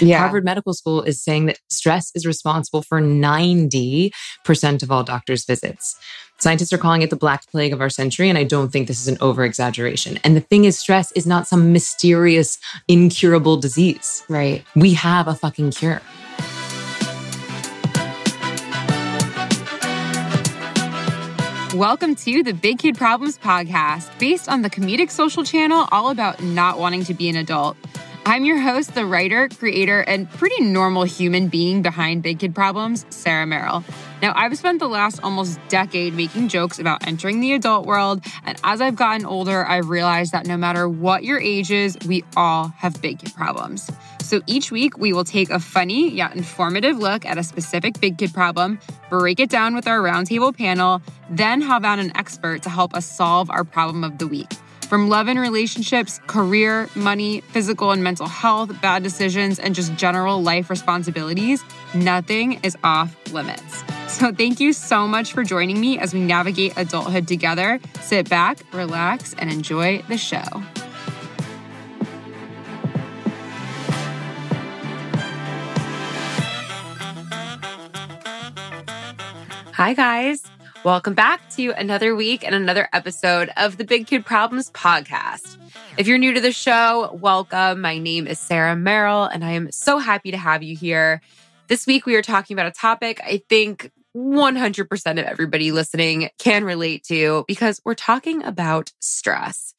Yeah. 0.00 0.18
Harvard 0.18 0.44
Medical 0.44 0.74
School 0.74 1.02
is 1.02 1.20
saying 1.20 1.46
that 1.46 1.58
stress 1.68 2.12
is 2.14 2.24
responsible 2.24 2.82
for 2.82 3.00
90% 3.00 4.12
of 4.82 4.92
all 4.92 5.02
doctors' 5.02 5.44
visits. 5.44 5.96
Scientists 6.38 6.72
are 6.72 6.78
calling 6.78 7.02
it 7.02 7.10
the 7.10 7.16
black 7.16 7.50
plague 7.50 7.72
of 7.72 7.80
our 7.80 7.90
century, 7.90 8.28
and 8.28 8.38
I 8.38 8.44
don't 8.44 8.70
think 8.70 8.86
this 8.86 9.00
is 9.00 9.08
an 9.08 9.18
over 9.20 9.44
exaggeration. 9.44 10.20
And 10.22 10.36
the 10.36 10.40
thing 10.40 10.66
is, 10.66 10.78
stress 10.78 11.10
is 11.12 11.26
not 11.26 11.48
some 11.48 11.72
mysterious, 11.72 12.58
incurable 12.86 13.56
disease. 13.56 14.22
Right. 14.28 14.64
We 14.76 14.94
have 14.94 15.26
a 15.26 15.34
fucking 15.34 15.72
cure. 15.72 16.00
Welcome 21.74 22.14
to 22.16 22.42
the 22.44 22.54
Big 22.54 22.78
Kid 22.78 22.96
Problems 22.96 23.36
podcast, 23.36 24.16
based 24.20 24.48
on 24.48 24.62
the 24.62 24.70
comedic 24.70 25.10
social 25.10 25.42
channel 25.42 25.88
all 25.90 26.10
about 26.10 26.40
not 26.40 26.78
wanting 26.78 27.04
to 27.04 27.14
be 27.14 27.28
an 27.28 27.36
adult. 27.36 27.76
I'm 28.26 28.44
your 28.44 28.60
host, 28.60 28.94
the 28.94 29.06
writer, 29.06 29.48
creator, 29.48 30.00
and 30.00 30.30
pretty 30.30 30.62
normal 30.62 31.04
human 31.04 31.48
being 31.48 31.82
behind 31.82 32.22
Big 32.22 32.40
Kid 32.40 32.54
Problems, 32.54 33.06
Sarah 33.10 33.46
Merrill. 33.46 33.82
Now, 34.20 34.32
I've 34.36 34.56
spent 34.58 34.80
the 34.80 34.88
last 34.88 35.20
almost 35.22 35.58
decade 35.68 36.14
making 36.14 36.48
jokes 36.48 36.78
about 36.78 37.06
entering 37.06 37.40
the 37.40 37.54
adult 37.54 37.86
world, 37.86 38.24
and 38.44 38.58
as 38.64 38.80
I've 38.80 38.96
gotten 38.96 39.24
older, 39.24 39.66
I've 39.66 39.88
realized 39.88 40.32
that 40.32 40.46
no 40.46 40.56
matter 40.56 40.88
what 40.88 41.24
your 41.24 41.40
age 41.40 41.70
is, 41.70 41.96
we 42.06 42.22
all 42.36 42.68
have 42.76 43.00
big 43.00 43.20
kid 43.20 43.34
problems. 43.34 43.90
So 44.20 44.42
each 44.46 44.70
week, 44.70 44.98
we 44.98 45.14
will 45.14 45.24
take 45.24 45.48
a 45.48 45.58
funny 45.58 46.10
yet 46.10 46.36
informative 46.36 46.98
look 46.98 47.24
at 47.24 47.38
a 47.38 47.42
specific 47.42 47.98
big 47.98 48.18
kid 48.18 48.34
problem, 48.34 48.78
break 49.08 49.40
it 49.40 49.48
down 49.48 49.74
with 49.74 49.88
our 49.88 50.00
roundtable 50.00 50.54
panel, 50.56 51.00
then 51.30 51.62
have 51.62 51.84
on 51.84 51.98
an 51.98 52.14
expert 52.14 52.62
to 52.64 52.68
help 52.68 52.94
us 52.94 53.06
solve 53.06 53.48
our 53.50 53.64
problem 53.64 54.04
of 54.04 54.18
the 54.18 54.26
week. 54.26 54.52
From 54.88 55.10
love 55.10 55.28
and 55.28 55.38
relationships, 55.38 56.18
career, 56.26 56.88
money, 56.94 57.42
physical 57.42 57.90
and 57.90 58.02
mental 58.02 58.26
health, 58.26 58.80
bad 58.80 59.02
decisions, 59.02 59.58
and 59.58 59.74
just 59.74 59.94
general 59.96 60.42
life 60.42 60.70
responsibilities, 60.70 61.62
nothing 61.94 62.58
is 62.62 62.74
off 62.82 63.14
limits. 63.30 63.84
So, 64.06 64.32
thank 64.32 64.60
you 64.60 64.72
so 64.72 65.06
much 65.06 65.34
for 65.34 65.44
joining 65.44 65.78
me 65.78 65.98
as 65.98 66.14
we 66.14 66.20
navigate 66.20 66.72
adulthood 66.78 67.28
together. 67.28 67.78
Sit 68.00 68.30
back, 68.30 68.60
relax, 68.72 69.34
and 69.34 69.52
enjoy 69.52 70.00
the 70.08 70.16
show. 70.16 70.40
Hi, 79.74 79.92
guys. 79.92 80.42
Welcome 80.88 81.12
back 81.12 81.50
to 81.50 81.72
another 81.72 82.16
week 82.16 82.42
and 82.42 82.54
another 82.54 82.88
episode 82.94 83.50
of 83.58 83.76
the 83.76 83.84
Big 83.84 84.06
Kid 84.06 84.24
Problems 84.24 84.70
podcast. 84.70 85.58
If 85.98 86.06
you're 86.06 86.16
new 86.16 86.32
to 86.32 86.40
the 86.40 86.50
show, 86.50 87.10
welcome. 87.12 87.82
My 87.82 87.98
name 87.98 88.26
is 88.26 88.38
Sarah 88.38 88.74
Merrill, 88.74 89.24
and 89.24 89.44
I 89.44 89.50
am 89.50 89.70
so 89.70 89.98
happy 89.98 90.30
to 90.30 90.38
have 90.38 90.62
you 90.62 90.74
here. 90.74 91.20
This 91.66 91.86
week, 91.86 92.06
we 92.06 92.16
are 92.16 92.22
talking 92.22 92.54
about 92.54 92.68
a 92.68 92.70
topic 92.70 93.20
I 93.22 93.42
think 93.50 93.90
100% 94.16 95.10
of 95.10 95.18
everybody 95.18 95.72
listening 95.72 96.30
can 96.38 96.64
relate 96.64 97.04
to 97.08 97.44
because 97.46 97.82
we're 97.84 97.92
talking 97.92 98.42
about 98.42 98.90
stress. 98.98 99.74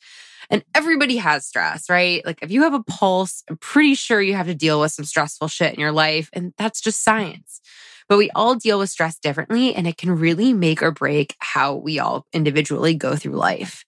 And 0.50 0.64
everybody 0.74 1.18
has 1.18 1.46
stress, 1.46 1.90
right? 1.90 2.26
Like 2.26 2.40
if 2.42 2.52
you 2.52 2.64
have 2.64 2.74
a 2.74 2.84
pulse, 2.84 3.44
I'm 3.50 3.58
pretty 3.58 3.96
sure 3.96 4.22
you 4.22 4.34
have 4.34 4.48
to 4.48 4.56
deal 4.56 4.80
with 4.80 4.92
some 4.92 5.06
stressful 5.06 5.48
shit 5.48 5.74
in 5.74 5.80
your 5.80 5.92
life. 5.92 6.30
And 6.34 6.54
that's 6.58 6.82
just 6.82 7.04
science. 7.04 7.62
But 8.08 8.18
we 8.18 8.32
all 8.32 8.56
deal 8.56 8.80
with 8.80 8.90
stress 8.90 9.20
differently, 9.20 9.76
and 9.76 9.88
it 9.88 9.98
can 9.98 10.10
really 10.10 10.52
make 10.52 10.82
or 10.82 10.90
break 10.90 11.36
how 11.38 11.76
we 11.76 12.00
all 12.00 12.26
individually 12.34 12.96
go 12.96 13.16
through 13.16 13.34
life. 13.34 13.86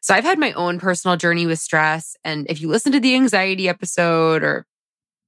So 0.00 0.14
I've 0.14 0.22
had 0.22 0.38
my 0.38 0.52
own 0.52 0.78
personal 0.78 1.16
journey 1.16 1.46
with 1.46 1.58
stress. 1.58 2.16
And 2.22 2.46
if 2.48 2.60
you 2.60 2.68
listen 2.68 2.92
to 2.92 3.00
the 3.00 3.16
anxiety 3.16 3.68
episode 3.68 4.44
or 4.44 4.64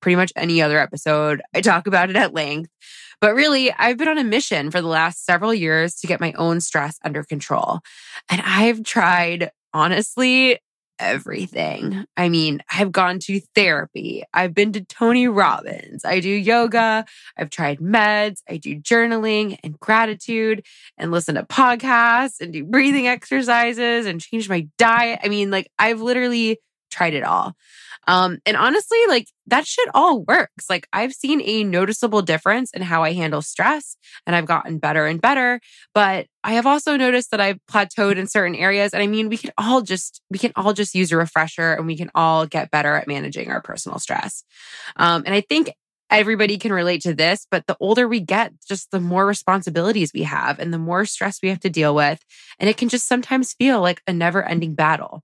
pretty 0.00 0.14
much 0.14 0.32
any 0.36 0.62
other 0.62 0.78
episode, 0.78 1.42
I 1.52 1.60
talk 1.60 1.88
about 1.88 2.10
it 2.10 2.16
at 2.16 2.32
length. 2.32 2.70
But 3.20 3.34
really, 3.34 3.72
I've 3.72 3.96
been 3.96 4.06
on 4.06 4.18
a 4.18 4.24
mission 4.24 4.70
for 4.70 4.80
the 4.80 4.86
last 4.86 5.26
several 5.26 5.52
years 5.52 5.96
to 5.96 6.06
get 6.06 6.20
my 6.20 6.32
own 6.34 6.60
stress 6.60 6.96
under 7.02 7.24
control. 7.24 7.80
And 8.30 8.40
I've 8.44 8.84
tried, 8.84 9.50
honestly, 9.74 10.60
everything. 10.98 12.04
I 12.16 12.28
mean, 12.28 12.62
I've 12.72 12.92
gone 12.92 13.18
to 13.20 13.40
therapy. 13.54 14.24
I've 14.32 14.54
been 14.54 14.72
to 14.72 14.84
Tony 14.84 15.28
Robbins. 15.28 16.04
I 16.04 16.20
do 16.20 16.28
yoga. 16.28 17.04
I've 17.36 17.50
tried 17.50 17.78
meds. 17.78 18.42
I 18.48 18.56
do 18.56 18.76
journaling 18.76 19.58
and 19.62 19.78
gratitude 19.78 20.64
and 20.96 21.10
listen 21.10 21.36
to 21.36 21.44
podcasts 21.44 22.40
and 22.40 22.52
do 22.52 22.64
breathing 22.64 23.06
exercises 23.06 24.06
and 24.06 24.20
change 24.20 24.48
my 24.48 24.68
diet. 24.78 25.20
I 25.22 25.28
mean, 25.28 25.50
like, 25.50 25.70
I've 25.78 26.00
literally 26.00 26.60
tried 26.90 27.14
it 27.14 27.24
all. 27.24 27.54
Um, 28.06 28.38
and 28.46 28.56
honestly, 28.56 28.98
like 29.06 29.26
that 29.48 29.66
shit 29.66 29.88
all 29.92 30.22
works. 30.22 30.70
Like 30.70 30.88
I've 30.94 31.12
seen 31.12 31.42
a 31.44 31.62
noticeable 31.62 32.22
difference 32.22 32.70
in 32.72 32.80
how 32.80 33.02
I 33.04 33.12
handle 33.12 33.42
stress 33.42 33.98
and 34.26 34.34
I've 34.34 34.46
gotten 34.46 34.78
better 34.78 35.06
and 35.06 35.20
better. 35.20 35.60
But 35.94 36.26
I 36.42 36.52
have 36.52 36.66
also 36.66 36.96
noticed 36.96 37.30
that 37.32 37.40
I've 37.40 37.58
plateaued 37.70 38.16
in 38.16 38.26
certain 38.26 38.54
areas. 38.54 38.94
And 38.94 39.02
I 39.02 39.06
mean, 39.06 39.28
we 39.28 39.36
can 39.36 39.52
all 39.58 39.82
just, 39.82 40.22
we 40.30 40.38
can 40.38 40.52
all 40.56 40.72
just 40.72 40.94
use 40.94 41.12
a 41.12 41.18
refresher 41.18 41.74
and 41.74 41.86
we 41.86 41.98
can 41.98 42.10
all 42.14 42.46
get 42.46 42.70
better 42.70 42.94
at 42.94 43.08
managing 43.08 43.50
our 43.50 43.60
personal 43.60 43.98
stress. 43.98 44.42
Um, 44.96 45.24
and 45.26 45.34
I 45.34 45.42
think 45.42 45.74
everybody 46.10 46.56
can 46.56 46.72
relate 46.72 47.02
to 47.02 47.12
this, 47.12 47.46
but 47.50 47.66
the 47.66 47.76
older 47.78 48.08
we 48.08 48.20
get, 48.20 48.52
just 48.66 48.90
the 48.90 49.00
more 49.00 49.26
responsibilities 49.26 50.12
we 50.14 50.22
have 50.22 50.58
and 50.58 50.72
the 50.72 50.78
more 50.78 51.04
stress 51.04 51.40
we 51.42 51.50
have 51.50 51.60
to 51.60 51.68
deal 51.68 51.94
with. 51.94 52.24
And 52.58 52.70
it 52.70 52.78
can 52.78 52.88
just 52.88 53.06
sometimes 53.06 53.52
feel 53.52 53.82
like 53.82 54.00
a 54.06 54.14
never 54.14 54.42
ending 54.42 54.74
battle. 54.74 55.22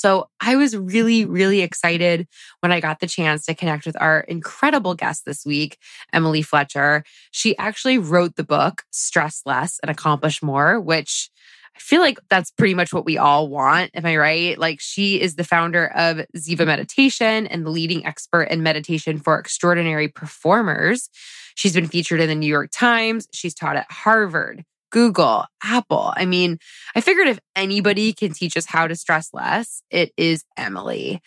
So 0.00 0.30
I 0.40 0.56
was 0.56 0.74
really, 0.74 1.26
really 1.26 1.60
excited 1.60 2.26
when 2.60 2.72
I 2.72 2.80
got 2.80 3.00
the 3.00 3.06
chance 3.06 3.44
to 3.44 3.54
connect 3.54 3.84
with 3.84 4.00
our 4.00 4.20
incredible 4.20 4.94
guest 4.94 5.26
this 5.26 5.44
week, 5.44 5.76
Emily 6.10 6.40
Fletcher. 6.40 7.04
She 7.32 7.54
actually 7.58 7.98
wrote 7.98 8.36
the 8.36 8.42
book, 8.42 8.80
Stress 8.90 9.42
Less 9.44 9.78
and 9.82 9.90
Accomplish 9.90 10.42
More, 10.42 10.80
which 10.80 11.28
I 11.76 11.78
feel 11.80 12.00
like 12.00 12.18
that's 12.30 12.50
pretty 12.50 12.72
much 12.72 12.94
what 12.94 13.04
we 13.04 13.18
all 13.18 13.48
want. 13.48 13.90
Am 13.92 14.06
I 14.06 14.16
right? 14.16 14.58
Like 14.58 14.80
she 14.80 15.20
is 15.20 15.34
the 15.34 15.44
founder 15.44 15.88
of 15.88 16.24
Ziva 16.34 16.64
Meditation 16.64 17.46
and 17.48 17.66
the 17.66 17.70
leading 17.70 18.06
expert 18.06 18.44
in 18.44 18.62
meditation 18.62 19.18
for 19.18 19.38
extraordinary 19.38 20.08
performers. 20.08 21.10
She's 21.56 21.74
been 21.74 21.88
featured 21.88 22.22
in 22.22 22.28
the 22.30 22.34
New 22.34 22.46
York 22.46 22.70
Times. 22.72 23.26
She's 23.34 23.54
taught 23.54 23.76
at 23.76 23.92
Harvard, 23.92 24.64
Google, 24.90 25.44
Apple. 25.62 26.12
I 26.16 26.26
mean, 26.26 26.58
I 26.94 27.00
figured 27.00 27.28
if 27.28 27.38
anybody 27.54 28.12
can 28.12 28.32
teach 28.32 28.56
us 28.56 28.66
how 28.66 28.86
to 28.86 28.96
stress 28.96 29.30
less, 29.32 29.82
it 29.90 30.12
is 30.16 30.44
Emily. 30.56 31.20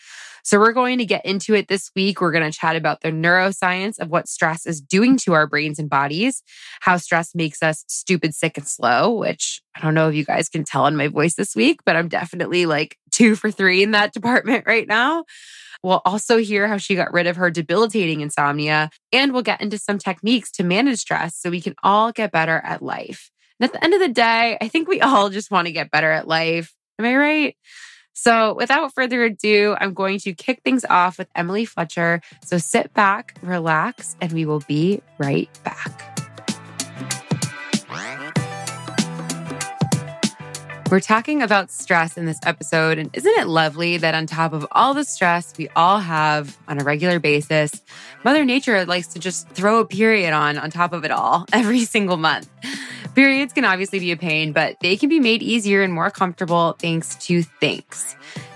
So 0.44 0.60
we're 0.60 0.74
going 0.74 0.98
to 0.98 1.06
get 1.06 1.26
into 1.26 1.56
it 1.56 1.70
this 1.70 1.90
week. 1.96 2.20
We're 2.20 2.34
going 2.34 2.50
to 2.50 2.58
chat 2.58 2.76
about 2.76 3.00
the 3.00 3.12
neuroscience 3.12 3.98
of 3.98 4.10
what 4.10 4.28
stress 4.28 4.66
is 4.66 4.82
doing 4.82 5.18
to 5.20 5.34
our 5.34 5.48
brains 5.48 5.80
and 5.80 5.90
bodies, 5.90 6.44
how 6.82 6.98
stress 6.98 7.34
makes 7.34 7.64
us 7.64 7.86
stupid, 7.88 8.36
sick, 8.36 8.58
and 8.58 8.68
slow, 8.68 9.14
which 9.14 9.62
I 9.74 9.80
don't 9.80 9.94
know 9.94 10.10
if 10.10 10.16
you 10.16 10.26
guys 10.26 10.50
can 10.50 10.66
tell 10.66 10.86
in 10.88 10.98
my 10.98 11.08
voice 11.08 11.36
this 11.36 11.56
week, 11.56 11.80
but 11.86 11.96
I'm 11.96 12.10
definitely 12.10 12.66
like 12.66 12.98
two 13.12 13.36
for 13.36 13.52
three 13.52 13.84
in 13.84 13.92
that 13.92 14.14
department 14.14 14.66
right 14.68 14.88
now. 14.88 15.24
We'll 15.82 16.02
also 16.06 16.38
hear 16.38 16.68
how 16.68 16.78
she 16.78 16.96
got 16.96 17.12
rid 17.12 17.28
of 17.28 17.36
her 17.36 17.50
debilitating 17.50 18.22
insomnia, 18.22 18.90
and 19.12 19.34
we'll 19.34 19.42
get 19.42 19.62
into 19.62 19.78
some 19.78 19.98
techniques 19.98 20.50
to 20.52 20.64
manage 20.64 21.00
stress 21.00 21.36
so 21.38 21.50
we 21.50 21.62
can 21.62 21.76
all 21.84 22.12
get 22.12 22.32
better 22.32 22.62
at 22.64 22.82
life. 22.82 23.30
And 23.64 23.70
at 23.70 23.80
the 23.80 23.84
end 23.86 23.94
of 23.94 24.02
the 24.02 24.10
day, 24.10 24.58
I 24.60 24.68
think 24.68 24.90
we 24.90 25.00
all 25.00 25.30
just 25.30 25.50
want 25.50 25.68
to 25.68 25.72
get 25.72 25.90
better 25.90 26.12
at 26.12 26.28
life. 26.28 26.76
Am 27.00 27.06
I 27.06 27.16
right? 27.16 27.58
So, 28.12 28.54
without 28.56 28.94
further 28.94 29.24
ado, 29.24 29.78
I'm 29.80 29.94
going 29.94 30.20
to 30.20 30.34
kick 30.34 30.60
things 30.66 30.84
off 30.84 31.18
with 31.18 31.30
Emily 31.34 31.64
Fletcher. 31.64 32.20
So, 32.44 32.58
sit 32.58 32.94
back, 32.94 33.38
relax, 33.42 34.18
and 34.20 34.34
we 34.34 34.46
will 34.46 34.60
be 34.68 35.02
right 35.18 35.50
back. 35.64 36.14
We're 40.92 41.00
talking 41.00 41.42
about 41.42 41.72
stress 41.72 42.18
in 42.18 42.26
this 42.26 42.40
episode. 42.46 43.00
And 43.00 43.10
isn't 43.14 43.40
it 43.40 43.48
lovely 43.48 43.96
that 43.98 44.14
on 44.14 44.28
top 44.28 44.52
of 44.52 44.68
all 44.74 44.94
the 44.94 45.06
stress 45.06 45.54
we 45.58 45.70
all 45.76 46.00
have 46.00 46.58
on 46.68 46.82
a 46.82 46.84
regular 46.84 47.18
basis, 47.18 47.82
Mother 48.26 48.44
Nature 48.44 48.86
likes 48.86 49.08
to 49.08 49.20
just 49.20 49.48
throw 49.52 49.80
a 49.80 49.86
period 49.86 50.34
on 50.34 50.58
on 50.58 50.70
top 50.70 50.92
of 50.92 51.06
it 51.06 51.12
all 51.12 51.46
every 51.54 51.86
single 51.86 52.18
month? 52.18 52.50
Periods 53.16 53.54
can 53.54 53.64
obviously 53.64 54.00
be 54.00 54.12
a 54.12 54.18
pain, 54.18 54.54
but 54.54 54.78
they 54.82 54.98
can 54.98 55.08
be 55.10 55.20
made 55.20 55.44
easier 55.44 55.84
and 55.84 55.94
more 55.94 56.10
comfortable 56.10 56.76
thanks 56.80 57.16
to 57.28 57.44
Thinx. 57.62 58.16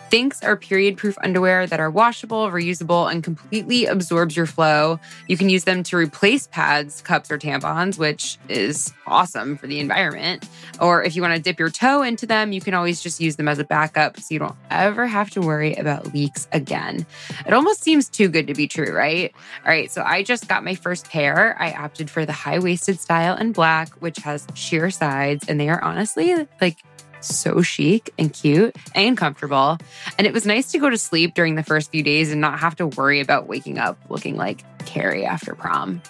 Thinx 0.09 0.43
are 0.43 0.55
period 0.55 0.97
proof 0.97 1.17
underwear 1.21 1.67
that 1.67 1.79
are 1.79 1.91
washable, 1.91 2.49
reusable, 2.49 3.11
and 3.11 3.23
completely 3.23 3.85
absorbs 3.85 4.37
your 4.37 4.45
flow. 4.45 4.99
You 5.27 5.35
can 5.37 5.49
use 5.49 5.65
them 5.65 5.83
to 5.83 5.97
replace 5.97 6.47
pads, 6.47 7.01
cups, 7.01 7.29
or 7.29 7.37
tampons, 7.37 7.97
which 7.97 8.37
is 8.47 8.93
awesome 9.05 9.57
for 9.57 9.67
the 9.67 9.79
environment. 9.79 10.47
Or 10.79 11.03
if 11.03 11.15
you 11.15 11.21
want 11.21 11.35
to 11.35 11.41
dip 11.41 11.59
your 11.59 11.69
toe 11.69 12.03
into 12.03 12.25
them, 12.25 12.53
you 12.53 12.61
can 12.61 12.73
always 12.73 13.01
just 13.01 13.19
use 13.19 13.35
them 13.35 13.47
as 13.47 13.59
a 13.59 13.65
backup 13.65 14.17
so 14.19 14.33
you 14.33 14.39
don't 14.39 14.55
ever 14.69 15.07
have 15.07 15.29
to 15.31 15.41
worry 15.41 15.75
about 15.75 16.13
leaks 16.13 16.47
again. 16.53 17.05
It 17.45 17.53
almost 17.53 17.83
seems 17.83 18.09
too 18.09 18.29
good 18.29 18.47
to 18.47 18.53
be 18.53 18.67
true, 18.67 18.93
right? 18.93 19.33
All 19.65 19.71
right, 19.71 19.91
so 19.91 20.03
I 20.03 20.23
just 20.23 20.47
got 20.47 20.63
my 20.63 20.75
first 20.75 21.09
pair. 21.09 21.55
I 21.59 21.73
opted 21.73 22.09
for 22.09 22.25
the 22.25 22.33
high 22.33 22.59
waisted 22.59 22.99
style 22.99 23.35
in 23.35 23.51
black, 23.51 23.93
which 23.95 24.17
has 24.19 24.47
sheer 24.53 24.89
sides, 24.89 25.45
and 25.49 25.59
they 25.59 25.69
are 25.69 25.83
honestly 25.83 26.47
like 26.61 26.77
so 27.21 27.61
chic 27.61 28.13
and 28.17 28.33
cute 28.33 28.75
and 28.95 29.17
comfortable. 29.17 29.77
And 30.17 30.27
it 30.27 30.33
was 30.33 30.45
nice 30.45 30.71
to 30.71 30.79
go 30.79 30.89
to 30.89 30.97
sleep 30.97 31.33
during 31.33 31.55
the 31.55 31.63
first 31.63 31.91
few 31.91 32.03
days 32.03 32.31
and 32.31 32.41
not 32.41 32.59
have 32.59 32.75
to 32.77 32.87
worry 32.87 33.19
about 33.19 33.47
waking 33.47 33.77
up 33.77 33.97
looking 34.09 34.35
like 34.35 34.63
Carrie 34.85 35.25
after 35.25 35.55
prom. 35.55 36.01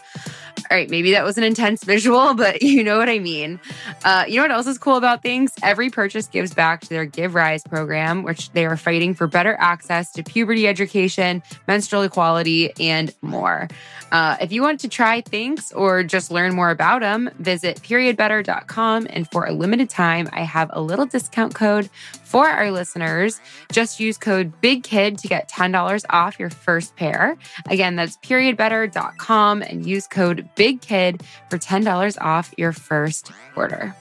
All 0.69 0.77
right, 0.77 0.89
maybe 0.89 1.11
that 1.11 1.23
was 1.23 1.37
an 1.37 1.43
intense 1.43 1.83
visual, 1.83 2.33
but 2.35 2.61
you 2.61 2.83
know 2.83 2.97
what 2.97 3.09
I 3.09 3.19
mean. 3.19 3.59
Uh, 4.03 4.25
you 4.27 4.35
know 4.35 4.43
what 4.43 4.51
else 4.51 4.67
is 4.67 4.77
cool 4.77 4.97
about 4.97 5.23
Thinx? 5.23 5.51
Every 5.63 5.89
purchase 5.89 6.27
gives 6.27 6.53
back 6.53 6.81
to 6.81 6.89
their 6.89 7.05
Give 7.05 7.35
Rise 7.35 7.63
program, 7.63 8.23
which 8.23 8.51
they 8.51 8.65
are 8.65 8.77
fighting 8.77 9.13
for 9.13 9.27
better 9.27 9.55
access 9.59 10.11
to 10.13 10.23
puberty 10.23 10.67
education, 10.67 11.41
menstrual 11.67 12.03
equality, 12.03 12.71
and 12.79 13.13
more. 13.21 13.67
Uh, 14.11 14.37
if 14.39 14.51
you 14.51 14.61
want 14.61 14.79
to 14.79 14.87
try 14.87 15.21
Thinx 15.21 15.75
or 15.75 16.03
just 16.03 16.31
learn 16.31 16.55
more 16.55 16.69
about 16.69 17.01
them, 17.01 17.29
visit 17.39 17.81
periodbetter.com. 17.81 19.07
And 19.09 19.29
for 19.31 19.45
a 19.45 19.51
limited 19.51 19.89
time, 19.89 20.29
I 20.31 20.41
have 20.41 20.69
a 20.73 20.81
little 20.81 21.05
discount 21.05 21.53
code 21.53 21.89
for 22.27 22.47
our 22.47 22.71
listeners. 22.71 23.39
Just 23.71 23.99
use 23.99 24.17
code 24.17 24.51
BIGKID 24.61 25.21
to 25.21 25.27
get 25.27 25.49
$10 25.49 26.03
off 26.09 26.37
your 26.37 26.49
first 26.49 26.95
pair. 26.95 27.37
Again, 27.67 27.95
that's 27.95 28.17
periodbetter.com 28.17 29.61
and 29.61 29.85
use 29.85 30.07
code 30.07 30.49
BIGKID 30.55 31.21
for 31.49 31.57
$10 31.57 32.17
off 32.21 32.53
your 32.57 32.73
first 32.73 33.31
order. 33.55 33.95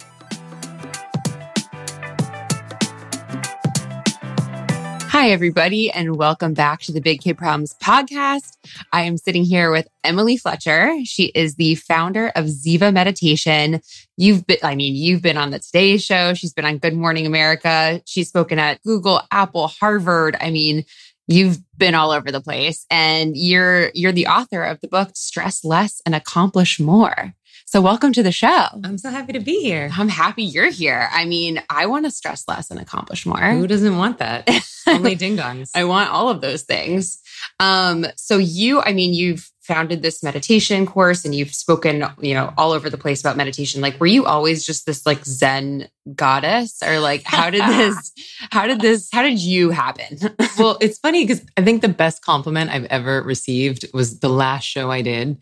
Hi, 5.26 5.32
everybody, 5.32 5.90
and 5.90 6.14
welcome 6.14 6.54
back 6.54 6.82
to 6.82 6.92
the 6.92 7.00
Big 7.00 7.20
Kid 7.20 7.36
Problems 7.36 7.74
podcast. 7.82 8.56
I 8.92 9.02
am 9.02 9.16
sitting 9.16 9.42
here 9.42 9.72
with 9.72 9.88
Emily 10.04 10.36
Fletcher. 10.36 10.94
She 11.02 11.32
is 11.34 11.56
the 11.56 11.74
founder 11.74 12.28
of 12.36 12.44
Ziva 12.44 12.92
Meditation. 12.92 13.80
You've 14.16 14.46
been, 14.46 14.58
I 14.62 14.76
mean, 14.76 14.94
you've 14.94 15.22
been 15.22 15.36
on 15.36 15.50
the 15.50 15.58
Today 15.58 15.96
Show. 15.96 16.34
She's 16.34 16.52
been 16.52 16.64
on 16.64 16.78
Good 16.78 16.94
Morning 16.94 17.26
America. 17.26 18.00
She's 18.06 18.28
spoken 18.28 18.60
at 18.60 18.80
Google, 18.84 19.20
Apple, 19.32 19.66
Harvard. 19.66 20.36
I 20.40 20.52
mean, 20.52 20.84
you've 21.26 21.58
been 21.76 21.96
all 21.96 22.12
over 22.12 22.30
the 22.30 22.40
place 22.40 22.86
and 22.88 23.36
you're, 23.36 23.90
you're 23.94 24.12
the 24.12 24.28
author 24.28 24.62
of 24.62 24.80
the 24.80 24.86
book 24.86 25.10
Stress 25.14 25.64
Less 25.64 26.00
and 26.06 26.14
Accomplish 26.14 26.78
More. 26.78 27.34
So 27.68 27.80
welcome 27.80 28.12
to 28.12 28.22
the 28.22 28.30
show. 28.30 28.66
I'm 28.84 28.96
so 28.96 29.10
happy 29.10 29.32
to 29.32 29.40
be 29.40 29.60
here. 29.60 29.90
I'm 29.98 30.08
happy 30.08 30.44
you're 30.44 30.70
here. 30.70 31.08
I 31.10 31.24
mean, 31.24 31.60
I 31.68 31.86
want 31.86 32.04
to 32.04 32.12
stress 32.12 32.46
less 32.46 32.70
and 32.70 32.78
accomplish 32.78 33.26
more. 33.26 33.40
Who 33.40 33.66
doesn't 33.66 33.98
want 33.98 34.18
that? 34.18 34.48
Only 34.86 35.16
ding 35.16 35.36
dongs. 35.36 35.72
I 35.74 35.82
want 35.82 36.10
all 36.10 36.30
of 36.30 36.40
those 36.40 36.62
things. 36.62 37.20
Um, 37.58 38.06
so 38.14 38.38
you, 38.38 38.80
I 38.82 38.92
mean, 38.92 39.14
you've 39.14 39.50
founded 39.62 40.00
this 40.00 40.22
meditation 40.22 40.86
course 40.86 41.24
and 41.24 41.34
you've 41.34 41.52
spoken, 41.52 42.04
you 42.20 42.34
know, 42.34 42.54
all 42.56 42.70
over 42.70 42.88
the 42.88 42.96
place 42.96 43.20
about 43.20 43.36
meditation. 43.36 43.80
Like, 43.80 43.98
were 43.98 44.06
you 44.06 44.26
always 44.26 44.64
just 44.64 44.86
this 44.86 45.04
like 45.04 45.24
Zen 45.24 45.88
goddess 46.14 46.84
or 46.86 47.00
like, 47.00 47.24
how 47.24 47.50
did 47.50 47.62
this, 47.68 48.12
how 48.52 48.68
did 48.68 48.80
this, 48.80 49.08
how 49.12 49.22
did 49.22 49.40
you 49.40 49.70
happen? 49.70 50.18
well, 50.58 50.78
it's 50.80 51.00
funny 51.00 51.26
because 51.26 51.44
I 51.56 51.64
think 51.64 51.82
the 51.82 51.88
best 51.88 52.24
compliment 52.24 52.70
I've 52.70 52.84
ever 52.84 53.22
received 53.22 53.86
was 53.92 54.20
the 54.20 54.28
last 54.28 54.62
show 54.62 54.88
I 54.92 55.02
did. 55.02 55.38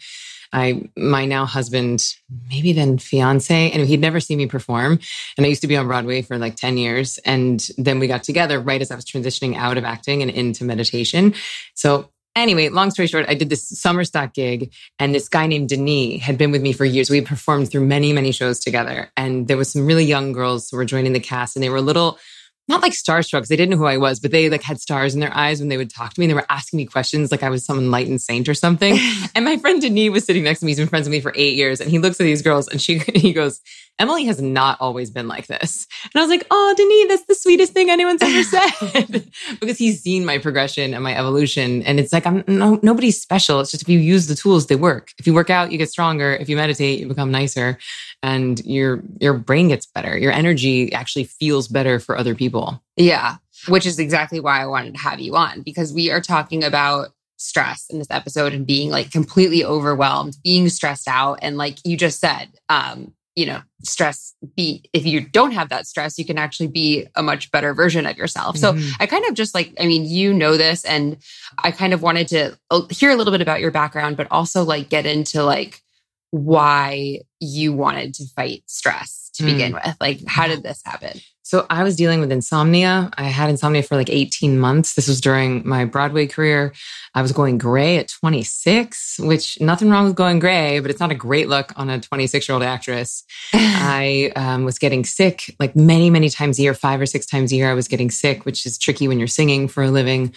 I, 0.54 0.88
my 0.96 1.26
now 1.26 1.46
husband, 1.46 2.14
maybe 2.48 2.72
then 2.72 2.98
fiance, 2.98 3.70
and 3.72 3.86
he'd 3.86 4.00
never 4.00 4.20
seen 4.20 4.38
me 4.38 4.46
perform. 4.46 5.00
And 5.36 5.44
I 5.44 5.48
used 5.48 5.62
to 5.62 5.66
be 5.66 5.76
on 5.76 5.88
Broadway 5.88 6.22
for 6.22 6.38
like 6.38 6.54
10 6.54 6.78
years. 6.78 7.18
And 7.18 7.66
then 7.76 7.98
we 7.98 8.06
got 8.06 8.22
together 8.22 8.60
right 8.60 8.80
as 8.80 8.92
I 8.92 8.94
was 8.94 9.04
transitioning 9.04 9.56
out 9.56 9.76
of 9.76 9.84
acting 9.84 10.22
and 10.22 10.30
into 10.30 10.64
meditation. 10.64 11.34
So 11.74 12.10
Anyway, 12.36 12.68
long 12.68 12.90
story 12.90 13.06
short, 13.06 13.26
I 13.28 13.34
did 13.34 13.48
this 13.48 13.62
summer 13.78 14.02
stock 14.02 14.34
gig 14.34 14.72
and 14.98 15.14
this 15.14 15.28
guy 15.28 15.46
named 15.46 15.68
Denis 15.68 16.20
had 16.20 16.36
been 16.36 16.50
with 16.50 16.62
me 16.62 16.72
for 16.72 16.84
years. 16.84 17.08
We 17.08 17.20
performed 17.20 17.70
through 17.70 17.86
many, 17.86 18.12
many 18.12 18.32
shows 18.32 18.58
together. 18.58 19.12
And 19.16 19.46
there 19.46 19.56
was 19.56 19.70
some 19.70 19.86
really 19.86 20.04
young 20.04 20.32
girls 20.32 20.68
who 20.68 20.76
were 20.76 20.84
joining 20.84 21.12
the 21.12 21.20
cast 21.20 21.54
and 21.54 21.62
they 21.62 21.68
were 21.68 21.76
a 21.76 21.80
little 21.80 22.18
not 22.66 22.80
like 22.80 22.92
starstruck 22.92 23.38
because 23.38 23.48
they 23.48 23.56
didn't 23.56 23.72
know 23.72 23.76
who 23.76 23.86
I 23.86 23.98
was, 23.98 24.20
but 24.20 24.30
they 24.30 24.48
like 24.48 24.62
had 24.62 24.80
stars 24.80 25.14
in 25.14 25.20
their 25.20 25.34
eyes 25.36 25.60
when 25.60 25.68
they 25.68 25.76
would 25.76 25.90
talk 25.90 26.14
to 26.14 26.20
me. 26.20 26.24
And 26.24 26.30
they 26.30 26.34
were 26.34 26.46
asking 26.48 26.78
me 26.78 26.86
questions 26.86 27.30
like 27.30 27.42
I 27.42 27.50
was 27.50 27.64
some 27.64 27.78
enlightened 27.78 28.22
saint 28.22 28.48
or 28.48 28.54
something. 28.54 28.98
and 29.34 29.44
my 29.44 29.58
friend 29.58 29.82
Denis 29.82 30.10
was 30.10 30.24
sitting 30.24 30.44
next 30.44 30.60
to 30.60 30.66
me. 30.66 30.70
He's 30.70 30.78
been 30.78 30.88
friends 30.88 31.06
with 31.06 31.12
me 31.12 31.20
for 31.20 31.32
eight 31.34 31.56
years. 31.56 31.80
And 31.80 31.90
he 31.90 31.98
looks 31.98 32.18
at 32.20 32.24
these 32.24 32.42
girls 32.42 32.68
and 32.68 32.80
she 32.80 32.98
he 33.14 33.32
goes, 33.32 33.60
Emily 33.98 34.24
has 34.24 34.42
not 34.42 34.76
always 34.80 35.10
been 35.10 35.28
like 35.28 35.46
this. 35.46 35.86
And 36.02 36.12
I 36.16 36.20
was 36.20 36.28
like, 36.28 36.46
oh, 36.50 36.74
Denis, 36.76 37.08
that's 37.08 37.26
the 37.28 37.34
sweetest 37.34 37.72
thing 37.72 37.90
anyone's 37.90 38.22
ever 38.22 38.42
said. 38.42 39.30
because 39.60 39.78
he's 39.78 40.02
seen 40.02 40.24
my 40.24 40.38
progression 40.38 40.94
and 40.94 41.04
my 41.04 41.16
evolution. 41.16 41.82
And 41.82 42.00
it's 42.00 42.12
like, 42.12 42.26
I'm 42.26 42.42
no, 42.48 42.80
nobody's 42.82 43.20
special. 43.20 43.60
It's 43.60 43.70
just 43.70 43.82
if 43.82 43.88
you 43.88 43.98
use 43.98 44.26
the 44.26 44.34
tools, 44.34 44.66
they 44.66 44.76
work. 44.76 45.12
If 45.18 45.26
you 45.26 45.34
work 45.34 45.50
out, 45.50 45.70
you 45.70 45.78
get 45.78 45.90
stronger. 45.90 46.34
If 46.34 46.48
you 46.48 46.56
meditate, 46.56 47.00
you 47.00 47.06
become 47.06 47.30
nicer 47.30 47.78
and 48.22 48.64
your, 48.64 49.02
your 49.20 49.34
brain 49.34 49.68
gets 49.68 49.86
better. 49.86 50.18
Your 50.18 50.32
energy 50.32 50.92
actually 50.92 51.24
feels 51.24 51.68
better 51.68 52.00
for 52.00 52.18
other 52.18 52.34
people. 52.34 52.82
Yeah. 52.96 53.36
Which 53.68 53.86
is 53.86 53.98
exactly 53.98 54.40
why 54.40 54.60
I 54.60 54.66
wanted 54.66 54.94
to 54.94 55.00
have 55.00 55.20
you 55.20 55.36
on 55.36 55.62
because 55.62 55.92
we 55.92 56.10
are 56.10 56.20
talking 56.20 56.64
about 56.64 57.12
stress 57.36 57.86
in 57.90 57.98
this 57.98 58.10
episode 58.10 58.52
and 58.52 58.66
being 58.66 58.90
like 58.90 59.10
completely 59.10 59.64
overwhelmed, 59.64 60.36
being 60.42 60.68
stressed 60.68 61.08
out. 61.08 61.38
And 61.42 61.56
like 61.56 61.78
you 61.84 61.96
just 61.96 62.20
said, 62.20 62.48
um, 62.68 63.12
you 63.36 63.46
know, 63.46 63.60
stress 63.82 64.34
be 64.56 64.84
if 64.92 65.04
you 65.04 65.20
don't 65.20 65.52
have 65.52 65.68
that 65.68 65.86
stress, 65.86 66.18
you 66.18 66.24
can 66.24 66.38
actually 66.38 66.68
be 66.68 67.06
a 67.16 67.22
much 67.22 67.50
better 67.50 67.74
version 67.74 68.06
of 68.06 68.16
yourself. 68.16 68.56
Mm-hmm. 68.56 68.80
So 68.80 68.96
I 69.00 69.06
kind 69.06 69.24
of 69.26 69.34
just 69.34 69.54
like, 69.54 69.72
I 69.80 69.86
mean, 69.86 70.04
you 70.04 70.32
know 70.32 70.56
this, 70.56 70.84
and 70.84 71.16
I 71.58 71.70
kind 71.70 71.92
of 71.92 72.02
wanted 72.02 72.28
to 72.28 72.58
uh, 72.70 72.82
hear 72.90 73.10
a 73.10 73.16
little 73.16 73.32
bit 73.32 73.40
about 73.40 73.60
your 73.60 73.70
background, 73.70 74.16
but 74.16 74.28
also 74.30 74.62
like 74.62 74.88
get 74.88 75.06
into 75.06 75.42
like 75.42 75.82
why 76.30 77.20
you 77.40 77.72
wanted 77.72 78.14
to 78.14 78.26
fight 78.36 78.62
stress 78.66 79.30
to 79.34 79.42
mm. 79.42 79.46
begin 79.46 79.72
with. 79.72 79.96
Like, 80.00 80.20
how 80.26 80.46
did 80.46 80.62
this 80.62 80.80
happen? 80.84 81.20
So 81.44 81.66
I 81.68 81.82
was 81.82 81.94
dealing 81.94 82.20
with 82.20 82.32
insomnia. 82.32 83.10
I 83.18 83.24
had 83.24 83.50
insomnia 83.50 83.82
for 83.82 83.96
like 83.96 84.08
18 84.08 84.58
months. 84.58 84.94
This 84.94 85.06
was 85.06 85.20
during 85.20 85.60
my 85.68 85.84
Broadway 85.84 86.26
career. 86.26 86.72
I 87.14 87.20
was 87.20 87.32
going 87.32 87.58
gray 87.58 87.98
at 87.98 88.08
26, 88.08 89.18
which 89.20 89.60
nothing 89.60 89.90
wrong 89.90 90.06
with 90.06 90.16
going 90.16 90.38
gray, 90.38 90.80
but 90.80 90.90
it's 90.90 91.00
not 91.00 91.10
a 91.10 91.14
great 91.14 91.50
look 91.50 91.70
on 91.76 91.90
a 91.90 92.00
26 92.00 92.48
year 92.48 92.54
old 92.54 92.62
actress. 92.62 93.24
I 93.52 94.32
um, 94.36 94.64
was 94.64 94.78
getting 94.78 95.04
sick 95.04 95.54
like 95.60 95.76
many, 95.76 96.08
many 96.08 96.30
times 96.30 96.58
a 96.58 96.62
year, 96.62 96.72
five 96.72 96.98
or 96.98 97.06
six 97.06 97.26
times 97.26 97.52
a 97.52 97.56
year. 97.56 97.70
I 97.70 97.74
was 97.74 97.88
getting 97.88 98.10
sick, 98.10 98.46
which 98.46 98.64
is 98.64 98.78
tricky 98.78 99.06
when 99.06 99.18
you're 99.18 99.28
singing 99.28 99.68
for 99.68 99.82
a 99.82 99.90
living. 99.90 100.32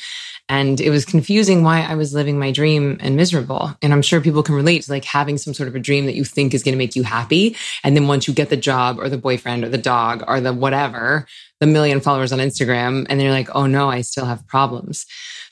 And 0.50 0.80
it 0.80 0.90
was 0.90 1.04
confusing 1.04 1.64
why 1.64 1.82
I 1.82 1.96
was 1.96 2.14
living 2.14 2.40
my 2.40 2.52
dream 2.52 2.98
and 3.02 3.16
miserable. 3.16 3.76
And 3.82 3.92
I'm 3.92 4.02
sure 4.02 4.22
people 4.22 4.44
can 4.44 4.56
relate 4.56 4.84
to 4.84 4.92
like 4.92 5.04
having 5.04 5.38
some 5.38 5.54
sort 5.54 5.68
of 5.68 5.76
a 5.76 5.80
dream 5.80 6.06
that 6.06 6.16
you 6.16 6.24
think 6.24 6.54
is 6.54 6.64
going 6.64 6.74
to 6.74 6.78
make 6.78 6.96
you 6.96 7.04
happy. 7.04 7.56
And 7.84 7.96
then 7.96 8.08
once 8.08 8.28
you 8.28 8.34
get 8.34 8.50
the 8.50 8.58
job 8.58 8.98
or 9.00 9.10
the 9.10 9.18
boyfriend 9.18 9.66
or 9.66 9.70
the 9.70 9.78
dog 9.78 10.24
or 10.28 10.40
the 10.40 10.54
whatever, 10.54 11.28
the 11.60 11.68
million 11.68 12.00
followers 12.00 12.32
on 12.32 12.40
Instagram, 12.40 13.06
and 13.10 13.20
then 13.20 13.22
you're 13.22 13.32
like, 13.32 13.54
oh 13.56 13.66
no, 13.66 13.90
I 13.90 14.02
still 14.02 14.26
have 14.26 14.48
problems. 14.48 15.06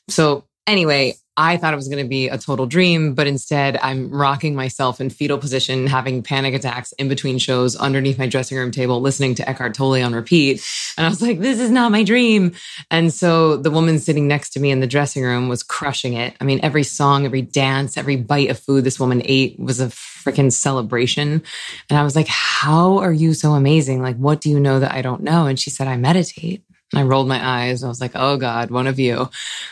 So 0.07 0.45
anyway, 0.68 1.16
I 1.38 1.58
thought 1.58 1.74
it 1.74 1.76
was 1.76 1.90
going 1.90 2.04
to 2.04 2.08
be 2.08 2.30
a 2.30 2.38
total 2.38 2.66
dream, 2.66 3.14
but 3.14 3.28
instead 3.28 3.78
I'm 3.82 4.10
rocking 4.10 4.56
myself 4.56 5.02
in 5.02 5.10
fetal 5.10 5.38
position, 5.38 5.86
having 5.86 6.24
panic 6.24 6.54
attacks 6.54 6.94
in 6.94 7.10
between 7.10 7.40
shows 7.40 7.76
underneath 7.76 8.18
my 8.18 8.28
dressing 8.28 8.57
room 8.57 8.72
table, 8.72 9.02
listening 9.02 9.36
to 9.36 9.50
Eckhart 9.50 9.74
Tolle 9.74 10.02
on 10.02 10.16
repeat. 10.16 10.66
And 10.98 11.06
I 11.06 11.10
was 11.10 11.22
like, 11.22 11.40
this 11.40 11.60
is 11.60 11.69
not 11.69 11.92
my 11.92 12.04
dream. 12.04 12.54
And 12.90 13.14
so 13.14 13.57
the 13.57 13.72
woman 13.72 14.00
sitting 14.00 14.30
next 14.30 14.52
to 14.52 14.62
me 14.62 14.72
in 14.72 14.80
the 14.80 14.88
dressing 14.88 15.24
room 15.24 15.50
was 15.50 15.62
crushing 15.62 16.14
it. 16.14 16.36
I 16.40 16.45
mean, 16.45 16.62
every 16.64 16.84
song, 16.84 17.26
every 17.26 17.42
dance, 17.42 17.98
every 17.98 18.16
bite 18.16 18.50
of 18.50 18.57
food 18.57 18.86
this 18.86 19.00
woman 19.00 19.22
ate 19.26 19.60
was 19.60 19.81
a 19.81 19.88
freaking 19.88 20.54
celebration. 20.54 21.44
And 21.90 22.00
I 22.00 22.04
was 22.04 22.16
like, 22.16 22.28
how 22.28 23.00
are 23.00 23.14
you 23.14 23.34
so 23.34 23.52
amazing? 23.52 24.02
Like, 24.02 24.16
what 24.16 24.40
do 24.40 24.50
you 24.50 24.60
know 24.60 24.80
that 24.80 24.94
I 24.94 25.02
don't 25.02 25.22
know? 25.22 25.48
And 25.48 25.60
she 25.60 25.69
said, 25.69 25.90
I 25.90 25.98
meditate. 25.98 26.64
I 26.95 27.04
rolled 27.04 27.28
my 27.28 27.45
eyes. 27.45 27.83
I 27.83 27.87
was 27.87 28.02
like, 28.02 28.14
oh 28.16 28.37
God, 28.37 28.71
one 28.71 28.87
of 28.87 28.99
you. 28.99 29.30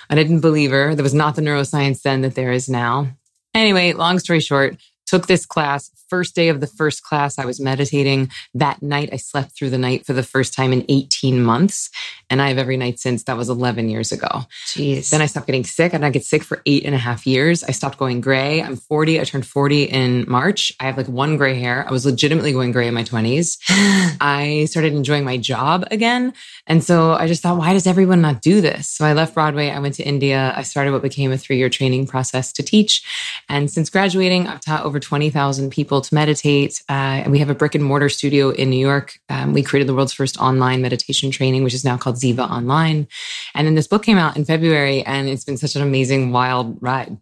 I 0.10 0.16
didn't 0.16 0.42
believe 0.42 0.72
her. 0.72 0.96
There 0.96 1.04
was 1.04 1.14
not 1.14 1.36
the 1.36 1.42
neuroscience 1.42 2.02
then 2.02 2.22
that 2.22 2.36
there 2.36 2.52
is 2.52 2.70
now. 2.70 3.08
Anyway, 3.54 3.94
long 3.94 4.20
story 4.20 4.40
short, 4.40 4.78
took 5.14 5.28
this 5.28 5.46
class. 5.46 5.92
First 6.10 6.34
day 6.34 6.50
of 6.50 6.60
the 6.60 6.66
first 6.66 7.04
class, 7.04 7.38
I 7.38 7.46
was 7.46 7.60
meditating. 7.60 8.32
That 8.56 8.82
night, 8.82 9.10
I 9.14 9.18
slept 9.18 9.52
through 9.56 9.70
the 9.70 9.78
night 9.78 10.08
for 10.08 10.14
the 10.14 10.24
first 10.24 10.56
time 10.56 10.74
in 10.74 10.84
18 10.90 11.44
months. 11.44 11.92
And 12.32 12.42
I 12.42 12.48
have 12.48 12.58
every 12.58 12.78
night 12.78 13.00
since. 13.00 13.24
That 13.26 13.38
was 13.38 13.48
11 13.48 13.90
years 13.90 14.12
ago. 14.12 14.46
Jeez. 14.66 15.12
Then 15.12 15.22
I 15.22 15.28
stopped 15.28 15.46
getting 15.46 15.64
sick. 15.64 15.94
I 15.94 16.10
get 16.10 16.26
sick 16.26 16.42
for 16.42 16.64
eight 16.66 16.84
and 16.84 16.96
a 16.96 16.98
half 16.98 17.28
years. 17.28 17.64
I 17.64 17.72
stopped 17.72 18.00
going 18.00 18.22
gray. 18.22 18.62
I'm 18.64 18.76
40. 18.76 19.22
I 19.22 19.24
turned 19.24 19.46
40 19.46 19.84
in 19.84 20.26
March. 20.28 20.74
I 20.80 20.86
have 20.86 20.98
like 20.98 21.08
one 21.08 21.38
gray 21.38 21.60
hair. 21.60 21.86
I 21.88 21.92
was 21.92 22.08
legitimately 22.08 22.54
going 22.54 22.72
gray 22.72 22.88
in 22.88 22.96
my 22.96 23.04
20s. 23.04 23.60
I 24.20 24.66
started 24.68 24.94
enjoying 24.94 25.26
my 25.26 25.38
job 25.38 25.86
again. 25.92 26.34
And 26.66 26.84
so 26.84 27.14
I 27.14 27.28
just 27.28 27.44
thought, 27.44 27.58
why 27.58 27.74
does 27.74 27.86
everyone 27.86 28.22
not 28.22 28.42
do 28.42 28.62
this? 28.62 28.90
So 28.90 29.06
I 29.06 29.14
left 29.14 29.36
Broadway. 29.36 29.70
I 29.70 29.78
went 29.78 29.94
to 29.96 30.04
India. 30.04 30.54
I 30.56 30.64
started 30.64 30.92
what 30.92 31.04
became 31.04 31.32
a 31.32 31.38
three 31.38 31.58
year 31.58 31.70
training 31.70 32.08
process 32.08 32.52
to 32.54 32.64
teach. 32.64 33.04
And 33.48 33.70
since 33.70 33.92
graduating, 33.92 34.48
I've 34.48 34.62
taught 34.62 34.86
over 34.86 35.00
20,000 35.04 35.70
people 35.70 36.02
to 36.02 36.16
meditate. 36.16 36.82
Uh, 36.90 37.22
and 37.24 37.32
we 37.32 37.40
have 37.40 37.50
a 37.50 37.56
brick 37.56 37.76
and 37.76 37.84
mortar 37.84 38.10
studio 38.10 38.50
in 38.50 38.70
New 38.70 38.80
York. 38.80 39.20
Um, 39.30 39.54
we 39.54 39.62
created 39.62 39.88
the 39.88 39.94
world's 39.94 40.14
first 40.14 40.40
online 40.40 40.82
meditation 40.82 41.30
training, 41.30 41.64
which 41.64 41.76
is 41.76 41.86
now 41.86 41.98
called 41.98 42.16
Ziva 42.16 42.50
Online. 42.50 43.08
And 43.54 43.68
then 43.68 43.76
this 43.76 43.88
book 43.88 44.04
came 44.04 44.18
out 44.18 44.36
in 44.36 44.46
February, 44.46 45.04
and 45.04 45.30
it's 45.30 45.44
been 45.44 45.58
such 45.58 45.76
an 45.76 45.82
amazing, 45.82 46.32
wild 46.32 46.78
ride. 46.82 47.18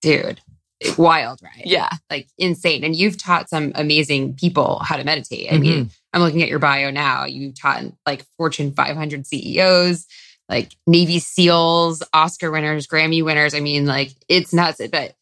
Dude, 0.00 0.40
wild 0.96 1.40
ride. 1.42 1.62
Yeah. 1.64 1.90
Like 2.10 2.28
insane. 2.38 2.84
And 2.84 2.94
you've 2.94 3.18
taught 3.18 3.48
some 3.48 3.72
amazing 3.74 4.34
people 4.34 4.80
how 4.80 4.96
to 4.96 5.04
meditate. 5.04 5.50
I 5.50 5.54
mm-hmm. 5.54 5.62
mean, 5.62 5.90
I'm 6.12 6.22
looking 6.22 6.42
at 6.42 6.48
your 6.48 6.58
bio 6.58 6.90
now. 6.90 7.24
You 7.24 7.52
taught 7.52 7.84
like 8.06 8.24
Fortune 8.36 8.72
500 8.72 9.26
CEOs, 9.26 10.06
like 10.48 10.76
Navy 10.86 11.18
SEALs, 11.18 12.02
Oscar 12.12 12.50
winners, 12.50 12.86
Grammy 12.86 13.24
winners. 13.24 13.54
I 13.54 13.60
mean, 13.60 13.86
like 13.86 14.12
it's 14.28 14.52
nuts. 14.52 14.80
But 14.90 15.15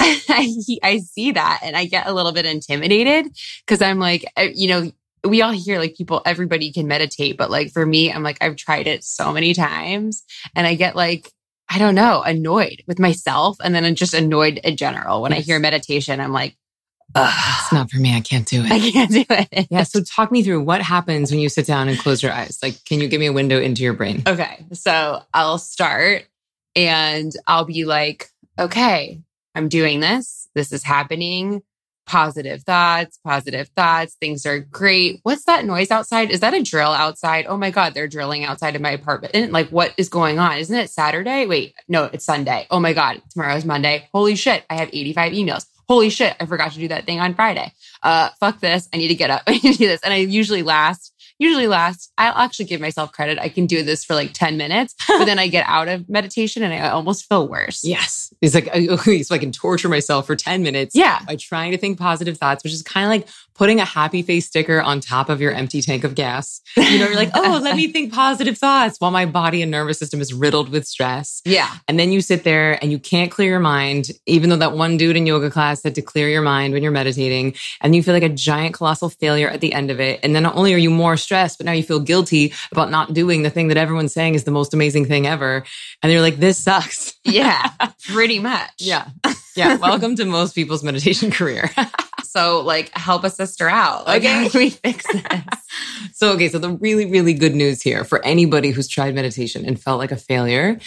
I, 0.00 0.54
I 0.82 0.98
see 0.98 1.32
that 1.32 1.60
and 1.62 1.76
I 1.76 1.86
get 1.86 2.06
a 2.06 2.12
little 2.12 2.32
bit 2.32 2.46
intimidated 2.46 3.26
because 3.66 3.82
I'm 3.82 3.98
like, 3.98 4.24
eh, 4.36 4.52
you 4.54 4.68
know, 4.68 4.92
we 5.24 5.42
all 5.42 5.52
hear 5.52 5.78
like 5.78 5.96
people, 5.96 6.22
everybody 6.24 6.72
can 6.72 6.86
meditate, 6.86 7.36
but 7.36 7.50
like 7.50 7.72
for 7.72 7.84
me, 7.84 8.12
I'm 8.12 8.22
like, 8.22 8.38
I've 8.40 8.56
tried 8.56 8.86
it 8.86 9.04
so 9.04 9.32
many 9.32 9.54
times 9.54 10.24
and 10.54 10.66
I 10.66 10.74
get 10.74 10.96
like, 10.96 11.32
I 11.68 11.78
don't 11.78 11.94
know, 11.94 12.22
annoyed 12.22 12.82
with 12.86 12.98
myself. 12.98 13.58
And 13.62 13.74
then 13.74 13.84
I'm 13.84 13.94
just 13.94 14.14
annoyed 14.14 14.58
in 14.64 14.76
general. 14.76 15.20
When 15.22 15.32
yes. 15.32 15.40
I 15.40 15.42
hear 15.42 15.58
meditation, 15.58 16.20
I'm 16.20 16.32
like. 16.32 16.56
It's 17.14 17.72
not 17.72 17.90
for 17.90 17.96
me. 17.96 18.14
I 18.14 18.20
can't 18.20 18.46
do 18.46 18.62
it. 18.62 18.70
I 18.70 18.78
can't 18.78 19.10
do 19.10 19.24
it. 19.30 19.66
yeah. 19.70 19.82
So 19.82 20.02
talk 20.02 20.30
me 20.30 20.42
through 20.42 20.62
what 20.62 20.82
happens 20.82 21.30
when 21.30 21.40
you 21.40 21.48
sit 21.48 21.66
down 21.66 21.88
and 21.88 21.98
close 21.98 22.22
your 22.22 22.32
eyes. 22.32 22.58
Like, 22.62 22.84
can 22.84 23.00
you 23.00 23.08
give 23.08 23.18
me 23.18 23.26
a 23.26 23.32
window 23.32 23.58
into 23.60 23.82
your 23.82 23.94
brain? 23.94 24.22
Okay. 24.26 24.66
So 24.74 25.22
I'll 25.32 25.58
start 25.58 26.26
and 26.76 27.32
I'll 27.46 27.64
be 27.64 27.86
like, 27.86 28.30
okay, 28.58 29.20
I'm 29.54 29.68
doing 29.68 30.00
this. 30.00 30.48
This 30.54 30.72
is 30.72 30.84
happening 30.84 31.62
positive 32.08 32.62
thoughts, 32.62 33.20
positive 33.22 33.68
thoughts. 33.76 34.16
Things 34.18 34.46
are 34.46 34.58
great. 34.58 35.20
What's 35.22 35.44
that 35.44 35.66
noise 35.66 35.90
outside? 35.90 36.30
Is 36.30 36.40
that 36.40 36.54
a 36.54 36.62
drill 36.62 36.90
outside? 36.90 37.44
Oh 37.46 37.58
my 37.58 37.70
God, 37.70 37.92
they're 37.92 38.08
drilling 38.08 38.44
outside 38.44 38.74
of 38.74 38.80
my 38.80 38.90
apartment. 38.90 39.52
Like, 39.52 39.68
what 39.68 39.92
is 39.98 40.08
going 40.08 40.38
on? 40.38 40.56
Isn't 40.56 40.74
it 40.74 40.90
Saturday? 40.90 41.46
Wait, 41.46 41.74
no, 41.86 42.04
it's 42.04 42.24
Sunday. 42.24 42.66
Oh 42.70 42.80
my 42.80 42.94
God, 42.94 43.20
tomorrow's 43.30 43.66
Monday. 43.66 44.08
Holy 44.12 44.34
shit, 44.34 44.64
I 44.70 44.76
have 44.76 44.88
85 44.90 45.32
emails. 45.32 45.66
Holy 45.86 46.10
shit, 46.10 46.34
I 46.40 46.46
forgot 46.46 46.72
to 46.72 46.78
do 46.78 46.88
that 46.88 47.04
thing 47.04 47.20
on 47.20 47.34
Friday. 47.34 47.72
Uh, 48.02 48.30
fuck 48.40 48.60
this. 48.60 48.88
I 48.92 48.96
need 48.96 49.08
to 49.08 49.14
get 49.14 49.30
up. 49.30 49.42
I 49.46 49.52
need 49.52 49.72
to 49.72 49.78
do 49.78 49.86
this. 49.86 50.00
And 50.02 50.12
I 50.12 50.18
usually 50.18 50.62
last 50.62 51.14
usually 51.38 51.66
lasts, 51.66 52.12
I'll 52.18 52.36
actually 52.36 52.66
give 52.66 52.80
myself 52.80 53.12
credit. 53.12 53.38
I 53.38 53.48
can 53.48 53.66
do 53.66 53.82
this 53.82 54.04
for 54.04 54.14
like 54.14 54.32
10 54.32 54.56
minutes, 54.56 54.94
but 55.08 55.24
then 55.24 55.38
I 55.38 55.48
get 55.48 55.64
out 55.66 55.88
of 55.88 56.08
meditation 56.08 56.62
and 56.62 56.74
I 56.74 56.88
almost 56.90 57.28
feel 57.28 57.48
worse. 57.48 57.84
Yes. 57.84 58.32
It's 58.40 58.54
like, 58.54 58.68
okay, 58.74 59.22
so 59.22 59.34
I 59.34 59.38
can 59.38 59.52
torture 59.52 59.88
myself 59.88 60.26
for 60.26 60.36
10 60.36 60.62
minutes. 60.62 60.94
Yeah. 60.94 61.20
By 61.26 61.36
trying 61.36 61.72
to 61.72 61.78
think 61.78 61.98
positive 61.98 62.38
thoughts, 62.38 62.64
which 62.64 62.72
is 62.72 62.82
kind 62.82 63.04
of 63.04 63.10
like 63.10 63.28
putting 63.58 63.80
a 63.80 63.84
happy 63.84 64.22
face 64.22 64.46
sticker 64.46 64.80
on 64.80 65.00
top 65.00 65.28
of 65.28 65.40
your 65.40 65.52
empty 65.52 65.82
tank 65.82 66.04
of 66.04 66.14
gas. 66.14 66.60
You 66.76 67.00
know, 67.00 67.06
you're 67.08 67.16
like, 67.16 67.32
oh, 67.34 67.60
let 67.60 67.76
me 67.76 67.88
think 67.92 68.14
positive 68.14 68.56
thoughts 68.56 69.00
while 69.00 69.10
my 69.10 69.26
body 69.26 69.62
and 69.62 69.70
nervous 69.70 69.98
system 69.98 70.20
is 70.20 70.32
riddled 70.32 70.68
with 70.68 70.86
stress. 70.86 71.42
Yeah. 71.44 71.68
And 71.88 71.98
then 71.98 72.12
you 72.12 72.20
sit 72.20 72.44
there 72.44 72.78
and 72.80 72.92
you 72.92 73.00
can't 73.00 73.32
clear 73.32 73.50
your 73.50 73.60
mind, 73.60 74.12
even 74.26 74.48
though 74.48 74.56
that 74.56 74.72
one 74.72 74.96
dude 74.96 75.16
in 75.16 75.26
yoga 75.26 75.50
class 75.50 75.82
said 75.82 75.96
to 75.96 76.02
clear 76.02 76.28
your 76.28 76.40
mind 76.40 76.72
when 76.72 76.84
you're 76.84 76.92
meditating. 76.92 77.54
And 77.80 77.96
you 77.96 78.02
feel 78.02 78.14
like 78.14 78.22
a 78.22 78.28
giant 78.28 78.74
colossal 78.74 79.10
failure 79.10 79.48
at 79.48 79.60
the 79.60 79.72
end 79.72 79.90
of 79.90 79.98
it. 79.98 80.20
And 80.22 80.36
then 80.36 80.44
not 80.44 80.54
only 80.54 80.72
are 80.72 80.78
you 80.78 80.90
more 80.90 81.16
stressed, 81.16 81.58
but 81.58 81.66
now 81.66 81.72
you 81.72 81.82
feel 81.82 82.00
guilty 82.00 82.52
about 82.70 82.92
not 82.92 83.12
doing 83.12 83.42
the 83.42 83.50
thing 83.50 83.68
that 83.68 83.76
everyone's 83.76 84.14
saying 84.14 84.36
is 84.36 84.44
the 84.44 84.52
most 84.52 84.72
amazing 84.72 85.06
thing 85.06 85.26
ever. 85.26 85.64
And 86.02 86.12
you're 86.12 86.22
like, 86.22 86.36
this 86.36 86.58
sucks. 86.58 87.16
Yeah, 87.24 87.72
pretty 88.06 88.38
much. 88.38 88.70
Yeah. 88.78 89.08
Yeah. 89.56 89.76
Welcome 89.78 90.14
to 90.16 90.24
most 90.24 90.54
people's 90.54 90.84
meditation 90.84 91.32
career. 91.32 91.70
So 92.28 92.60
like 92.60 92.90
help 92.96 93.24
a 93.24 93.30
sister 93.30 93.68
out. 93.68 94.06
Like, 94.06 94.22
okay. 94.22 94.44
How 94.44 94.48
can 94.50 94.58
we 94.58 94.70
fix 94.70 95.04
this? 95.12 95.22
so, 96.12 96.32
okay. 96.32 96.48
So 96.48 96.58
the 96.58 96.70
really, 96.70 97.06
really 97.06 97.34
good 97.34 97.54
news 97.54 97.82
here 97.82 98.04
for 98.04 98.24
anybody 98.24 98.70
who's 98.70 98.88
tried 98.88 99.14
meditation 99.14 99.64
and 99.64 99.80
felt 99.80 99.98
like 99.98 100.12
a 100.12 100.16
failure 100.16 100.78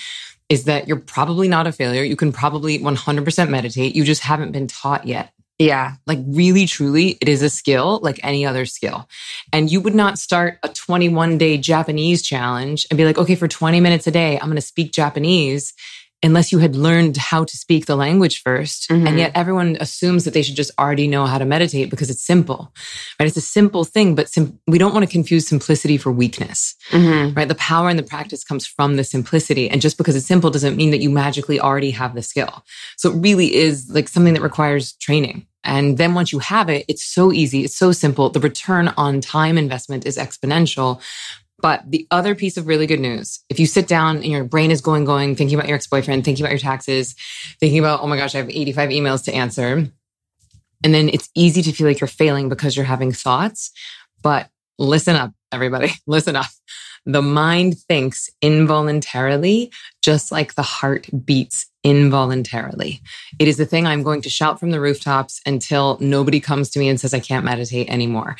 is 0.49 0.65
that 0.65 0.87
you're 0.87 0.99
probably 0.99 1.47
not 1.47 1.65
a 1.65 1.71
failure. 1.71 2.03
You 2.03 2.15
can 2.15 2.31
probably 2.31 2.77
100% 2.79 3.49
meditate. 3.49 3.95
You 3.95 4.03
just 4.03 4.21
haven't 4.21 4.51
been 4.51 4.67
taught 4.67 5.07
yet. 5.07 5.31
Yeah. 5.61 5.93
Like 6.07 6.19
really, 6.25 6.65
truly, 6.65 7.19
it 7.21 7.29
is 7.29 7.43
a 7.43 7.49
skill 7.49 7.99
like 8.01 8.19
any 8.23 8.45
other 8.45 8.65
skill. 8.65 9.07
And 9.53 9.71
you 9.71 9.79
would 9.79 9.93
not 9.93 10.17
start 10.17 10.57
a 10.63 10.69
21 10.69 11.37
day 11.37 11.57
Japanese 11.57 12.23
challenge 12.23 12.87
and 12.89 12.97
be 12.97 13.05
like, 13.05 13.19
okay, 13.19 13.35
for 13.35 13.47
20 13.47 13.79
minutes 13.79 14.07
a 14.07 14.11
day, 14.11 14.39
I'm 14.39 14.47
going 14.47 14.55
to 14.55 14.61
speak 14.61 14.91
Japanese 14.91 15.73
unless 16.23 16.51
you 16.51 16.59
had 16.59 16.75
learned 16.75 17.17
how 17.17 17.43
to 17.43 17.57
speak 17.57 17.85
the 17.85 17.95
language 17.95 18.43
1st 18.43 18.87
mm-hmm. 18.87 19.07
And 19.07 19.17
yet 19.17 19.31
everyone 19.35 19.77
assumes 19.79 20.25
that 20.25 20.33
they 20.33 20.41
should 20.41 20.55
just 20.55 20.71
already 20.77 21.07
know 21.07 21.25
how 21.25 21.37
to 21.37 21.45
meditate 21.45 21.89
because 21.89 22.09
it's 22.09 22.21
simple, 22.21 22.71
right? 23.19 23.27
It's 23.27 23.37
a 23.37 23.41
simple 23.41 23.83
thing, 23.83 24.15
but 24.15 24.29
sim- 24.29 24.59
we 24.67 24.77
don't 24.77 24.93
want 24.93 25.05
to 25.05 25.11
confuse 25.11 25.47
simplicity 25.47 25.97
for 25.97 26.11
weakness, 26.11 26.75
mm-hmm. 26.89 27.33
right? 27.33 27.47
The 27.47 27.55
power 27.55 27.89
and 27.89 27.97
the 27.97 28.03
practice 28.03 28.43
comes 28.43 28.65
from 28.65 28.95
the 28.95 29.03
simplicity. 29.03 29.69
And 29.69 29.81
just 29.81 29.97
because 29.97 30.15
it's 30.15 30.25
simple 30.25 30.49
doesn't 30.49 30.77
mean 30.77 30.91
that 30.91 31.01
you 31.01 31.09
magically 31.09 31.59
already 31.59 31.91
have 31.91 32.15
the 32.15 32.21
skill. 32.21 32.63
So 32.97 33.11
it 33.11 33.15
really 33.15 33.55
is 33.55 33.89
like 33.89 34.07
something 34.07 34.33
that 34.33 34.41
requires 34.41 34.93
training. 34.93 35.47
And 35.63 35.97
then 35.97 36.13
once 36.13 36.31
you 36.31 36.39
have 36.39 36.69
it, 36.69 36.85
it's 36.87 37.03
so 37.03 37.31
easy. 37.31 37.63
It's 37.63 37.75
so 37.75 37.91
simple. 37.91 38.29
The 38.29 38.39
return 38.39 38.87
on 38.97 39.21
time 39.21 39.57
investment 39.57 40.05
is 40.05 40.17
exponential. 40.17 41.01
But 41.61 41.89
the 41.89 42.07
other 42.11 42.33
piece 42.35 42.57
of 42.57 42.67
really 42.67 42.87
good 42.87 42.99
news, 42.99 43.39
if 43.49 43.59
you 43.59 43.65
sit 43.65 43.87
down 43.87 44.17
and 44.17 44.25
your 44.25 44.43
brain 44.43 44.71
is 44.71 44.81
going, 44.81 45.05
going, 45.05 45.35
thinking 45.35 45.57
about 45.57 45.67
your 45.67 45.75
ex 45.75 45.87
boyfriend, 45.87 46.25
thinking 46.25 46.43
about 46.43 46.51
your 46.51 46.59
taxes, 46.59 47.15
thinking 47.59 47.79
about, 47.79 48.01
oh 48.01 48.07
my 48.07 48.17
gosh, 48.17 48.33
I 48.33 48.39
have 48.39 48.49
85 48.49 48.89
emails 48.89 49.23
to 49.25 49.33
answer. 49.33 49.87
And 50.83 50.93
then 50.93 51.09
it's 51.09 51.29
easy 51.35 51.61
to 51.61 51.71
feel 51.71 51.87
like 51.87 51.99
you're 51.99 52.07
failing 52.07 52.49
because 52.49 52.75
you're 52.75 52.85
having 52.85 53.11
thoughts. 53.11 53.71
But 54.23 54.49
listen 54.79 55.15
up, 55.15 55.31
everybody, 55.51 55.91
listen 56.07 56.35
up. 56.35 56.47
The 57.05 57.21
mind 57.21 57.79
thinks 57.79 58.29
involuntarily, 58.41 59.71
just 60.03 60.31
like 60.31 60.53
the 60.53 60.61
heart 60.61 61.07
beats 61.25 61.65
involuntarily. 61.83 63.01
It 63.39 63.47
is 63.47 63.57
the 63.57 63.65
thing 63.65 63.87
I'm 63.87 64.03
going 64.03 64.21
to 64.21 64.29
shout 64.29 64.59
from 64.59 64.69
the 64.69 64.79
rooftops 64.79 65.41
until 65.45 65.97
nobody 65.99 66.39
comes 66.39 66.69
to 66.71 66.79
me 66.79 66.89
and 66.89 66.99
says 66.99 67.13
I 67.13 67.19
can't 67.19 67.45
meditate 67.45 67.89
anymore. 67.89 68.35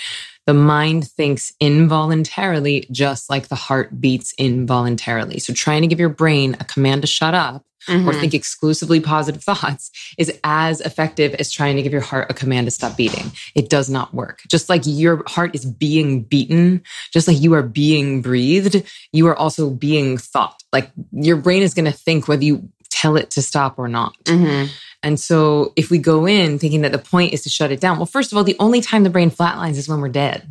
The 0.48 0.54
mind 0.54 1.08
thinks 1.08 1.54
involuntarily, 1.60 2.88
just 2.92 3.30
like 3.30 3.48
the 3.48 3.56
heart 3.56 4.02
beats 4.02 4.34
involuntarily. 4.38 5.40
So 5.40 5.54
trying 5.54 5.82
to 5.82 5.88
give 5.88 6.00
your 6.00 6.10
brain 6.10 6.56
a 6.60 6.66
command 6.66 7.02
to 7.02 7.08
shut 7.08 7.34
up 7.34 7.66
Mm-hmm. 7.88 8.08
or 8.08 8.14
think 8.14 8.36
exclusively 8.36 9.00
positive 9.00 9.44
thoughts 9.44 9.90
is 10.16 10.32
as 10.44 10.82
effective 10.82 11.34
as 11.34 11.52
trying 11.52 11.78
to 11.78 11.82
give 11.82 11.92
your 11.92 12.02
heart 12.02 12.30
a 12.30 12.34
command 12.36 12.68
to 12.68 12.72
stop 12.72 12.96
beating. 12.96 13.32
It 13.56 13.72
does 13.72 13.90
not 13.90 14.14
work. 14.14 14.42
Just 14.48 14.70
like 14.70 14.84
your 14.86 15.24
heart 15.28 15.56
is 15.56 15.66
being 15.66 16.22
beaten, 16.22 16.84
just 17.12 17.28
like 17.28 17.42
you 17.42 17.56
are 17.56 17.64
being 17.64 18.22
breathed, 18.22 18.84
you 19.12 19.26
are 19.26 19.36
also 19.36 19.72
being 19.72 20.20
thought. 20.20 20.62
Like 20.72 20.92
your 21.12 21.38
brain 21.38 21.64
is 21.64 21.74
going 21.74 21.86
to 21.86 21.92
think 21.92 22.28
whether 22.28 22.44
you 22.44 22.70
tell 22.92 23.18
it 23.18 23.32
to 23.32 23.42
stop 23.42 23.80
or 23.80 23.88
not. 23.88 24.16
Mm-hmm. 24.26 24.72
And 25.04 25.20
so 25.20 25.74
if 25.76 25.90
we 25.90 25.98
go 25.98 26.28
in 26.28 26.60
thinking 26.60 26.82
that 26.82 26.92
the 26.92 27.00
point 27.00 27.34
is 27.34 27.42
to 27.44 27.50
shut 27.50 27.72
it 27.72 27.80
down, 27.80 27.98
well, 27.98 28.06
first 28.06 28.32
of 28.32 28.38
all, 28.38 28.44
the 28.44 28.56
only 28.60 28.82
time 28.82 29.04
the 29.04 29.10
brain 29.10 29.32
flatlines 29.32 29.78
is 29.78 29.90
when 29.90 30.00
we're 30.00 30.10
dead. 30.10 30.48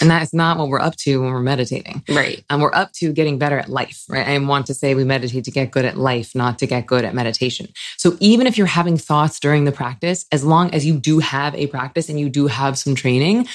And 0.00 0.10
that 0.10 0.22
is 0.22 0.34
not 0.34 0.58
what 0.58 0.68
we're 0.68 0.80
up 0.80 0.94
to 0.96 1.22
when 1.22 1.32
we're 1.32 1.40
meditating. 1.40 2.02
Right. 2.08 2.44
And 2.50 2.60
we're 2.60 2.74
up 2.74 2.92
to 2.94 3.12
getting 3.12 3.38
better 3.38 3.58
at 3.58 3.68
life, 3.70 4.04
right? 4.10 4.26
I 4.28 4.38
want 4.38 4.66
to 4.66 4.74
say 4.74 4.94
we 4.94 5.04
meditate 5.04 5.44
to 5.44 5.50
get 5.50 5.70
good 5.70 5.86
at 5.86 5.96
life, 5.96 6.34
not 6.34 6.58
to 6.58 6.66
get 6.66 6.86
good 6.86 7.04
at 7.04 7.14
meditation. 7.14 7.68
So 7.96 8.16
even 8.20 8.46
if 8.46 8.58
you're 8.58 8.66
having 8.66 8.98
thoughts 8.98 9.40
during 9.40 9.64
the 9.64 9.72
practice, 9.72 10.26
as 10.32 10.44
long 10.44 10.74
as 10.74 10.84
you 10.84 10.98
do 10.98 11.20
have 11.20 11.54
a 11.54 11.66
practice 11.66 12.10
and 12.10 12.20
you 12.20 12.28
do 12.28 12.46
have 12.46 12.76
some 12.78 12.94
training, 12.94 13.48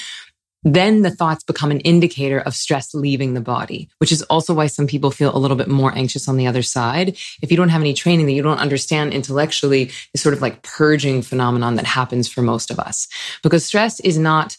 then 0.66 1.04
the 1.04 1.12
thoughts 1.12 1.44
become 1.44 1.70
an 1.70 1.80
indicator 1.82 2.40
of 2.40 2.56
stress 2.56 2.96
leaving 2.96 3.36
the 3.36 3.42
body, 3.42 3.88
which 4.00 4.12
is 4.12 4.24
also 4.24 4.52
why 4.54 4.66
some 4.66 4.88
people 4.88 5.12
feel 5.12 5.34
a 5.34 5.38
little 5.38 5.56
bit 5.56 5.68
more 5.68 5.96
anxious 5.96 6.28
on 6.28 6.38
the 6.38 6.48
other 6.48 6.64
side. 6.64 7.16
If 7.42 7.52
you 7.52 7.58
don't 7.58 7.70
have 7.70 7.82
any 7.82 7.94
training 7.94 8.26
that 8.26 8.32
you 8.34 8.42
don't 8.42 8.58
understand 8.58 9.14
intellectually, 9.14 9.92
is 10.16 10.22
sort 10.22 10.34
of 10.34 10.42
like 10.42 10.64
purging 10.64 11.22
phenomenon 11.22 11.76
that 11.76 11.86
happens 11.86 12.28
for 12.28 12.42
most 12.42 12.72
of 12.72 12.80
us. 12.80 13.08
Because 13.44 13.64
stress 13.64 14.00
is 14.00 14.18
not 14.18 14.58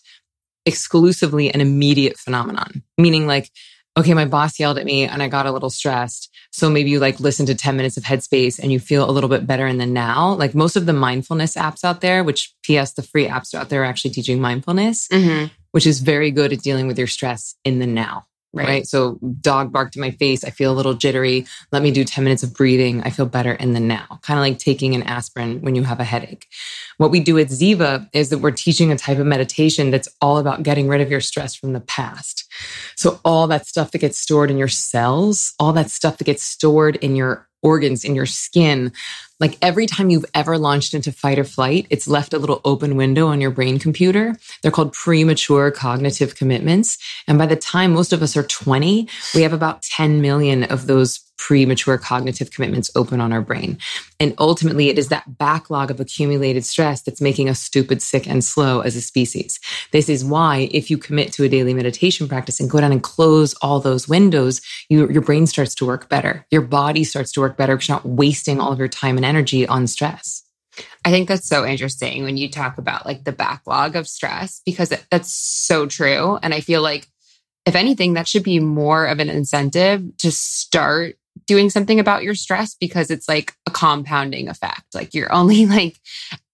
exclusively 0.64 1.52
an 1.52 1.60
immediate 1.60 2.16
phenomenon, 2.16 2.84
meaning 2.96 3.26
like, 3.26 3.50
okay, 3.96 4.14
my 4.14 4.26
boss 4.26 4.60
yelled 4.60 4.78
at 4.78 4.84
me 4.84 5.04
and 5.04 5.22
I 5.22 5.28
got 5.28 5.46
a 5.46 5.52
little 5.52 5.70
stressed. 5.70 6.30
So 6.52 6.70
maybe 6.70 6.90
you 6.90 7.00
like 7.00 7.18
listen 7.18 7.46
to 7.46 7.54
10 7.54 7.76
minutes 7.76 7.96
of 7.96 8.04
headspace 8.04 8.60
and 8.60 8.70
you 8.70 8.78
feel 8.78 9.08
a 9.08 9.10
little 9.10 9.30
bit 9.30 9.46
better 9.46 9.66
in 9.66 9.78
the 9.78 9.86
now. 9.86 10.34
Like 10.34 10.54
most 10.54 10.76
of 10.76 10.86
the 10.86 10.92
mindfulness 10.92 11.56
apps 11.56 11.82
out 11.82 12.00
there, 12.00 12.22
which 12.22 12.54
PS, 12.62 12.92
the 12.92 13.02
free 13.02 13.26
apps 13.26 13.54
out 13.54 13.70
there 13.70 13.82
are 13.82 13.86
actually 13.86 14.12
teaching 14.12 14.40
mindfulness. 14.40 15.08
Mm-hmm 15.08 15.46
which 15.76 15.87
is 15.87 16.00
very 16.00 16.30
good 16.30 16.54
at 16.54 16.61
dealing 16.61 16.87
with 16.87 16.97
your 16.97 17.06
stress 17.06 17.54
in 17.62 17.80
the 17.80 17.87
now. 17.87 18.25
Right. 18.54 18.66
right. 18.66 18.87
So 18.87 19.18
dog 19.42 19.71
barked 19.71 19.95
in 19.95 20.00
my 20.00 20.12
face. 20.12 20.42
I 20.42 20.49
feel 20.49 20.73
a 20.73 20.75
little 20.75 20.95
jittery. 20.95 21.45
Let 21.71 21.83
me 21.83 21.90
do 21.90 22.02
10 22.02 22.25
minutes 22.25 22.42
of 22.42 22.54
breathing. 22.54 23.02
I 23.02 23.11
feel 23.11 23.26
better 23.26 23.52
in 23.52 23.75
the 23.75 23.80
now. 23.80 24.18
Kind 24.23 24.38
of 24.38 24.42
like 24.42 24.59
taking 24.59 24.95
an 24.95 25.02
aspirin 25.02 25.61
when 25.61 25.75
you 25.75 25.83
have 25.83 26.00
a 26.00 26.04
headache. 26.04 26.47
What 26.97 27.11
we 27.11 27.21
do 27.21 27.38
at 27.38 27.49
Ziva 27.49 28.09
is 28.14 28.30
that 28.30 28.38
we're 28.38 28.52
teaching 28.52 28.90
a 28.90 28.97
type 28.97 29.18
of 29.18 29.26
meditation 29.26 29.90
that's 29.90 30.09
all 30.23 30.38
about 30.38 30.62
getting 30.62 30.88
rid 30.88 31.02
of 31.02 31.11
your 31.11 31.21
stress 31.21 31.54
from 31.54 31.75
the 31.75 31.80
past. 31.80 32.50
So 32.97 33.21
all 33.23 33.47
that 33.49 33.66
stuff 33.66 33.90
that 33.90 33.99
gets 33.99 34.16
stored 34.16 34.50
in 34.50 34.56
your 34.56 34.68
cells, 34.68 35.52
all 35.59 35.75
that 35.75 35.90
stuff 35.90 36.16
that 36.16 36.25
gets 36.25 36.42
stored 36.42 36.97
in 36.97 37.16
your 37.16 37.47
organs, 37.66 38.04
in 38.04 38.14
your 38.14 38.26
skin. 38.26 38.92
Like 39.40 39.58
every 39.61 39.87
time 39.87 40.08
you've 40.08 40.25
ever 40.35 40.56
launched 40.56 40.94
into 40.94 41.12
fight 41.12 41.38
or 41.38 41.44
flight, 41.44 41.87
it's 41.90 42.08
left 42.08 42.32
a 42.32 42.38
little 42.38 42.61
open 42.64 42.96
window 42.96 43.26
on 43.26 43.40
your 43.40 43.50
brain 43.50 43.78
computer. 43.78 44.37
They're 44.62 44.70
called 44.70 44.92
premature 44.94 45.70
cognitive 45.70 46.37
commitments. 46.37 46.96
And 47.28 47.37
by 47.37 47.46
the 47.46 47.56
time 47.56 47.92
most 47.92 48.12
of 48.12 48.23
us 48.23 48.37
are 48.37 48.44
20, 48.44 49.08
we 49.35 49.42
have 49.42 49.52
about 49.52 49.82
10 49.82 50.23
million 50.23 50.64
of 50.64 50.87
those 50.87 51.25
premature 51.38 51.98
cognitive 51.98 52.50
commitments 52.50 52.90
open 52.94 53.20
on 53.20 53.32
our 53.32 53.40
brain. 53.40 53.78
And 54.18 54.34
ultimately, 54.38 54.88
it 54.88 54.98
is 54.98 55.08
that 55.08 55.38
backlog 55.38 55.90
of 55.90 56.00
accumulated 56.00 56.64
stress 56.64 57.02
that's 57.02 57.20
making 57.20 57.48
us 57.48 57.60
stupid, 57.60 58.02
sick, 58.02 58.26
and 58.26 58.42
slow 58.44 58.80
as 58.80 58.96
a 58.96 59.00
species. 59.00 59.60
This 59.92 60.08
is 60.08 60.24
why, 60.24 60.68
if 60.72 60.90
you 60.90 60.98
commit 60.98 61.32
to 61.34 61.44
a 61.44 61.48
daily 61.48 61.74
meditation 61.74 62.28
practice 62.28 62.60
and 62.60 62.70
go 62.70 62.80
down 62.80 62.92
and 62.92 63.02
close 63.02 63.54
all 63.54 63.80
those 63.80 64.08
windows, 64.08 64.60
you, 64.88 65.08
your 65.10 65.22
brain 65.22 65.46
starts 65.46 65.74
to 65.76 65.86
work 65.86 66.08
better. 66.08 66.46
Your 66.50 66.62
body 66.62 67.04
starts 67.04 67.32
to 67.32 67.40
work 67.40 67.56
better 67.56 67.76
because 67.76 67.88
you're 67.88 67.96
not 67.96 68.06
wasting 68.06 68.60
all 68.60 68.72
of 68.72 68.78
your 68.78 68.88
time 68.88 69.16
and 69.16 69.24
energy 69.26 69.66
on 69.66 69.86
stress. 69.86 70.42
I 71.04 71.10
think 71.10 71.28
that's 71.28 71.48
so 71.48 71.64
interesting 71.64 72.24
when 72.24 72.36
you 72.36 72.50
talk 72.50 72.78
about 72.78 73.06
like 73.06 73.24
the 73.24 73.32
backlog 73.32 73.96
of 73.96 74.08
stress 74.08 74.60
because 74.66 74.92
that's 75.10 75.32
so 75.32 75.86
true. 75.86 76.38
And 76.42 76.52
I 76.52 76.60
feel 76.60 76.82
like, 76.82 77.08
if 77.64 77.74
anything, 77.74 78.14
that 78.14 78.28
should 78.28 78.44
be 78.44 78.60
more 78.60 79.06
of 79.06 79.18
an 79.18 79.28
incentive 79.28 80.04
to 80.18 80.30
start 80.30 81.16
doing 81.46 81.70
something 81.70 82.00
about 82.00 82.22
your 82.22 82.34
stress 82.34 82.74
because 82.74 83.10
it's 83.10 83.28
like 83.28 83.54
a 83.66 83.70
compounding 83.70 84.48
effect. 84.48 84.94
Like 84.94 85.14
you're 85.14 85.32
only 85.32 85.66
like 85.66 85.98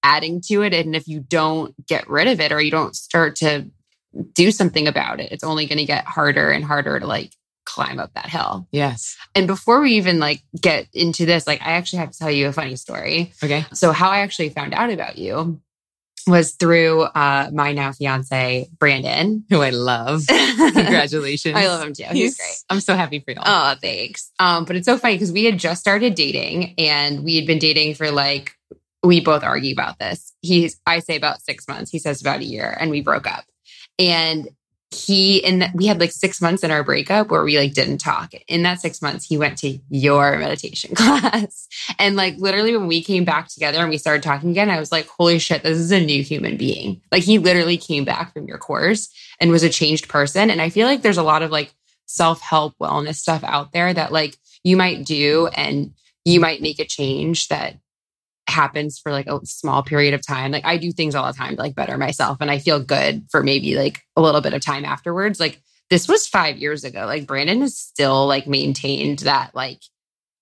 adding 0.02 0.40
to 0.48 0.62
it. 0.62 0.74
And 0.74 0.94
if 0.94 1.06
you 1.08 1.20
don't 1.20 1.74
get 1.86 2.08
rid 2.08 2.28
of 2.28 2.40
it 2.40 2.52
or 2.52 2.60
you 2.60 2.70
don't 2.70 2.96
start 2.96 3.36
to 3.36 3.70
do 4.34 4.50
something 4.50 4.86
about 4.86 5.20
it, 5.20 5.32
it's 5.32 5.44
only 5.44 5.66
going 5.66 5.78
to 5.78 5.84
get 5.84 6.04
harder 6.04 6.50
and 6.50 6.64
harder 6.64 7.00
to 7.00 7.06
like 7.06 7.32
climb 7.64 7.98
up 7.98 8.12
that 8.14 8.28
hill. 8.28 8.66
Yes. 8.72 9.16
And 9.34 9.46
before 9.46 9.80
we 9.80 9.92
even 9.92 10.18
like 10.18 10.42
get 10.60 10.88
into 10.92 11.24
this, 11.24 11.46
like 11.46 11.62
I 11.62 11.72
actually 11.72 12.00
have 12.00 12.10
to 12.10 12.18
tell 12.18 12.30
you 12.30 12.48
a 12.48 12.52
funny 12.52 12.76
story. 12.76 13.32
Okay. 13.42 13.64
So 13.72 13.92
how 13.92 14.10
I 14.10 14.20
actually 14.20 14.50
found 14.50 14.74
out 14.74 14.90
about 14.90 15.16
you 15.16 15.60
was 16.26 16.52
through 16.52 17.02
uh 17.02 17.50
my 17.52 17.72
now 17.72 17.92
fiance 17.92 18.68
Brandon, 18.78 19.44
who 19.48 19.60
I 19.60 19.70
love. 19.70 20.26
Congratulations. 20.28 21.56
I 21.56 21.66
love 21.66 21.82
him 21.82 21.94
too. 21.94 22.04
He's, 22.04 22.12
He's 22.12 22.36
great. 22.36 22.56
I'm 22.70 22.80
so 22.80 22.94
happy 22.94 23.20
for 23.20 23.32
you. 23.32 23.38
Oh, 23.44 23.74
thanks. 23.80 24.30
Um, 24.38 24.64
but 24.64 24.76
it's 24.76 24.86
so 24.86 24.98
funny 24.98 25.14
because 25.14 25.32
we 25.32 25.44
had 25.44 25.58
just 25.58 25.80
started 25.80 26.14
dating 26.14 26.74
and 26.78 27.24
we 27.24 27.36
had 27.36 27.46
been 27.46 27.58
dating 27.58 27.94
for 27.94 28.10
like 28.10 28.54
we 29.02 29.20
both 29.20 29.42
argue 29.42 29.72
about 29.72 29.98
this. 29.98 30.32
He's 30.42 30.80
I 30.86 31.00
say 31.00 31.16
about 31.16 31.42
six 31.42 31.66
months. 31.66 31.90
He 31.90 31.98
says 31.98 32.20
about 32.20 32.40
a 32.40 32.44
year, 32.44 32.76
and 32.78 32.90
we 32.90 33.00
broke 33.00 33.26
up. 33.26 33.44
And 33.98 34.48
he 34.94 35.44
and 35.44 35.70
we 35.74 35.86
had 35.86 36.00
like 36.00 36.12
six 36.12 36.40
months 36.40 36.62
in 36.62 36.70
our 36.70 36.82
breakup 36.84 37.30
where 37.30 37.42
we 37.42 37.58
like 37.58 37.74
didn't 37.74 37.98
talk. 37.98 38.32
In 38.48 38.62
that 38.62 38.80
six 38.80 39.02
months, 39.02 39.26
he 39.26 39.36
went 39.36 39.58
to 39.58 39.78
your 39.88 40.38
meditation 40.38 40.94
class. 40.94 41.68
And 41.98 42.16
like 42.16 42.36
literally 42.38 42.76
when 42.76 42.86
we 42.86 43.02
came 43.02 43.24
back 43.24 43.48
together 43.48 43.78
and 43.78 43.90
we 43.90 43.98
started 43.98 44.22
talking 44.22 44.50
again, 44.50 44.70
I 44.70 44.78
was 44.78 44.92
like, 44.92 45.06
holy 45.06 45.38
shit, 45.38 45.62
this 45.62 45.78
is 45.78 45.92
a 45.92 46.00
new 46.00 46.22
human 46.22 46.56
being. 46.56 47.00
Like 47.10 47.22
he 47.22 47.38
literally 47.38 47.76
came 47.76 48.04
back 48.04 48.32
from 48.32 48.46
your 48.46 48.58
course 48.58 49.08
and 49.40 49.50
was 49.50 49.62
a 49.62 49.70
changed 49.70 50.08
person. 50.08 50.50
And 50.50 50.60
I 50.60 50.70
feel 50.70 50.86
like 50.86 51.02
there's 51.02 51.18
a 51.18 51.22
lot 51.22 51.42
of 51.42 51.50
like 51.50 51.72
self-help 52.06 52.74
wellness 52.80 53.16
stuff 53.16 53.42
out 53.44 53.72
there 53.72 53.92
that 53.92 54.12
like 54.12 54.36
you 54.64 54.76
might 54.76 55.04
do 55.04 55.48
and 55.48 55.94
you 56.24 56.40
might 56.40 56.62
make 56.62 56.78
a 56.78 56.84
change 56.84 57.48
that 57.48 57.76
happens 58.52 58.98
for 58.98 59.10
like 59.10 59.26
a 59.26 59.40
small 59.44 59.82
period 59.82 60.14
of 60.14 60.24
time. 60.24 60.52
Like 60.52 60.64
I 60.64 60.76
do 60.76 60.92
things 60.92 61.14
all 61.14 61.26
the 61.26 61.36
time 61.36 61.56
to 61.56 61.62
like 61.62 61.74
better 61.74 61.98
myself 61.98 62.38
and 62.40 62.50
I 62.50 62.58
feel 62.58 62.80
good 62.80 63.26
for 63.30 63.42
maybe 63.42 63.76
like 63.76 64.00
a 64.16 64.22
little 64.22 64.40
bit 64.40 64.54
of 64.54 64.60
time 64.60 64.84
afterwards. 64.84 65.40
Like 65.40 65.60
this 65.90 66.08
was 66.08 66.26
five 66.26 66.56
years 66.56 66.84
ago. 66.84 67.04
Like 67.06 67.26
Brandon 67.26 67.60
has 67.62 67.76
still 67.76 68.26
like 68.26 68.46
maintained 68.46 69.20
that 69.20 69.54
like 69.54 69.80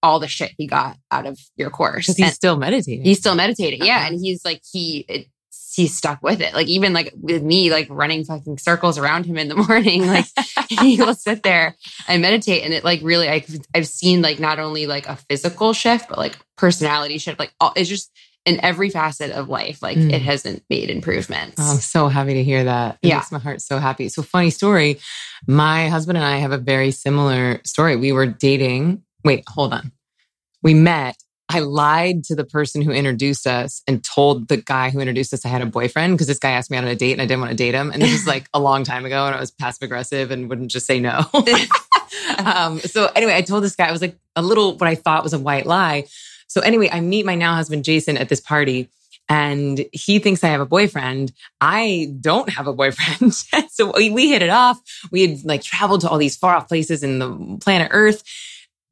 all 0.03 0.19
the 0.21 0.29
shit 0.29 0.53
he 0.57 0.67
got 0.67 0.97
out 1.11 1.27
of 1.27 1.39
your 1.57 1.71
course. 1.71 2.07
He's 2.07 2.21
and 2.21 2.33
still 2.33 2.57
meditating. 2.57 3.05
He's 3.05 3.19
still 3.19 3.35
meditating. 3.35 3.85
Yeah. 3.85 3.97
Uh-huh. 3.97 4.07
And 4.09 4.21
he's 4.21 4.45
like, 4.45 4.63
he, 4.71 5.05
it, 5.09 5.27
he's 5.75 5.97
stuck 5.97 6.23
with 6.23 6.41
it. 6.41 6.55
Like 6.55 6.69
even 6.69 6.93
like 6.93 7.13
with 7.21 7.43
me, 7.43 7.71
like 7.71 7.89
running 7.91 8.25
fucking 8.25 8.59
circles 8.59 8.99
around 8.99 9.27
him 9.27 9.37
in 9.37 9.49
the 9.49 9.55
morning, 9.69 10.07
like 10.07 10.27
he 10.69 10.97
will 10.99 11.15
sit 11.15 11.43
there 11.43 11.77
and 12.09 12.23
meditate. 12.23 12.65
And 12.65 12.75
it 12.75 12.85
like 12.85 13.01
really, 13.03 13.29
I, 13.29 13.45
I've 13.75 13.87
seen 13.87 14.23
like 14.23 14.41
not 14.41 14.59
only 14.59 14.87
like 14.87 15.09
a 15.09 15.17
physical 15.17 15.73
shift, 15.73 16.09
but 16.09 16.19
like 16.19 16.37
personality 16.57 17.19
shift. 17.19 17.39
Like 17.39 17.53
all, 17.61 17.73
it's 17.77 17.89
just 17.89 18.11
in 18.47 18.59
every 18.65 18.91
facet 18.91 19.31
of 19.33 19.49
life, 19.49 19.83
like 19.83 19.99
mm. 19.99 20.13
it 20.13 20.23
hasn't 20.23 20.65
made 20.71 20.91
improvements. 20.91 21.57
Oh, 21.59 21.73
I'm 21.73 21.77
so 21.77 22.09
happy 22.09 22.35
to 22.35 22.45
hear 22.45 22.65
that. 22.65 22.99
It 23.03 23.09
yeah. 23.09 23.17
makes 23.17 23.33
my 23.33 23.39
heart 23.39 23.61
so 23.61 23.79
happy. 23.79 24.09
So 24.09 24.23
funny 24.23 24.51
story. 24.51 24.99
My 25.47 25.89
husband 25.89 26.17
and 26.17 26.27
I 26.27 26.39
have 26.39 26.53
a 26.53 26.59
very 26.59 26.91
similar 26.91 27.61
story. 27.65 27.97
We 27.97 28.13
were 28.13 28.27
dating. 28.27 29.03
Wait, 29.25 29.45
hold 29.47 29.75
on. 29.75 29.93
We 30.63 30.75
met 30.75 31.17
I 31.53 31.59
lied 31.59 32.23
to 32.25 32.37
the 32.37 32.45
person 32.45 32.81
who 32.81 32.93
introduced 32.93 33.45
us 33.45 33.83
and 33.89 34.05
told 34.05 34.47
the 34.47 34.57
guy 34.57 34.91
who 34.91 35.01
introduced 35.01 35.35
us 35.35 35.45
I 35.45 35.49
had 35.49 35.63
a 35.63 35.67
boyfriend 35.67 36.15
because 36.15 36.29
this 36.29 36.39
guy 36.39 36.53
asked 36.53 36.71
me 36.71 36.77
out 36.77 36.85
on 36.85 36.91
a 36.91 36.95
date 36.95 37.13
and 37.13 37.21
I 37.21 37.27
didn't 37.27 37.41
want 37.41 37.51
to 37.51 37.57
date 37.57 37.75
him. 37.75 37.91
And 37.91 38.01
this 38.01 38.13
was 38.13 38.27
like 38.27 38.49
a 38.55 38.61
long 38.61 38.85
time 38.85 39.05
ago 39.05 39.27
and 39.27 39.35
I 39.35 39.41
was 39.41 39.51
passive 39.51 39.83
aggressive 39.83 40.31
and 40.31 40.49
wouldn't 40.49 40.71
just 40.71 40.87
say 40.87 41.01
no. 41.01 41.25
um, 42.39 42.79
so 42.79 43.11
anyway, 43.17 43.35
I 43.35 43.43
told 43.43 43.65
this 43.65 43.75
guy, 43.75 43.89
I 43.89 43.93
was 43.93 44.01
like 44.01 44.17
a 44.37 44.43
little, 44.43 44.77
what 44.77 44.89
I 44.89 44.95
thought 44.95 45.25
was 45.25 45.33
a 45.33 45.39
white 45.39 45.67
lie. 45.67 46.05
So 46.47 46.61
anyway, 46.61 46.89
I 46.93 47.01
meet 47.01 47.27
my 47.27 47.35
now 47.35 47.57
husband, 47.57 47.85
Jason, 47.85 48.17
at 48.17 48.29
this 48.29 48.41
party 48.41 48.89
and 49.31 49.87
he 49.93 50.19
thinks 50.19 50.43
I 50.43 50.49
have 50.49 50.61
a 50.61 50.67
boyfriend. 50.67 51.33
I 51.61 52.13
don't 52.21 52.49
have 52.51 52.67
a 52.67 52.73
boyfriend. 52.73 53.33
so 53.71 53.93
we, 53.97 54.11
we 54.11 54.29
hit 54.29 54.43
it 54.43 54.51
off. 54.51 54.81
We 55.13 55.23
had 55.23 55.45
like 55.45 55.63
traveled 55.63 56.01
to 56.03 56.09
all 56.09 56.19
these 56.19 56.37
far 56.37 56.57
off 56.57 56.69
places 56.69 57.05
in 57.05 57.21
the 57.21 57.59
planet 57.61 57.89
Earth. 57.93 58.25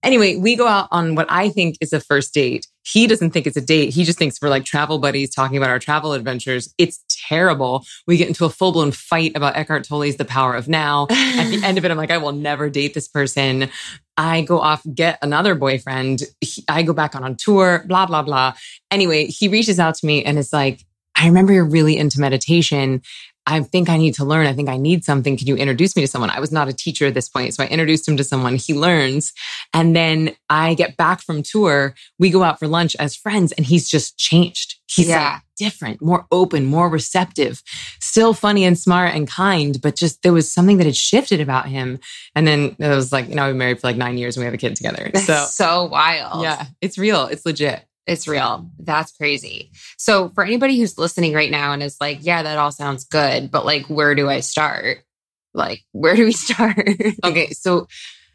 Anyway, 0.02 0.36
we 0.36 0.54
go 0.54 0.66
out 0.66 0.88
on 0.90 1.14
what 1.16 1.26
I 1.28 1.48
think 1.48 1.76
is 1.80 1.92
a 1.92 2.00
first 2.00 2.32
date. 2.32 2.66
He 2.84 3.06
doesn't 3.06 3.32
think 3.32 3.46
it's 3.46 3.56
a 3.56 3.60
date. 3.60 3.90
He 3.92 4.04
just 4.04 4.18
thinks 4.18 4.40
we're 4.40 4.48
like 4.48 4.64
travel 4.64 4.98
buddies 4.98 5.34
talking 5.34 5.56
about 5.56 5.70
our 5.70 5.78
travel 5.78 6.12
adventures. 6.12 6.72
It's 6.78 7.04
terrible. 7.28 7.84
We 8.06 8.16
get 8.16 8.28
into 8.28 8.44
a 8.44 8.50
full 8.50 8.72
blown 8.72 8.92
fight 8.92 9.32
about 9.34 9.56
Eckhart 9.56 9.84
Tolle's 9.84 10.16
The 10.16 10.24
Power 10.24 10.54
of 10.54 10.68
Now. 10.68 11.08
At 11.10 11.50
the 11.50 11.60
end 11.64 11.78
of 11.78 11.84
it, 11.84 11.90
I'm 11.90 11.96
like, 11.96 12.10
I 12.10 12.18
will 12.18 12.32
never 12.32 12.70
date 12.70 12.94
this 12.94 13.08
person. 13.08 13.68
I 14.16 14.42
go 14.42 14.60
off, 14.60 14.82
get 14.94 15.18
another 15.20 15.54
boyfriend. 15.54 16.22
He, 16.40 16.64
I 16.68 16.82
go 16.82 16.92
back 16.92 17.14
on 17.14 17.24
a 17.24 17.34
tour, 17.34 17.84
blah, 17.86 18.06
blah, 18.06 18.22
blah. 18.22 18.54
Anyway, 18.90 19.26
he 19.26 19.48
reaches 19.48 19.78
out 19.78 19.96
to 19.96 20.06
me 20.06 20.24
and 20.24 20.38
it's 20.38 20.52
like, 20.52 20.84
I 21.16 21.26
remember 21.26 21.52
you're 21.52 21.64
really 21.64 21.96
into 21.96 22.20
meditation. 22.20 23.02
I 23.48 23.62
think 23.62 23.88
I 23.88 23.96
need 23.96 24.14
to 24.14 24.26
learn. 24.26 24.46
I 24.46 24.52
think 24.52 24.68
I 24.68 24.76
need 24.76 25.04
something. 25.04 25.38
Can 25.38 25.46
you 25.46 25.56
introduce 25.56 25.96
me 25.96 26.02
to 26.02 26.06
someone? 26.06 26.28
I 26.28 26.38
was 26.38 26.52
not 26.52 26.68
a 26.68 26.72
teacher 26.74 27.06
at 27.06 27.14
this 27.14 27.30
point. 27.30 27.54
So 27.54 27.64
I 27.64 27.66
introduced 27.66 28.06
him 28.06 28.18
to 28.18 28.24
someone. 28.24 28.56
He 28.56 28.74
learns. 28.74 29.32
And 29.72 29.96
then 29.96 30.36
I 30.50 30.74
get 30.74 30.98
back 30.98 31.22
from 31.22 31.42
tour. 31.42 31.94
We 32.18 32.28
go 32.28 32.42
out 32.42 32.58
for 32.58 32.68
lunch 32.68 32.94
as 32.96 33.16
friends 33.16 33.52
and 33.52 33.64
he's 33.64 33.88
just 33.88 34.18
changed. 34.18 34.74
He's 34.86 35.08
yeah. 35.08 35.32
like 35.32 35.42
different, 35.56 36.02
more 36.02 36.26
open, 36.30 36.66
more 36.66 36.90
receptive, 36.90 37.62
still 38.00 38.34
funny 38.34 38.64
and 38.64 38.78
smart 38.78 39.14
and 39.14 39.26
kind, 39.26 39.80
but 39.80 39.96
just 39.96 40.22
there 40.22 40.32
was 40.32 40.50
something 40.50 40.76
that 40.76 40.86
had 40.86 40.96
shifted 40.96 41.40
about 41.40 41.68
him. 41.68 41.98
And 42.34 42.46
then 42.46 42.76
it 42.78 42.88
was 42.88 43.12
like, 43.12 43.28
you 43.28 43.34
know, 43.34 43.44
we've 43.46 43.52
been 43.52 43.58
married 43.58 43.80
for 43.80 43.86
like 43.86 43.96
nine 43.96 44.18
years 44.18 44.36
and 44.36 44.42
we 44.42 44.44
have 44.44 44.54
a 44.54 44.58
kid 44.58 44.76
together. 44.76 45.10
That's 45.12 45.26
so, 45.26 45.46
so 45.46 45.84
wild. 45.86 46.42
Yeah, 46.42 46.66
it's 46.80 46.98
real. 46.98 47.26
It's 47.26 47.44
legit. 47.46 47.82
It's 48.08 48.26
real. 48.26 48.70
That's 48.78 49.12
crazy. 49.12 49.70
So, 49.98 50.30
for 50.30 50.42
anybody 50.42 50.78
who's 50.78 50.96
listening 50.96 51.34
right 51.34 51.50
now 51.50 51.72
and 51.72 51.82
is 51.82 51.98
like, 52.00 52.18
yeah, 52.22 52.42
that 52.42 52.56
all 52.58 52.72
sounds 52.72 53.04
good, 53.04 53.50
but 53.50 53.66
like, 53.66 53.86
where 53.86 54.14
do 54.14 54.30
I 54.30 54.40
start? 54.40 55.04
Like, 55.52 55.82
where 55.92 56.16
do 56.16 56.24
we 56.24 56.32
start? 56.46 56.78
okay. 57.22 57.50
So, 57.50 57.86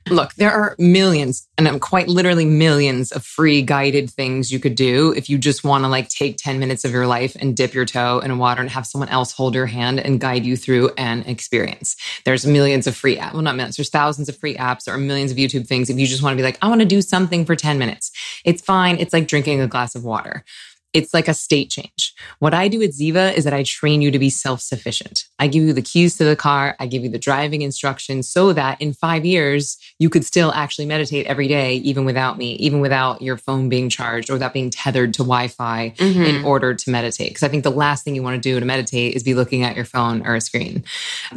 Look, 0.09 0.33
there 0.33 0.51
are 0.51 0.75
millions, 0.77 1.47
and 1.57 1.65
I'm 1.65 1.79
quite 1.79 2.09
literally 2.09 2.43
millions 2.43 3.13
of 3.13 3.25
free 3.25 3.61
guided 3.61 4.09
things 4.09 4.51
you 4.51 4.59
could 4.59 4.75
do 4.75 5.13
if 5.13 5.29
you 5.29 5.37
just 5.37 5.63
want 5.63 5.85
to 5.85 5.87
like 5.87 6.09
take 6.09 6.35
10 6.37 6.59
minutes 6.59 6.83
of 6.83 6.91
your 6.91 7.07
life 7.07 7.37
and 7.39 7.55
dip 7.55 7.73
your 7.73 7.85
toe 7.85 8.19
in 8.19 8.37
water 8.37 8.59
and 8.59 8.69
have 8.69 8.85
someone 8.85 9.07
else 9.07 9.31
hold 9.31 9.55
your 9.55 9.65
hand 9.65 10.01
and 10.01 10.19
guide 10.19 10.45
you 10.45 10.57
through 10.57 10.91
an 10.97 11.21
experience. 11.21 11.95
There's 12.25 12.45
millions 12.45 12.85
of 12.85 12.97
free 12.97 13.15
apps. 13.15 13.33
Well, 13.33 13.43
not 13.43 13.55
millions, 13.55 13.77
there's 13.77 13.89
thousands 13.89 14.27
of 14.27 14.37
free 14.37 14.55
apps 14.55 14.89
or 14.89 14.97
millions 14.97 15.31
of 15.31 15.37
YouTube 15.37 15.67
things. 15.67 15.89
If 15.89 15.97
you 15.97 16.05
just 16.05 16.21
want 16.21 16.33
to 16.33 16.37
be 16.37 16.43
like, 16.43 16.57
I 16.61 16.67
want 16.67 16.81
to 16.81 16.87
do 16.87 17.01
something 17.01 17.45
for 17.45 17.55
10 17.55 17.77
minutes, 17.77 18.11
it's 18.43 18.61
fine. 18.61 18.97
It's 18.99 19.13
like 19.13 19.27
drinking 19.27 19.61
a 19.61 19.67
glass 19.67 19.95
of 19.95 20.03
water. 20.03 20.43
It's 20.93 21.13
like 21.13 21.27
a 21.27 21.33
state 21.33 21.69
change. 21.69 22.13
What 22.39 22.53
I 22.53 22.67
do 22.67 22.81
at 22.81 22.91
Ziva 22.91 23.33
is 23.33 23.43
that 23.43 23.53
I 23.53 23.63
train 23.63 24.01
you 24.01 24.11
to 24.11 24.19
be 24.19 24.29
self 24.29 24.61
sufficient. 24.61 25.25
I 25.39 25.47
give 25.47 25.63
you 25.63 25.73
the 25.73 25.81
keys 25.81 26.17
to 26.17 26.23
the 26.23 26.35
car. 26.35 26.75
I 26.79 26.85
give 26.85 27.03
you 27.03 27.09
the 27.09 27.19
driving 27.19 27.61
instructions 27.61 28.29
so 28.29 28.53
that 28.53 28.79
in 28.81 28.93
five 28.93 29.25
years, 29.25 29.77
you 29.99 30.09
could 30.09 30.25
still 30.25 30.51
actually 30.53 30.85
meditate 30.85 31.25
every 31.27 31.47
day, 31.47 31.75
even 31.77 32.05
without 32.05 32.37
me, 32.37 32.53
even 32.55 32.79
without 32.79 33.21
your 33.21 33.37
phone 33.37 33.69
being 33.69 33.89
charged 33.89 34.29
or 34.29 34.33
without 34.33 34.53
being 34.53 34.69
tethered 34.69 35.13
to 35.15 35.23
Wi 35.23 35.47
Fi 35.47 35.93
mm-hmm. 35.97 36.21
in 36.21 36.45
order 36.45 36.73
to 36.73 36.89
meditate. 36.89 37.29
Because 37.29 37.43
I 37.43 37.49
think 37.49 37.63
the 37.63 37.71
last 37.71 38.03
thing 38.03 38.15
you 38.15 38.23
want 38.23 38.41
to 38.41 38.49
do 38.49 38.59
to 38.59 38.65
meditate 38.65 39.15
is 39.15 39.23
be 39.23 39.33
looking 39.33 39.63
at 39.63 39.75
your 39.75 39.85
phone 39.85 40.25
or 40.25 40.35
a 40.35 40.41
screen. 40.41 40.83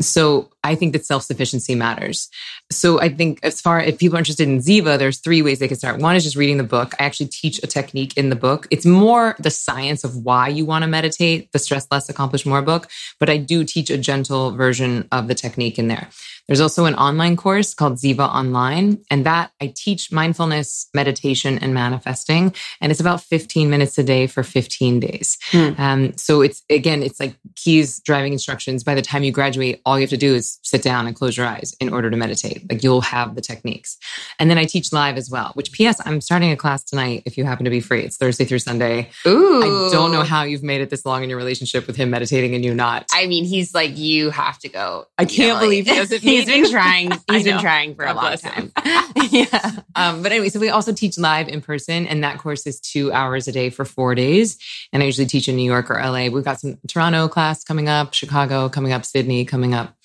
So 0.01 0.51
I 0.63 0.75
think 0.75 0.93
that 0.93 1.07
self 1.07 1.23
sufficiency 1.23 1.75
matters. 1.75 2.29
So 2.71 3.01
I 3.01 3.09
think 3.09 3.41
as 3.43 3.61
far 3.61 3.81
if 3.81 3.99
people 3.99 4.17
are 4.17 4.19
interested 4.19 4.49
in 4.49 4.59
Ziva, 4.59 4.99
there's 4.99 5.19
three 5.19 5.41
ways 5.43 5.61
they 5.61 5.69
can 5.69 5.77
start. 5.77 6.01
One 6.01 6.17
is 6.17 6.25
just 6.25 6.37
reading 6.37 6.59
the 6.59 6.65
book. 6.65 6.95
I 6.99 7.05
actually 7.05 7.29
teach 7.29 7.63
a 7.63 7.67
technique 7.67 8.17
in 8.17 8.31
the 8.31 8.37
book. 8.37 8.67
It's 8.71 8.85
more 8.85 9.37
the 9.47 9.51
science 9.51 10.03
of 10.03 10.17
why 10.17 10.49
you 10.49 10.67
want 10.67 10.83
to 10.83 10.89
meditate, 10.89 11.53
the 11.53 11.61
Stress 11.61 11.87
Less, 11.93 12.09
Accomplish 12.09 12.45
More 12.45 12.63
book, 12.63 12.91
but 13.21 13.31
I 13.31 13.37
do 13.37 13.63
teach 13.63 13.91
a 13.91 13.97
gentle 13.97 14.51
version 14.51 15.07
of 15.13 15.29
the 15.29 15.37
technique 15.37 15.79
in 15.79 15.87
there. 15.87 16.09
There's 16.49 16.61
also 16.61 16.85
an 16.85 16.95
online 16.95 17.37
course 17.37 17.75
called 17.75 17.95
Ziva 17.95 18.29
Online, 18.29 18.99
and 19.11 19.27
that 19.27 19.51
I 19.61 19.73
teach 19.75 20.13
mindfulness, 20.13 20.89
meditation, 20.95 21.59
and 21.59 21.75
manifesting. 21.75 22.55
And 22.81 22.93
it's 22.93 23.01
about 23.01 23.21
15 23.21 23.69
minutes 23.69 23.99
a 23.99 24.05
day 24.05 24.27
for 24.27 24.43
15 24.43 25.01
days. 25.01 25.39
Hmm. 25.51 25.71
Um, 25.79 26.17
so 26.17 26.43
it's 26.43 26.63
again, 26.71 27.03
it's 27.03 27.19
like 27.19 27.37
keys, 27.57 28.01
driving 28.01 28.33
instructions. 28.33 28.85
By 28.85 28.95
the 28.95 29.03
time 29.03 29.25
you 29.25 29.33
graduate, 29.33 29.81
all 29.85 29.99
you 29.99 30.03
have 30.03 30.11
to 30.11 30.17
do 30.17 30.35
is 30.35 30.59
sit 30.63 30.83
down 30.83 31.07
and 31.07 31.17
close 31.17 31.37
your 31.37 31.47
eyes 31.47 31.75
in 31.81 31.93
order 31.93 32.11
to 32.11 32.17
meditate. 32.17 32.71
Like 32.71 32.83
you'll 32.83 33.01
have 33.01 33.35
the 33.35 33.41
techniques. 33.41 33.99
And 34.39 34.49
then 34.49 34.59
I 34.59 34.65
teach 34.65 34.93
live 34.93 35.17
as 35.17 35.29
well, 35.29 35.51
which 35.55 35.73
PS, 35.73 36.01
I'm 36.05 36.21
starting 36.21 36.53
a 36.53 36.57
class 36.57 36.85
tonight 36.85 37.23
if 37.27 37.37
you 37.37 37.45
happen 37.45 37.65
to 37.65 37.71
be 37.71 37.81
free. 37.81 38.03
It's 38.03 38.17
Thursday 38.17 38.45
through 38.45 38.61
Sunday. 38.61 39.11
Ooh. 39.27 39.89
I 39.89 39.93
don't 39.93 40.13
know 40.13 40.23
how 40.23 40.45
you've 40.45 40.63
made 40.63 40.81
it 40.81 40.91
this 40.91 41.05
long 41.05 41.25
in 41.25 41.31
your 41.31 41.39
relationship 41.39 41.87
with 41.87 41.97
him 41.97 42.11
meditating 42.11 42.55
and 42.55 42.65
you 42.65 42.75
not. 42.75 43.07
I 43.13 43.27
mean, 43.27 43.45
he's 43.45 43.75
like, 43.75 43.97
you 43.97 44.31
have 44.31 44.59
to 44.61 44.69
go. 44.69 45.07
I 45.19 45.25
can't 45.25 45.59
know, 45.59 45.65
believe 45.65 45.87
he 45.87 45.95
doesn't 45.95 46.23
he's 46.37 46.47
been 46.47 46.71
trying. 46.71 47.13
He's 47.31 47.45
been 47.45 47.61
trying 47.61 47.95
for 47.97 48.05
God 48.05 48.13
a 48.13 48.15
long 48.15 48.37
time. 48.37 48.73
yeah. 49.31 49.81
Um, 49.95 50.23
but 50.23 50.33
anyway, 50.33 50.49
so 50.49 50.61
we 50.61 50.69
also 50.69 50.93
teach 50.93 51.19
live 51.19 51.49
in 51.49 51.61
person, 51.61 52.07
and 52.07 52.23
that 52.25 52.39
course 52.39 52.67
is 52.67 52.81
two 52.81 53.13
hours 53.13 53.49
a 53.49 53.53
day 53.53 53.71
for 53.71 53.85
four 53.85 54.15
days. 54.15 54.59
And 54.93 55.03
I 55.03 55.07
usually 55.07 55.27
teach 55.27 55.49
in 55.49 55.57
New 55.57 55.65
York 55.65 55.91
or 55.91 55.95
LA. 55.95 56.29
We've 56.29 56.45
got 56.45 56.61
some 56.61 56.79
Toronto 56.87 57.29
class 57.29 57.65
coming 57.65 57.89
up, 57.89 58.15
Chicago 58.15 58.69
coming 58.69 58.93
up, 58.93 59.05
Sydney 59.05 59.45
coming 59.45 59.75
up. 59.75 59.96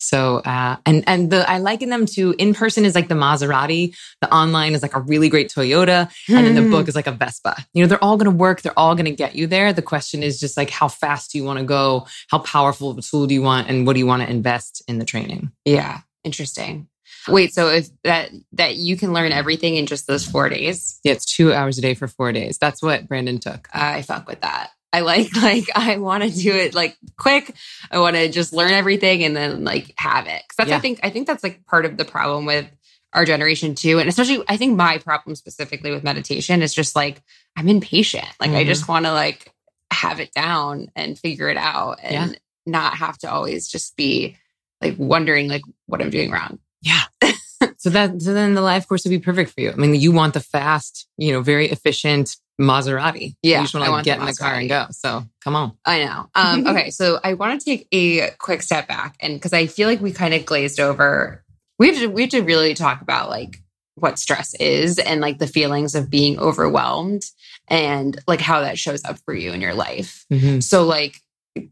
So, 0.00 0.38
uh, 0.38 0.76
and, 0.86 1.04
and 1.06 1.30
the, 1.30 1.48
I 1.48 1.58
liken 1.58 1.90
them 1.90 2.06
to 2.06 2.34
in 2.38 2.54
person 2.54 2.84
is 2.84 2.94
like 2.94 3.08
the 3.08 3.14
Maserati. 3.14 3.94
The 4.20 4.34
online 4.34 4.74
is 4.74 4.82
like 4.82 4.96
a 4.96 5.00
really 5.00 5.28
great 5.28 5.50
Toyota. 5.50 6.10
And 6.28 6.46
then 6.46 6.54
the 6.54 6.70
book 6.70 6.84
hmm. 6.84 6.88
is 6.88 6.94
like 6.94 7.06
a 7.06 7.12
Vespa. 7.12 7.56
You 7.74 7.82
know, 7.82 7.88
they're 7.88 8.02
all 8.02 8.16
going 8.16 8.30
to 8.30 8.36
work. 8.36 8.62
They're 8.62 8.78
all 8.78 8.94
going 8.94 9.04
to 9.04 9.10
get 9.10 9.34
you 9.34 9.46
there. 9.46 9.72
The 9.72 9.82
question 9.82 10.22
is 10.22 10.40
just 10.40 10.56
like, 10.56 10.70
how 10.70 10.88
fast 10.88 11.32
do 11.32 11.38
you 11.38 11.44
want 11.44 11.58
to 11.58 11.64
go? 11.64 12.06
How 12.28 12.38
powerful 12.38 12.90
of 12.90 12.98
a 12.98 13.02
tool 13.02 13.26
do 13.26 13.34
you 13.34 13.42
want? 13.42 13.68
And 13.68 13.86
what 13.86 13.92
do 13.92 13.98
you 13.98 14.06
want 14.06 14.22
to 14.22 14.30
invest 14.30 14.82
in 14.88 14.98
the 14.98 15.04
training? 15.04 15.52
Yeah. 15.64 16.00
Interesting. 16.24 16.88
Wait, 17.28 17.52
so 17.52 17.68
if 17.68 17.88
that 18.04 18.30
that 18.52 18.76
you 18.76 18.96
can 18.96 19.12
learn 19.12 19.32
everything 19.32 19.76
in 19.76 19.86
just 19.86 20.06
those 20.06 20.26
four 20.26 20.48
days? 20.48 20.98
Yeah, 21.04 21.12
it's 21.12 21.24
two 21.24 21.52
hours 21.52 21.76
a 21.76 21.82
day 21.82 21.94
for 21.94 22.08
four 22.08 22.32
days. 22.32 22.56
That's 22.58 22.82
what 22.82 23.08
Brandon 23.08 23.38
took. 23.38 23.68
I 23.74 24.02
fuck 24.02 24.26
with 24.26 24.40
that. 24.40 24.70
I 24.92 25.00
like 25.00 25.34
like 25.42 25.68
I 25.74 25.96
want 25.98 26.24
to 26.24 26.30
do 26.30 26.52
it 26.54 26.74
like 26.74 26.96
quick. 27.16 27.54
I 27.90 27.98
want 27.98 28.16
to 28.16 28.28
just 28.28 28.52
learn 28.52 28.72
everything 28.72 29.24
and 29.24 29.36
then 29.36 29.64
like 29.64 29.94
have 29.96 30.26
it. 30.26 30.42
Cuz 30.48 30.56
that's 30.56 30.70
yeah. 30.70 30.76
I 30.76 30.80
think 30.80 31.00
I 31.02 31.10
think 31.10 31.26
that's 31.26 31.42
like 31.42 31.64
part 31.66 31.84
of 31.84 31.96
the 31.96 32.04
problem 32.04 32.46
with 32.46 32.66
our 33.12 33.24
generation 33.24 33.74
too 33.74 33.98
and 33.98 34.08
especially 34.08 34.42
I 34.48 34.56
think 34.56 34.76
my 34.76 34.98
problem 34.98 35.34
specifically 35.34 35.90
with 35.90 36.04
meditation 36.04 36.62
is 36.62 36.72
just 36.72 36.94
like 36.94 37.22
I'm 37.56 37.68
impatient. 37.68 38.28
Like 38.40 38.50
mm-hmm. 38.50 38.58
I 38.58 38.64
just 38.64 38.88
want 38.88 39.06
to 39.06 39.12
like 39.12 39.52
have 39.92 40.20
it 40.20 40.32
down 40.32 40.88
and 40.94 41.18
figure 41.18 41.48
it 41.48 41.56
out 41.56 41.98
and 42.02 42.32
yeah. 42.32 42.38
not 42.66 42.94
have 42.94 43.18
to 43.18 43.30
always 43.30 43.68
just 43.68 43.96
be 43.96 44.36
like 44.80 44.96
wondering 44.98 45.48
like 45.48 45.62
what 45.86 46.00
I'm 46.00 46.10
doing 46.10 46.30
wrong. 46.30 46.58
Yeah. 46.82 47.02
so 47.76 47.90
that 47.90 48.22
so 48.22 48.32
then 48.32 48.54
the 48.54 48.60
life 48.60 48.88
course 48.88 49.04
would 49.04 49.10
be 49.10 49.18
perfect 49.18 49.50
for 49.50 49.60
you. 49.60 49.70
I 49.70 49.74
mean, 49.74 49.94
you 49.94 50.12
want 50.12 50.34
the 50.34 50.40
fast, 50.40 51.06
you 51.16 51.32
know, 51.32 51.42
very 51.42 51.68
efficient 51.70 52.36
Maserati. 52.60 53.36
Yeah. 53.42 53.58
You 53.58 53.64
just 53.64 53.74
want 53.74 53.86
to 53.86 53.92
like, 53.92 54.04
get 54.04 54.20
in 54.20 54.26
the 54.26 54.34
car 54.34 54.54
and 54.54 54.68
go. 54.68 54.86
So 54.90 55.24
come 55.42 55.56
on. 55.56 55.72
I 55.84 56.04
know. 56.04 56.30
Um, 56.34 56.66
okay. 56.68 56.90
So 56.90 57.18
I 57.24 57.34
want 57.34 57.60
to 57.60 57.64
take 57.64 57.88
a 57.92 58.30
quick 58.38 58.62
step 58.62 58.86
back 58.86 59.16
and 59.20 59.34
because 59.34 59.52
I 59.52 59.66
feel 59.66 59.88
like 59.88 60.00
we 60.00 60.12
kind 60.12 60.34
of 60.34 60.44
glazed 60.44 60.78
over. 60.78 61.42
We 61.78 61.88
have 61.88 61.96
to 61.96 62.06
we 62.08 62.22
have 62.22 62.30
to 62.30 62.42
really 62.42 62.74
talk 62.74 63.00
about 63.00 63.30
like 63.30 63.62
what 63.94 64.18
stress 64.18 64.54
is 64.54 64.98
and 64.98 65.20
like 65.20 65.38
the 65.38 65.46
feelings 65.46 65.94
of 65.94 66.10
being 66.10 66.38
overwhelmed 66.38 67.22
and 67.68 68.18
like 68.26 68.40
how 68.40 68.60
that 68.60 68.78
shows 68.78 69.04
up 69.04 69.18
for 69.24 69.34
you 69.34 69.52
in 69.52 69.60
your 69.60 69.74
life. 69.74 70.26
Mm-hmm. 70.30 70.60
So 70.60 70.84
like 70.84 71.16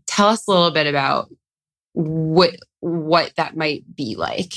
tell 0.07 0.29
us 0.29 0.47
a 0.47 0.51
little 0.51 0.71
bit 0.71 0.87
about 0.87 1.29
what 1.93 2.57
what 2.81 3.33
that 3.37 3.57
might 3.57 3.85
be 3.95 4.17
like 4.17 4.53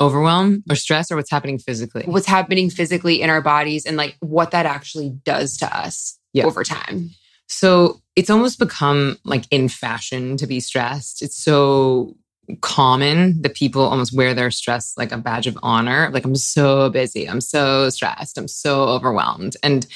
overwhelm 0.00 0.62
or 0.68 0.76
stress 0.76 1.10
or 1.10 1.16
what's 1.16 1.30
happening 1.30 1.58
physically? 1.58 2.04
What's 2.06 2.26
happening 2.26 2.70
physically 2.70 3.22
in 3.22 3.30
our 3.30 3.40
bodies 3.40 3.86
and 3.86 3.96
like 3.96 4.16
what 4.20 4.50
that 4.50 4.66
actually 4.66 5.10
does 5.24 5.56
to 5.58 5.76
us 5.76 6.18
yeah. 6.32 6.44
over 6.44 6.64
time. 6.64 7.10
So 7.48 8.00
it's 8.16 8.30
almost 8.30 8.58
become 8.58 9.18
like 9.24 9.44
in 9.50 9.68
fashion 9.68 10.36
to 10.38 10.46
be 10.46 10.60
stressed. 10.60 11.22
It's 11.22 11.36
so 11.36 12.16
common 12.60 13.42
that 13.42 13.54
people 13.54 13.82
almost 13.82 14.16
wear 14.16 14.32
their 14.32 14.50
stress 14.50 14.94
like 14.96 15.12
a 15.12 15.18
badge 15.18 15.46
of 15.46 15.58
honor. 15.62 16.10
Like 16.12 16.24
i'm 16.24 16.36
so 16.36 16.90
busy. 16.90 17.28
I'm 17.28 17.40
so 17.40 17.90
stressed. 17.90 18.38
I'm 18.38 18.48
so 18.48 18.84
overwhelmed. 18.84 19.56
And 19.62 19.86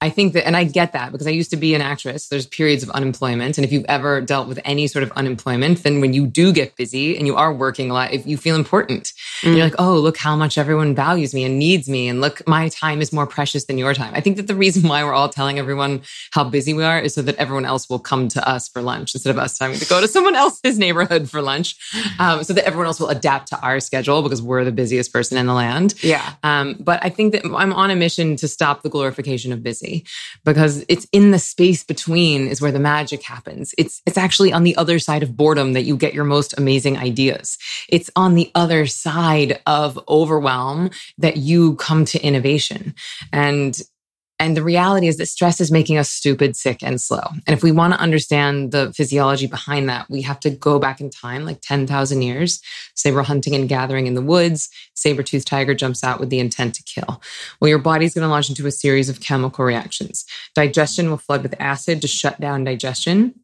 I 0.00 0.10
think 0.10 0.32
that, 0.34 0.46
and 0.46 0.56
I 0.56 0.64
get 0.64 0.92
that 0.92 1.12
because 1.12 1.26
I 1.26 1.30
used 1.30 1.50
to 1.50 1.56
be 1.56 1.74
an 1.74 1.80
actress. 1.80 2.28
There's 2.28 2.46
periods 2.46 2.82
of 2.82 2.90
unemployment. 2.90 3.56
And 3.58 3.64
if 3.64 3.72
you've 3.72 3.84
ever 3.88 4.20
dealt 4.20 4.48
with 4.48 4.60
any 4.64 4.86
sort 4.86 5.02
of 5.02 5.12
unemployment, 5.12 5.82
then 5.82 6.00
when 6.00 6.12
you 6.12 6.26
do 6.26 6.52
get 6.52 6.76
busy 6.76 7.16
and 7.16 7.26
you 7.26 7.36
are 7.36 7.52
working 7.52 7.90
a 7.90 7.94
lot, 7.94 8.12
if 8.12 8.26
you 8.26 8.36
feel 8.36 8.56
important, 8.56 9.12
mm. 9.42 9.56
you're 9.56 9.64
like, 9.64 9.74
oh, 9.78 9.98
look 9.98 10.16
how 10.16 10.36
much 10.36 10.58
everyone 10.58 10.94
values 10.94 11.32
me 11.34 11.44
and 11.44 11.58
needs 11.58 11.88
me. 11.88 12.08
And 12.08 12.20
look, 12.20 12.46
my 12.46 12.68
time 12.68 13.00
is 13.00 13.12
more 13.12 13.26
precious 13.26 13.64
than 13.64 13.78
your 13.78 13.94
time. 13.94 14.12
I 14.14 14.20
think 14.20 14.36
that 14.36 14.46
the 14.46 14.54
reason 14.54 14.88
why 14.88 15.04
we're 15.04 15.14
all 15.14 15.28
telling 15.28 15.58
everyone 15.58 16.02
how 16.32 16.44
busy 16.44 16.74
we 16.74 16.84
are 16.84 17.00
is 17.00 17.14
so 17.14 17.22
that 17.22 17.36
everyone 17.36 17.64
else 17.64 17.88
will 17.88 17.98
come 17.98 18.28
to 18.28 18.48
us 18.48 18.68
for 18.68 18.82
lunch 18.82 19.14
instead 19.14 19.30
of 19.30 19.38
us 19.38 19.58
having 19.58 19.78
to 19.78 19.86
go 19.86 20.00
to 20.00 20.08
someone 20.08 20.34
else's 20.34 20.78
neighborhood 20.84 21.30
for 21.30 21.40
lunch. 21.40 21.76
Um, 22.18 22.44
so 22.44 22.52
that 22.52 22.66
everyone 22.66 22.86
else 22.86 23.00
will 23.00 23.08
adapt 23.08 23.48
to 23.48 23.60
our 23.60 23.80
schedule 23.80 24.22
because 24.22 24.42
we're 24.42 24.64
the 24.64 24.72
busiest 24.72 25.12
person 25.12 25.38
in 25.38 25.46
the 25.46 25.54
land. 25.54 25.94
Yeah. 26.02 26.34
Um, 26.42 26.76
but 26.80 27.00
I 27.02 27.08
think 27.08 27.32
that 27.32 27.44
I'm 27.44 27.72
on 27.72 27.90
a 27.90 27.96
mission 27.96 28.36
to 28.36 28.48
stop 28.48 28.82
the 28.82 28.90
glorification 28.90 29.52
of 29.52 29.62
busy 29.62 29.83
because 30.44 30.84
it's 30.88 31.06
in 31.12 31.30
the 31.30 31.38
space 31.38 31.84
between 31.84 32.48
is 32.48 32.60
where 32.60 32.72
the 32.72 32.78
magic 32.78 33.22
happens. 33.22 33.74
It's, 33.78 34.02
it's 34.06 34.18
actually 34.18 34.52
on 34.52 34.64
the 34.64 34.76
other 34.76 34.98
side 34.98 35.22
of 35.22 35.36
boredom 35.36 35.72
that 35.74 35.84
you 35.84 35.96
get 35.96 36.14
your 36.14 36.24
most 36.24 36.54
amazing 36.58 36.96
ideas. 36.98 37.58
It's 37.88 38.10
on 38.16 38.34
the 38.34 38.50
other 38.54 38.86
side 38.86 39.60
of 39.66 39.98
overwhelm 40.08 40.90
that 41.18 41.36
you 41.36 41.76
come 41.76 42.04
to 42.06 42.22
innovation. 42.22 42.94
And 43.32 43.80
and 44.38 44.56
the 44.56 44.62
reality 44.62 45.06
is 45.06 45.16
that 45.18 45.26
stress 45.26 45.60
is 45.60 45.70
making 45.70 45.96
us 45.96 46.10
stupid, 46.10 46.56
sick, 46.56 46.82
and 46.82 47.00
slow. 47.00 47.22
And 47.46 47.56
if 47.56 47.62
we 47.62 47.70
want 47.70 47.94
to 47.94 48.00
understand 48.00 48.72
the 48.72 48.92
physiology 48.92 49.46
behind 49.46 49.88
that, 49.88 50.10
we 50.10 50.22
have 50.22 50.40
to 50.40 50.50
go 50.50 50.78
back 50.78 51.00
in 51.00 51.08
time, 51.08 51.44
like 51.44 51.60
10,000 51.60 52.22
years. 52.22 52.60
Say 52.94 53.12
we're 53.12 53.22
hunting 53.22 53.54
and 53.54 53.68
gathering 53.68 54.06
in 54.06 54.14
the 54.14 54.22
woods, 54.22 54.68
saber-toothed 54.94 55.46
tiger 55.46 55.74
jumps 55.74 56.02
out 56.02 56.18
with 56.18 56.30
the 56.30 56.40
intent 56.40 56.74
to 56.74 56.82
kill. 56.82 57.22
Well, 57.60 57.68
your 57.68 57.78
body's 57.78 58.14
going 58.14 58.24
to 58.24 58.28
launch 58.28 58.48
into 58.48 58.66
a 58.66 58.72
series 58.72 59.08
of 59.08 59.20
chemical 59.20 59.64
reactions. 59.64 60.24
Digestion 60.54 61.10
will 61.10 61.18
flood 61.18 61.42
with 61.42 61.54
acid 61.60 62.02
to 62.02 62.08
shut 62.08 62.40
down 62.40 62.64
digestion 62.64 63.34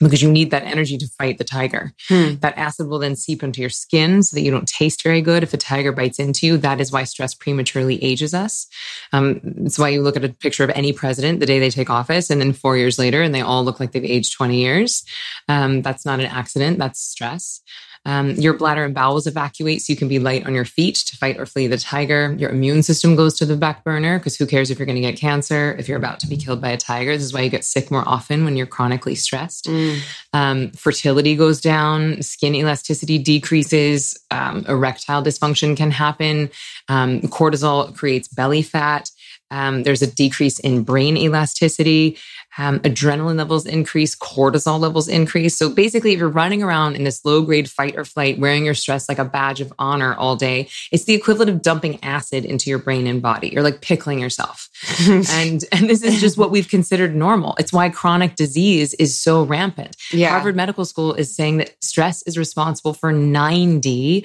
because 0.00 0.22
you 0.22 0.30
need 0.30 0.50
that 0.50 0.64
energy 0.64 0.98
to 0.98 1.06
fight 1.18 1.38
the 1.38 1.44
tiger. 1.44 1.92
Hmm. 2.08 2.34
That 2.40 2.56
acid 2.58 2.88
will 2.88 2.98
then 2.98 3.16
seep 3.16 3.42
into 3.42 3.60
your 3.60 3.70
skin 3.70 4.22
so 4.22 4.34
that 4.34 4.42
you 4.42 4.50
don't 4.50 4.68
taste 4.68 5.02
very 5.02 5.20
good. 5.20 5.42
If 5.42 5.54
a 5.54 5.56
tiger 5.56 5.92
bites 5.92 6.18
into 6.18 6.46
you, 6.46 6.56
that 6.58 6.80
is 6.80 6.92
why 6.92 7.04
stress 7.04 7.34
prematurely 7.34 8.02
ages 8.02 8.34
us. 8.34 8.66
Um, 9.12 9.40
it's 9.64 9.78
why 9.78 9.90
you 9.90 10.02
look 10.02 10.16
at 10.16 10.24
a 10.24 10.28
picture 10.28 10.64
of 10.64 10.70
any 10.70 10.92
president 10.92 11.40
the 11.40 11.46
day 11.46 11.58
they 11.58 11.70
take 11.70 11.90
office 11.90 12.30
and 12.30 12.40
then 12.40 12.52
four 12.52 12.76
years 12.76 12.98
later 12.98 13.22
and 13.22 13.34
they 13.34 13.40
all 13.40 13.64
look 13.64 13.80
like 13.80 13.92
they've 13.92 14.04
aged 14.04 14.32
20 14.36 14.60
years. 14.60 15.04
Um, 15.48 15.82
that's 15.82 16.04
not 16.04 16.20
an 16.20 16.26
accident. 16.26 16.78
That's 16.78 17.00
stress. 17.00 17.60
Um, 18.04 18.32
your 18.32 18.54
bladder 18.54 18.84
and 18.84 18.94
bowels 18.94 19.26
evacuate 19.26 19.80
so 19.80 19.92
you 19.92 19.96
can 19.96 20.08
be 20.08 20.18
light 20.18 20.44
on 20.44 20.54
your 20.54 20.64
feet 20.64 20.96
to 20.96 21.16
fight 21.16 21.38
or 21.38 21.46
flee 21.46 21.68
the 21.68 21.78
tiger. 21.78 22.34
Your 22.38 22.50
immune 22.50 22.82
system 22.82 23.14
goes 23.14 23.34
to 23.38 23.46
the 23.46 23.56
back 23.56 23.84
burner 23.84 24.18
because 24.18 24.36
who 24.36 24.46
cares 24.46 24.70
if 24.70 24.78
you're 24.78 24.86
going 24.86 24.96
to 24.96 25.02
get 25.02 25.16
cancer, 25.16 25.76
if 25.78 25.88
you're 25.88 25.98
about 25.98 26.18
to 26.20 26.26
be 26.26 26.36
killed 26.36 26.60
by 26.60 26.70
a 26.70 26.76
tiger? 26.76 27.12
This 27.12 27.22
is 27.22 27.32
why 27.32 27.42
you 27.42 27.50
get 27.50 27.64
sick 27.64 27.90
more 27.90 28.06
often 28.06 28.44
when 28.44 28.56
you're 28.56 28.66
chronically 28.66 29.14
stressed. 29.14 29.66
Mm. 29.66 30.00
Um, 30.32 30.70
fertility 30.72 31.36
goes 31.36 31.60
down, 31.60 32.22
skin 32.22 32.54
elasticity 32.54 33.18
decreases, 33.18 34.18
um, 34.30 34.64
erectile 34.68 35.22
dysfunction 35.22 35.76
can 35.76 35.90
happen, 35.92 36.50
um, 36.88 37.20
cortisol 37.22 37.94
creates 37.94 38.28
belly 38.28 38.62
fat. 38.62 39.10
Um, 39.52 39.84
there's 39.84 40.02
a 40.02 40.06
decrease 40.10 40.58
in 40.58 40.82
brain 40.82 41.16
elasticity 41.16 42.16
um, 42.58 42.80
adrenaline 42.80 43.38
levels 43.38 43.64
increase, 43.64 44.14
cortisol 44.14 44.78
levels 44.78 45.08
increase. 45.08 45.56
So 45.56 45.70
basically, 45.70 46.12
if 46.12 46.18
you're 46.18 46.28
running 46.28 46.62
around 46.62 46.96
in 46.96 47.04
this 47.04 47.24
low 47.24 47.42
grade 47.42 47.70
fight 47.70 47.96
or 47.96 48.04
flight, 48.04 48.38
wearing 48.38 48.64
your 48.64 48.74
stress 48.74 49.08
like 49.08 49.18
a 49.18 49.24
badge 49.24 49.60
of 49.60 49.72
honor 49.78 50.14
all 50.14 50.36
day, 50.36 50.68
it's 50.90 51.04
the 51.04 51.14
equivalent 51.14 51.50
of 51.50 51.62
dumping 51.62 52.02
acid 52.02 52.44
into 52.44 52.68
your 52.68 52.78
brain 52.78 53.06
and 53.06 53.22
body. 53.22 53.48
You're 53.48 53.62
like 53.62 53.80
pickling 53.80 54.18
yourself. 54.18 54.68
and, 55.08 55.64
and 55.72 55.88
this 55.88 56.02
is 56.02 56.20
just 56.20 56.36
what 56.36 56.50
we've 56.50 56.68
considered 56.68 57.14
normal. 57.14 57.54
It's 57.58 57.72
why 57.72 57.88
chronic 57.88 58.36
disease 58.36 58.92
is 58.94 59.18
so 59.18 59.44
rampant. 59.44 59.96
Yeah. 60.10 60.30
Harvard 60.30 60.56
Medical 60.56 60.84
School 60.84 61.14
is 61.14 61.34
saying 61.34 61.56
that 61.58 61.74
stress 61.82 62.22
is 62.24 62.36
responsible 62.36 62.92
for 62.92 63.12
90% 63.12 64.24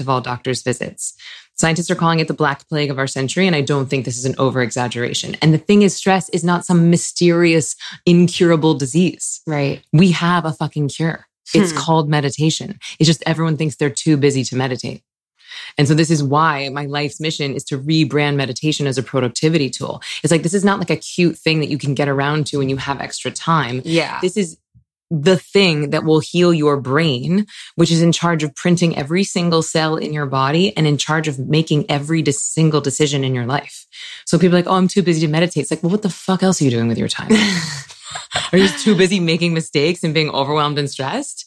of 0.00 0.08
all 0.08 0.20
doctors' 0.20 0.62
visits. 0.62 1.14
Scientists 1.58 1.90
are 1.90 1.96
calling 1.96 2.20
it 2.20 2.28
the 2.28 2.34
black 2.34 2.68
plague 2.68 2.90
of 2.90 2.98
our 2.98 3.06
century, 3.06 3.46
and 3.46 3.56
I 3.56 3.62
don't 3.62 3.86
think 3.86 4.04
this 4.04 4.16
is 4.16 4.24
an 4.24 4.34
over 4.38 4.62
exaggeration. 4.62 5.36
And 5.42 5.52
the 5.52 5.58
thing 5.58 5.82
is, 5.82 5.96
stress 5.96 6.28
is 6.28 6.44
not 6.44 6.64
some 6.64 6.88
mysterious, 6.88 7.74
incurable 8.06 8.74
disease. 8.74 9.40
Right. 9.46 9.82
We 9.92 10.12
have 10.12 10.44
a 10.44 10.52
fucking 10.52 10.88
cure. 10.88 11.26
It's 11.54 11.72
hmm. 11.72 11.78
called 11.78 12.08
meditation. 12.08 12.78
It's 12.98 13.06
just 13.06 13.22
everyone 13.26 13.56
thinks 13.56 13.76
they're 13.76 13.90
too 13.90 14.16
busy 14.16 14.44
to 14.44 14.56
meditate. 14.56 15.02
And 15.76 15.88
so 15.88 15.94
this 15.94 16.10
is 16.10 16.22
why 16.22 16.68
my 16.68 16.86
life's 16.86 17.20
mission 17.20 17.54
is 17.54 17.64
to 17.64 17.78
rebrand 17.78 18.36
meditation 18.36 18.86
as 18.86 18.98
a 18.98 19.02
productivity 19.02 19.70
tool. 19.70 20.02
It's 20.22 20.30
like 20.30 20.42
this 20.42 20.54
is 20.54 20.64
not 20.64 20.78
like 20.78 20.90
a 20.90 20.96
cute 20.96 21.36
thing 21.36 21.60
that 21.60 21.68
you 21.70 21.78
can 21.78 21.94
get 21.94 22.08
around 22.08 22.46
to 22.48 22.58
when 22.58 22.68
you 22.68 22.76
have 22.76 23.00
extra 23.00 23.30
time. 23.30 23.82
Yeah. 23.84 24.18
This 24.20 24.36
is 24.36 24.58
the 25.10 25.36
thing 25.36 25.90
that 25.90 26.04
will 26.04 26.20
heal 26.20 26.52
your 26.52 26.78
brain, 26.78 27.46
which 27.76 27.90
is 27.90 28.02
in 28.02 28.12
charge 28.12 28.42
of 28.42 28.54
printing 28.54 28.96
every 28.96 29.24
single 29.24 29.62
cell 29.62 29.96
in 29.96 30.12
your 30.12 30.26
body 30.26 30.76
and 30.76 30.86
in 30.86 30.98
charge 30.98 31.28
of 31.28 31.38
making 31.38 31.90
every 31.90 32.24
single 32.30 32.80
decision 32.80 33.24
in 33.24 33.34
your 33.34 33.46
life. 33.46 33.86
So 34.26 34.38
people 34.38 34.56
are 34.56 34.60
like, 34.60 34.68
oh, 34.68 34.74
I'm 34.74 34.88
too 34.88 35.02
busy 35.02 35.26
to 35.26 35.32
meditate. 35.32 35.62
It's 35.62 35.70
like, 35.70 35.82
well, 35.82 35.90
what 35.90 36.02
the 36.02 36.10
fuck 36.10 36.42
else 36.42 36.60
are 36.60 36.64
you 36.64 36.70
doing 36.70 36.88
with 36.88 36.98
your 36.98 37.08
time? 37.08 37.30
are 38.52 38.58
you 38.58 38.68
too 38.68 38.94
busy 38.94 39.20
making 39.20 39.54
mistakes 39.54 40.04
and 40.04 40.12
being 40.12 40.30
overwhelmed 40.30 40.78
and 40.78 40.90
stressed? 40.90 41.46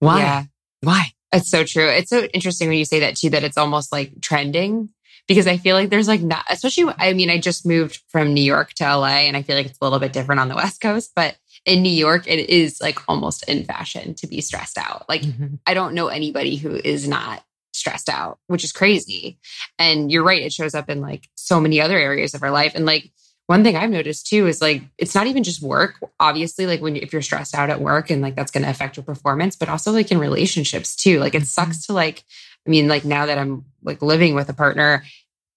Why? 0.00 0.20
Yeah. 0.20 0.44
Why? 0.82 1.12
It's 1.32 1.50
so 1.50 1.64
true. 1.64 1.88
It's 1.88 2.10
so 2.10 2.24
interesting 2.24 2.68
when 2.68 2.78
you 2.78 2.84
say 2.84 3.00
that 3.00 3.16
too, 3.16 3.30
that 3.30 3.44
it's 3.44 3.58
almost 3.58 3.92
like 3.92 4.20
trending 4.20 4.88
because 5.26 5.46
I 5.46 5.58
feel 5.58 5.76
like 5.76 5.90
there's 5.90 6.08
like 6.08 6.22
not, 6.22 6.44
especially, 6.48 6.92
I 6.98 7.12
mean, 7.12 7.30
I 7.30 7.38
just 7.38 7.66
moved 7.66 8.02
from 8.08 8.32
New 8.32 8.42
York 8.42 8.72
to 8.74 8.84
LA 8.84 9.26
and 9.26 9.36
I 9.36 9.42
feel 9.42 9.56
like 9.56 9.66
it's 9.66 9.78
a 9.80 9.84
little 9.84 9.98
bit 9.98 10.12
different 10.12 10.40
on 10.40 10.48
the 10.48 10.54
West 10.56 10.80
Coast, 10.80 11.12
but 11.14 11.36
in 11.68 11.82
New 11.82 11.92
York, 11.92 12.26
it 12.26 12.48
is 12.48 12.80
like 12.80 12.98
almost 13.06 13.48
in 13.48 13.64
fashion 13.64 14.14
to 14.14 14.26
be 14.26 14.40
stressed 14.40 14.78
out. 14.78 15.08
Like, 15.08 15.22
mm-hmm. 15.22 15.56
I 15.66 15.74
don't 15.74 15.94
know 15.94 16.08
anybody 16.08 16.56
who 16.56 16.74
is 16.74 17.06
not 17.06 17.44
stressed 17.72 18.08
out, 18.08 18.38
which 18.46 18.64
is 18.64 18.72
crazy. 18.72 19.38
And 19.78 20.10
you're 20.10 20.24
right, 20.24 20.42
it 20.42 20.52
shows 20.52 20.74
up 20.74 20.88
in 20.88 21.00
like 21.00 21.28
so 21.34 21.60
many 21.60 21.80
other 21.80 21.98
areas 21.98 22.34
of 22.34 22.42
our 22.42 22.50
life. 22.50 22.72
And 22.74 22.86
like, 22.86 23.12
one 23.46 23.64
thing 23.64 23.76
I've 23.76 23.90
noticed 23.90 24.26
too 24.26 24.46
is 24.46 24.60
like 24.60 24.82
it's 24.98 25.14
not 25.14 25.26
even 25.26 25.42
just 25.42 25.62
work. 25.62 25.94
Obviously, 26.20 26.66
like 26.66 26.82
when 26.82 26.96
if 26.96 27.14
you're 27.14 27.22
stressed 27.22 27.54
out 27.54 27.70
at 27.70 27.80
work 27.80 28.10
and 28.10 28.20
like 28.20 28.34
that's 28.34 28.50
going 28.50 28.64
to 28.64 28.70
affect 28.70 28.98
your 28.98 29.04
performance, 29.04 29.56
but 29.56 29.70
also 29.70 29.90
like 29.90 30.12
in 30.12 30.18
relationships 30.18 30.94
too. 30.94 31.18
Like 31.18 31.34
it 31.34 31.46
sucks 31.46 31.78
mm-hmm. 31.78 31.92
to 31.92 31.96
like 31.96 32.24
I 32.66 32.70
mean, 32.70 32.88
like 32.88 33.06
now 33.06 33.24
that 33.24 33.38
I'm 33.38 33.64
like 33.82 34.02
living 34.02 34.34
with 34.34 34.50
a 34.50 34.52
partner, 34.52 35.02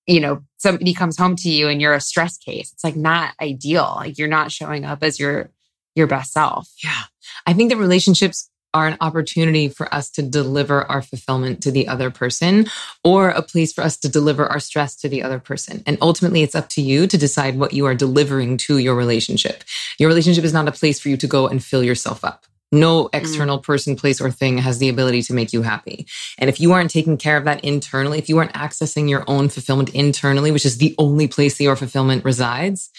you 0.08 0.22
know, 0.22 0.42
somebody 0.56 0.94
comes 0.94 1.18
home 1.18 1.36
to 1.38 1.50
you 1.50 1.68
and 1.68 1.82
you're 1.82 1.94
a 1.94 2.00
stress 2.00 2.38
case. 2.38 2.72
It's 2.72 2.84
like 2.84 2.96
not 2.96 3.34
ideal. 3.42 3.94
Like 3.98 4.18
you're 4.18 4.30
not 4.30 4.54
showing 4.54 4.86
up 4.86 5.04
as 5.04 5.20
your 5.20 5.52
your 5.96 6.08
best 6.08 6.34
self. 6.34 6.70
Yeah. 6.84 7.04
I 7.46 7.54
think 7.54 7.72
that 7.72 7.78
relationships 7.78 8.50
are 8.74 8.88
an 8.88 8.98
opportunity 9.02 9.68
for 9.68 9.94
us 9.94 10.10
to 10.12 10.22
deliver 10.22 10.84
our 10.90 11.02
fulfillment 11.02 11.62
to 11.64 11.72
the 11.72 11.88
other 11.88 12.10
person 12.10 12.66
or 13.04 13.30
a 13.30 13.42
place 13.42 13.74
for 13.74 13.84
us 13.84 13.98
to 13.98 14.08
deliver 14.08 14.46
our 14.46 14.60
stress 14.60 14.96
to 14.96 15.10
the 15.10 15.22
other 15.24 15.40
person. 15.40 15.84
And 15.86 15.98
ultimately, 16.02 16.42
it's 16.42 16.56
up 16.56 16.70
to 16.70 16.82
you 16.82 17.06
to 17.08 17.18
decide 17.18 17.60
what 17.60 17.74
you 17.74 17.86
are 17.86 17.96
delivering 17.96 18.58
to 18.58 18.78
your 18.78 18.96
relationship. 18.96 19.64
Your 20.00 20.08
relationship 20.08 20.44
is 20.44 20.54
not 20.54 20.68
a 20.68 20.72
place 20.72 21.00
for 21.00 21.10
you 21.10 21.18
to 21.18 21.28
go 21.28 21.48
and 21.48 21.64
fill 21.64 21.84
yourself 21.84 22.24
up. 22.24 22.46
No 22.72 23.10
external 23.12 23.60
mm. 23.60 23.64
person, 23.64 23.98
place, 23.98 24.22
or 24.22 24.32
thing 24.32 24.58
has 24.60 24.80
the 24.80 24.88
ability 24.88 25.24
to 25.24 25.34
make 25.34 25.52
you 25.52 25.62
happy. 25.62 26.08
And 26.38 26.50
if 26.50 26.62
you 26.62 26.72
aren't 26.72 26.90
taking 26.90 27.18
care 27.18 27.36
of 27.36 27.44
that 27.44 27.66
internally, 27.66 28.18
if 28.18 28.30
you 28.30 28.38
aren't 28.38 28.54
accessing 28.54 29.10
your 29.10 29.26
own 29.28 29.50
fulfillment 29.50 29.90
internally, 29.90 30.52
which 30.52 30.66
is 30.66 30.78
the 30.78 30.96
only 30.98 31.28
place 31.28 31.58
that 31.58 31.66
your 31.66 31.76
fulfillment 31.76 32.24
resides, 32.24 32.90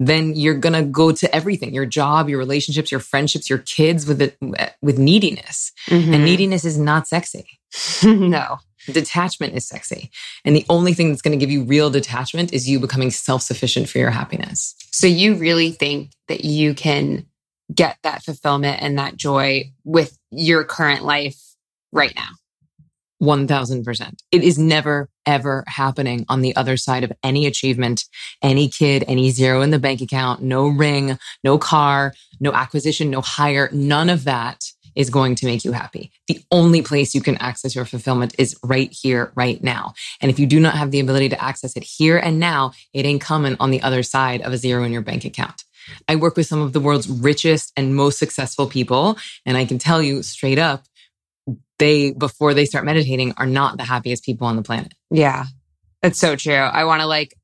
then 0.00 0.34
you're 0.34 0.58
going 0.58 0.72
to 0.72 0.82
go 0.82 1.12
to 1.12 1.34
everything, 1.34 1.72
your 1.72 1.86
job, 1.86 2.28
your 2.28 2.38
relationships, 2.38 2.90
your 2.90 3.00
friendships, 3.00 3.48
your 3.48 3.60
kids 3.60 4.06
with 4.06 4.20
it, 4.20 4.36
with 4.82 4.98
neediness. 4.98 5.72
Mm-hmm. 5.88 6.14
And 6.14 6.24
neediness 6.24 6.64
is 6.64 6.78
not 6.78 7.06
sexy. 7.06 7.46
no. 8.04 8.58
Detachment 8.86 9.54
is 9.54 9.66
sexy. 9.66 10.10
And 10.44 10.54
the 10.54 10.66
only 10.68 10.92
thing 10.92 11.08
that's 11.08 11.22
going 11.22 11.38
to 11.38 11.42
give 11.42 11.50
you 11.50 11.64
real 11.64 11.90
detachment 11.90 12.52
is 12.52 12.68
you 12.68 12.78
becoming 12.78 13.10
self-sufficient 13.10 13.88
for 13.88 13.98
your 13.98 14.10
happiness. 14.10 14.74
So 14.90 15.06
you 15.06 15.36
really 15.36 15.70
think 15.70 16.10
that 16.28 16.44
you 16.44 16.74
can 16.74 17.26
get 17.72 17.98
that 18.02 18.22
fulfillment 18.22 18.82
and 18.82 18.98
that 18.98 19.16
joy 19.16 19.72
with 19.84 20.18
your 20.30 20.64
current 20.64 21.02
life 21.02 21.40
right 21.92 22.14
now? 22.14 22.28
1000%. 23.22 24.18
It 24.32 24.42
is 24.42 24.58
never, 24.58 25.08
ever 25.26 25.64
happening 25.66 26.26
on 26.28 26.40
the 26.40 26.54
other 26.56 26.76
side 26.76 27.04
of 27.04 27.12
any 27.22 27.46
achievement, 27.46 28.04
any 28.42 28.68
kid, 28.68 29.04
any 29.06 29.30
zero 29.30 29.62
in 29.62 29.70
the 29.70 29.78
bank 29.78 30.00
account, 30.00 30.42
no 30.42 30.68
ring, 30.68 31.18
no 31.42 31.58
car, 31.58 32.12
no 32.40 32.52
acquisition, 32.52 33.10
no 33.10 33.20
hire. 33.20 33.68
None 33.72 34.10
of 34.10 34.24
that 34.24 34.64
is 34.94 35.10
going 35.10 35.34
to 35.34 35.46
make 35.46 35.64
you 35.64 35.72
happy. 35.72 36.12
The 36.28 36.40
only 36.50 36.82
place 36.82 37.14
you 37.14 37.20
can 37.20 37.36
access 37.38 37.74
your 37.74 37.84
fulfillment 37.84 38.34
is 38.38 38.56
right 38.62 38.92
here, 38.92 39.32
right 39.34 39.62
now. 39.62 39.94
And 40.20 40.30
if 40.30 40.38
you 40.38 40.46
do 40.46 40.60
not 40.60 40.74
have 40.74 40.90
the 40.90 41.00
ability 41.00 41.30
to 41.30 41.42
access 41.42 41.76
it 41.76 41.82
here 41.82 42.16
and 42.16 42.38
now, 42.38 42.72
it 42.92 43.04
ain't 43.04 43.20
coming 43.20 43.56
on 43.58 43.70
the 43.70 43.82
other 43.82 44.02
side 44.02 44.42
of 44.42 44.52
a 44.52 44.58
zero 44.58 44.84
in 44.84 44.92
your 44.92 45.02
bank 45.02 45.24
account. 45.24 45.64
I 46.08 46.16
work 46.16 46.36
with 46.36 46.46
some 46.46 46.62
of 46.62 46.72
the 46.72 46.80
world's 46.80 47.08
richest 47.08 47.72
and 47.76 47.94
most 47.94 48.18
successful 48.18 48.66
people. 48.66 49.18
And 49.44 49.56
I 49.56 49.64
can 49.64 49.78
tell 49.78 50.02
you 50.02 50.22
straight 50.22 50.58
up, 50.58 50.84
they, 51.78 52.12
before 52.12 52.54
they 52.54 52.66
start 52.66 52.84
meditating, 52.84 53.34
are 53.36 53.46
not 53.46 53.76
the 53.76 53.84
happiest 53.84 54.24
people 54.24 54.46
on 54.46 54.56
the 54.56 54.62
planet. 54.62 54.94
Yeah, 55.10 55.46
That's 56.02 56.18
so 56.18 56.36
true. 56.36 56.54
I 56.54 56.84
want 56.84 57.00
to 57.00 57.06
like 57.06 57.34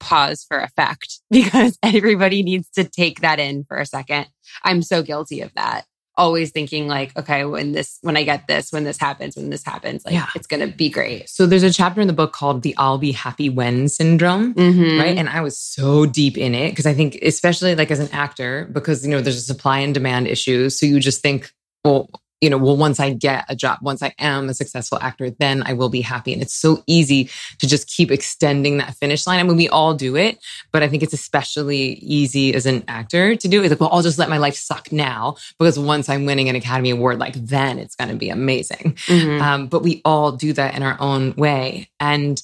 pause 0.00 0.44
for 0.46 0.58
effect 0.58 1.20
because 1.30 1.78
everybody 1.82 2.42
needs 2.42 2.68
to 2.70 2.84
take 2.84 3.20
that 3.20 3.38
in 3.38 3.64
for 3.64 3.78
a 3.78 3.86
second. 3.86 4.26
I'm 4.62 4.82
so 4.82 5.02
guilty 5.02 5.40
of 5.40 5.52
that. 5.54 5.84
Always 6.18 6.50
thinking 6.50 6.88
like, 6.88 7.14
okay, 7.14 7.44
when 7.44 7.72
this, 7.72 7.98
when 8.00 8.16
I 8.16 8.22
get 8.22 8.46
this, 8.46 8.72
when 8.72 8.84
this 8.84 8.98
happens, 8.98 9.36
when 9.36 9.50
this 9.50 9.62
happens, 9.62 10.02
like 10.02 10.14
yeah. 10.14 10.28
it's 10.34 10.46
going 10.46 10.66
to 10.66 10.74
be 10.74 10.88
great. 10.88 11.28
So 11.28 11.44
there's 11.44 11.62
a 11.62 11.70
chapter 11.70 12.00
in 12.00 12.06
the 12.06 12.14
book 12.14 12.32
called 12.32 12.62
the 12.62 12.74
I'll 12.78 12.96
be 12.96 13.12
happy 13.12 13.50
when 13.50 13.86
syndrome, 13.90 14.54
mm-hmm. 14.54 14.98
right? 14.98 15.18
And 15.18 15.28
I 15.28 15.42
was 15.42 15.58
so 15.58 16.06
deep 16.06 16.38
in 16.38 16.54
it 16.54 16.70
because 16.70 16.86
I 16.86 16.94
think, 16.94 17.16
especially 17.16 17.74
like 17.74 17.90
as 17.90 17.98
an 17.98 18.08
actor, 18.12 18.66
because, 18.72 19.04
you 19.04 19.10
know, 19.10 19.20
there's 19.20 19.36
a 19.36 19.42
supply 19.42 19.80
and 19.80 19.92
demand 19.92 20.26
issue. 20.26 20.70
So 20.70 20.86
you 20.86 21.00
just 21.00 21.20
think, 21.20 21.52
well, 21.84 22.08
you 22.40 22.50
know, 22.50 22.58
well, 22.58 22.76
once 22.76 23.00
I 23.00 23.14
get 23.14 23.46
a 23.48 23.56
job, 23.56 23.78
once 23.80 24.02
I 24.02 24.14
am 24.18 24.48
a 24.48 24.54
successful 24.54 24.98
actor, 25.00 25.30
then 25.30 25.62
I 25.64 25.72
will 25.72 25.88
be 25.88 26.02
happy. 26.02 26.32
And 26.32 26.42
it's 26.42 26.54
so 26.54 26.82
easy 26.86 27.30
to 27.58 27.66
just 27.66 27.88
keep 27.88 28.10
extending 28.10 28.76
that 28.76 28.94
finish 28.94 29.26
line. 29.26 29.40
I 29.40 29.42
mean, 29.42 29.56
we 29.56 29.68
all 29.68 29.94
do 29.94 30.16
it, 30.16 30.38
but 30.70 30.82
I 30.82 30.88
think 30.88 31.02
it's 31.02 31.14
especially 31.14 31.94
easy 31.94 32.54
as 32.54 32.66
an 32.66 32.84
actor 32.88 33.36
to 33.36 33.48
do. 33.48 33.62
It's 33.62 33.70
like, 33.70 33.80
well, 33.80 33.88
I'll 33.90 34.02
just 34.02 34.18
let 34.18 34.28
my 34.28 34.36
life 34.38 34.56
suck 34.56 34.92
now 34.92 35.36
because 35.58 35.78
once 35.78 36.08
I'm 36.08 36.26
winning 36.26 36.48
an 36.48 36.56
Academy 36.56 36.90
Award, 36.90 37.18
like 37.18 37.34
then 37.34 37.78
it's 37.78 37.96
going 37.96 38.10
to 38.10 38.16
be 38.16 38.28
amazing. 38.28 38.96
Mm-hmm. 39.06 39.42
Um, 39.42 39.66
but 39.68 39.82
we 39.82 40.02
all 40.04 40.32
do 40.32 40.52
that 40.52 40.74
in 40.74 40.82
our 40.82 40.96
own 41.00 41.34
way. 41.36 41.88
And 42.00 42.42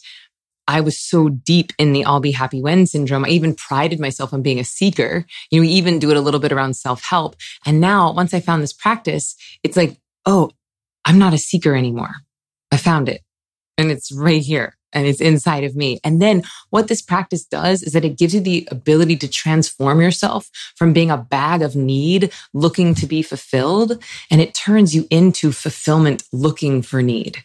I 0.68 0.80
was 0.80 0.98
so 0.98 1.28
deep 1.28 1.72
in 1.78 1.92
the 1.92 2.04
I'll 2.04 2.20
be 2.20 2.32
happy 2.32 2.62
when 2.62 2.86
syndrome. 2.86 3.24
I 3.24 3.28
even 3.28 3.54
prided 3.54 4.00
myself 4.00 4.32
on 4.32 4.42
being 4.42 4.60
a 4.60 4.64
seeker. 4.64 5.26
You 5.50 5.60
know, 5.60 5.66
we 5.66 5.72
even 5.72 5.98
do 5.98 6.10
it 6.10 6.16
a 6.16 6.20
little 6.20 6.40
bit 6.40 6.52
around 6.52 6.74
self 6.74 7.02
help. 7.02 7.36
And 7.66 7.80
now 7.80 8.12
once 8.12 8.32
I 8.32 8.40
found 8.40 8.62
this 8.62 8.72
practice, 8.72 9.36
it's 9.62 9.76
like, 9.76 9.98
oh, 10.26 10.50
I'm 11.04 11.18
not 11.18 11.34
a 11.34 11.38
seeker 11.38 11.74
anymore. 11.74 12.14
I 12.70 12.76
found 12.76 13.08
it 13.08 13.22
and 13.76 13.90
it's 13.90 14.12
right 14.12 14.42
here 14.42 14.76
and 14.92 15.06
it's 15.06 15.20
inside 15.20 15.64
of 15.64 15.74
me. 15.74 15.98
And 16.04 16.20
then 16.20 16.42
what 16.70 16.88
this 16.88 17.02
practice 17.02 17.44
does 17.44 17.82
is 17.82 17.92
that 17.92 18.04
it 18.04 18.18
gives 18.18 18.34
you 18.34 18.40
the 18.40 18.68
ability 18.70 19.16
to 19.16 19.28
transform 19.28 20.00
yourself 20.00 20.50
from 20.76 20.92
being 20.92 21.10
a 21.10 21.16
bag 21.16 21.62
of 21.62 21.74
need 21.74 22.32
looking 22.52 22.94
to 22.96 23.06
be 23.06 23.22
fulfilled. 23.22 24.02
And 24.30 24.40
it 24.40 24.54
turns 24.54 24.94
you 24.94 25.06
into 25.10 25.52
fulfillment 25.52 26.24
looking 26.32 26.82
for 26.82 27.02
need. 27.02 27.44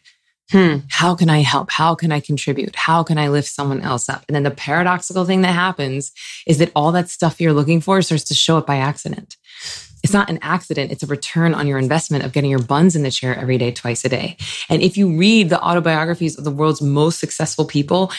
Hmm, 0.52 0.78
how 0.90 1.14
can 1.14 1.30
I 1.30 1.40
help? 1.40 1.70
How 1.72 1.94
can 1.94 2.12
I 2.12 2.22
contribute? 2.22 2.76
How 2.76 3.04
can 3.04 3.18
I 3.18 3.28
lift 3.28 3.50
someone 3.50 3.82
else 3.82 4.08
up? 4.08 4.24
And 4.28 4.36
then 4.36 4.44
the 4.44 4.52
paradoxical 4.52 5.26
thing 5.26 5.42
that 5.42 5.52
happens 5.52 6.12
is 6.46 6.60
that 6.60 6.72
all 6.74 6.94
that 6.94 7.10
stuff 7.10 7.42
you're 7.42 7.54
looking 7.54 7.82
for 7.82 8.02
starts 8.02 8.24
to 8.26 8.34
show 8.34 8.58
up 8.58 8.66
by 8.66 8.78
accident. 8.78 9.36
It's 10.04 10.14
not 10.14 10.30
an 10.30 10.40
accident. 10.42 10.92
It's 10.92 11.04
a 11.04 11.08
return 11.08 11.54
on 11.54 11.68
your 11.68 11.78
investment 11.78 12.24
of 12.24 12.32
getting 12.32 12.50
your 12.50 12.62
buns 12.62 12.96
in 12.96 13.04
the 13.04 13.12
chair 13.12 13.38
every 13.38 13.58
day, 13.58 13.72
twice 13.72 14.06
a 14.06 14.10
day. 14.10 14.38
And 14.70 14.82
if 14.82 14.96
you 14.96 15.18
read 15.18 15.50
the 15.50 15.62
autobiographies 15.62 16.38
of 16.38 16.46
the 16.46 16.52
world's 16.52 16.82
most 16.82 17.20
successful 17.20 17.66
people, 17.66 18.12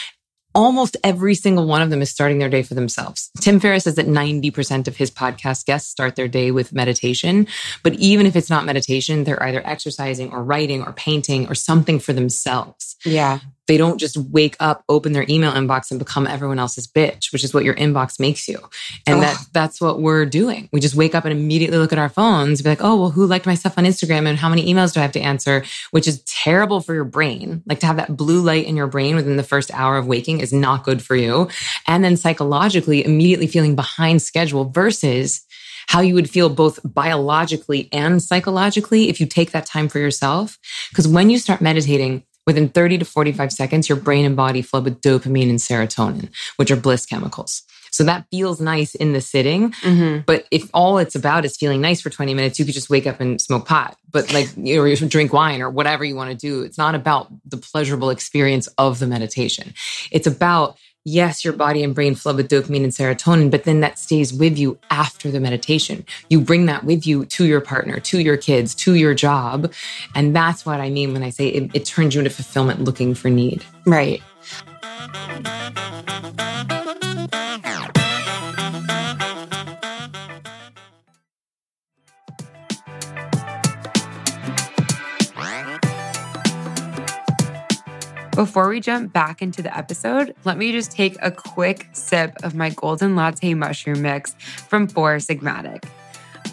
almost 0.55 0.97
every 1.03 1.35
single 1.35 1.65
one 1.65 1.81
of 1.81 1.89
them 1.89 2.01
is 2.01 2.09
starting 2.09 2.39
their 2.39 2.49
day 2.49 2.63
for 2.63 2.73
themselves. 2.73 3.29
Tim 3.39 3.59
Ferriss 3.59 3.83
says 3.83 3.95
that 3.95 4.07
90% 4.07 4.87
of 4.87 4.97
his 4.97 5.11
podcast 5.11 5.65
guests 5.65 5.89
start 5.89 6.15
their 6.15 6.27
day 6.27 6.51
with 6.51 6.73
meditation. 6.73 7.47
But 7.83 7.93
even 7.95 8.25
if 8.25 8.35
it's 8.35 8.49
not 8.49 8.65
meditation, 8.65 9.23
they're 9.23 9.41
either 9.43 9.65
exercising 9.65 10.31
or 10.31 10.43
writing 10.43 10.83
or 10.83 10.93
painting 10.93 11.47
or 11.47 11.55
something 11.55 11.99
for 11.99 12.13
themselves. 12.13 12.95
Yeah. 13.05 13.39
They 13.69 13.77
don't 13.77 13.99
just 13.99 14.17
wake 14.17 14.57
up, 14.59 14.83
open 14.89 15.13
their 15.13 15.27
email 15.29 15.51
inbox 15.51 15.91
and 15.91 15.99
become 15.99 16.25
everyone 16.25 16.57
else's 16.57 16.87
bitch, 16.87 17.31
which 17.31 17.43
is 17.43 17.53
what 17.53 17.63
your 17.63 17.75
inbox 17.75 18.19
makes 18.19 18.47
you. 18.47 18.57
And 19.05 19.21
that 19.21 19.37
that's 19.53 19.79
what 19.79 20.01
we're 20.01 20.25
doing. 20.25 20.69
We 20.73 20.79
just 20.79 20.95
wake 20.95 21.13
up 21.13 21.23
and 21.23 21.31
immediately 21.31 21.77
look 21.77 21.93
at 21.93 21.99
our 21.99 22.09
phones, 22.09 22.63
be 22.63 22.69
like, 22.69 22.83
oh, 22.83 22.99
well, 22.99 23.11
who 23.11 23.27
liked 23.27 23.45
my 23.45 23.53
stuff 23.53 23.77
on 23.77 23.85
Instagram 23.85 24.27
and 24.27 24.39
how 24.39 24.49
many 24.49 24.65
emails 24.73 24.91
do 24.91 25.01
I 25.01 25.03
have 25.03 25.11
to 25.11 25.19
answer? 25.19 25.63
Which 25.91 26.07
is 26.07 26.23
terrible 26.23 26.81
for 26.81 26.95
your 26.95 27.05
brain. 27.05 27.61
Like 27.67 27.79
to 27.81 27.85
have 27.85 27.97
that 27.97 28.17
blue 28.17 28.41
light 28.41 28.65
in 28.65 28.75
your 28.75 28.87
brain 28.87 29.15
within 29.15 29.37
the 29.37 29.43
first 29.43 29.71
hour 29.71 29.97
of 29.97 30.07
waking 30.07 30.39
is 30.39 30.51
not 30.51 30.83
good 30.83 30.99
for 30.99 31.15
you. 31.15 31.47
And 31.85 32.03
then 32.03 32.17
psychologically, 32.17 33.05
immediately 33.05 33.45
feeling 33.45 33.75
behind 33.75 34.23
schedule 34.23 34.65
versus 34.65 35.45
how 35.89 36.01
you 36.01 36.13
would 36.13 36.29
feel 36.29 36.49
both 36.49 36.79
biologically 36.83 37.89
and 37.91 38.21
psychologically 38.21 39.09
if 39.09 39.19
you 39.19 39.25
take 39.25 39.51
that 39.51 39.65
time 39.65 39.89
for 39.89 39.97
yourself. 39.97 40.59
Because 40.89 41.07
when 41.07 41.31
you 41.31 41.39
start 41.39 41.61
meditating, 41.61 42.23
Within 42.49 42.67
30 42.67 42.97
to 42.97 43.05
45 43.05 43.51
seconds, 43.51 43.87
your 43.87 43.95
brain 43.99 44.25
and 44.25 44.35
body 44.35 44.63
flood 44.63 44.83
with 44.83 45.01
dopamine 45.01 45.51
and 45.51 45.59
serotonin, 45.59 46.29
which 46.55 46.71
are 46.71 46.75
bliss 46.75 47.05
chemicals. 47.05 47.61
So 47.91 48.03
that 48.05 48.25
feels 48.31 48.59
nice 48.59 48.95
in 48.95 49.13
the 49.13 49.21
sitting. 49.21 49.71
Mm-hmm. 49.71 50.21
But 50.25 50.47
if 50.49 50.67
all 50.73 50.97
it's 50.97 51.13
about 51.13 51.45
is 51.45 51.55
feeling 51.57 51.79
nice 51.79 52.01
for 52.01 52.09
20 52.09 52.33
minutes, 52.33 52.57
you 52.57 52.65
could 52.65 52.73
just 52.73 52.89
wake 52.89 53.05
up 53.05 53.19
and 53.19 53.39
smoke 53.39 53.67
pot, 53.67 53.97
but 54.11 54.33
like, 54.33 54.49
you 54.57 54.83
know, 54.83 55.07
drink 55.07 55.31
wine 55.31 55.61
or 55.61 55.69
whatever 55.69 56.03
you 56.03 56.15
want 56.15 56.31
to 56.31 56.35
do. 56.35 56.63
It's 56.63 56.77
not 56.79 56.95
about 56.95 57.31
the 57.45 57.57
pleasurable 57.57 58.09
experience 58.09 58.65
of 58.79 58.97
the 58.97 59.05
meditation. 59.05 59.75
It's 60.11 60.25
about 60.25 60.75
yes, 61.05 61.43
your 61.43 61.53
body 61.53 61.83
and 61.83 61.95
brain 61.95 62.15
flood 62.15 62.35
with 62.35 62.49
dopamine 62.49 62.83
and 62.83 62.91
serotonin, 62.91 63.51
but 63.51 63.63
then 63.63 63.79
that 63.81 63.97
stays 63.99 64.33
with 64.33 64.57
you 64.57 64.77
after 64.91 65.31
the 65.31 65.39
meditation. 65.39 66.05
You 66.29 66.41
bring 66.41 66.65
that 66.67 66.83
with 66.83 67.05
you 67.05 67.25
to 67.25 67.45
your 67.45 67.61
partner, 67.61 67.99
to 67.99 68.19
your 68.19 68.37
kids, 68.37 68.75
to 68.75 68.95
your 68.95 69.13
job. 69.13 69.73
And 70.15 70.35
that's 70.35 70.65
what 70.65 70.79
I 70.79 70.89
mean 70.89 71.13
when 71.13 71.23
I 71.23 71.29
say 71.29 71.47
it, 71.47 71.71
it 71.73 71.85
turns 71.85 72.15
you 72.15 72.21
into 72.21 72.31
fulfillment 72.31 72.81
looking 72.81 73.13
for 73.13 73.29
need. 73.29 73.63
Right. 73.85 74.21
Before 88.39 88.69
we 88.69 88.79
jump 88.79 89.11
back 89.11 89.41
into 89.41 89.61
the 89.61 89.77
episode, 89.77 90.33
let 90.45 90.57
me 90.57 90.71
just 90.71 90.93
take 90.93 91.17
a 91.21 91.29
quick 91.29 91.89
sip 91.91 92.37
of 92.41 92.55
my 92.55 92.69
golden 92.69 93.13
latte 93.17 93.53
mushroom 93.53 94.01
mix 94.01 94.33
from 94.69 94.87
Four 94.87 95.17
Sigmatic. 95.17 95.83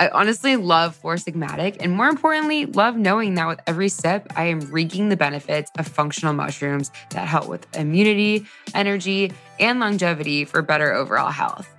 I 0.00 0.08
honestly 0.08 0.56
love 0.56 0.96
Four 0.96 1.14
Sigmatic, 1.14 1.76
and 1.78 1.92
more 1.92 2.08
importantly, 2.08 2.66
love 2.66 2.96
knowing 2.96 3.34
that 3.34 3.46
with 3.46 3.60
every 3.68 3.88
sip, 3.88 4.26
I 4.34 4.46
am 4.46 4.62
reaping 4.72 5.10
the 5.10 5.16
benefits 5.16 5.70
of 5.78 5.86
functional 5.86 6.32
mushrooms 6.32 6.90
that 7.10 7.28
help 7.28 7.46
with 7.46 7.68
immunity, 7.76 8.46
energy, 8.74 9.32
and 9.60 9.78
longevity 9.78 10.44
for 10.44 10.62
better 10.62 10.92
overall 10.92 11.30
health. 11.30 11.72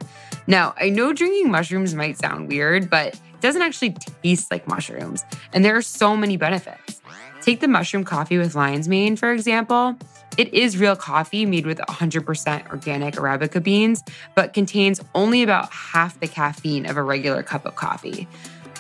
Now, 0.47 0.73
I 0.79 0.87
know 0.89 1.11
drinking 1.11 1.51
mushrooms 1.51 1.93
might 1.93 2.17
sound 2.17 2.47
weird, 2.47 2.89
but 2.89 3.07
it 3.15 3.41
doesn't 3.41 3.61
actually 3.61 3.97
taste 4.23 4.51
like 4.51 4.69
mushrooms, 4.69 5.25
and 5.51 5.65
there 5.65 5.75
are 5.75 5.81
so 5.81 6.15
many 6.15 6.37
benefits. 6.37 7.01
Take 7.47 7.62
the 7.62 7.67
mushroom 7.69 8.03
coffee 8.03 8.38
with 8.38 8.55
lion's 8.55 8.89
mane, 8.89 9.15
for 9.15 9.31
example. 9.31 9.95
It 10.38 10.53
is 10.53 10.77
real 10.77 10.97
coffee 10.97 11.45
made 11.45 11.65
with 11.65 11.77
100% 11.77 12.69
organic 12.69 13.13
Arabica 13.13 13.63
beans, 13.63 14.03
but 14.36 14.51
contains 14.51 14.99
only 15.15 15.43
about 15.43 15.71
half 15.71 16.19
the 16.19 16.27
caffeine 16.27 16.86
of 16.86 16.97
a 16.97 17.01
regular 17.01 17.43
cup 17.43 17.65
of 17.65 17.75
coffee. 17.75 18.27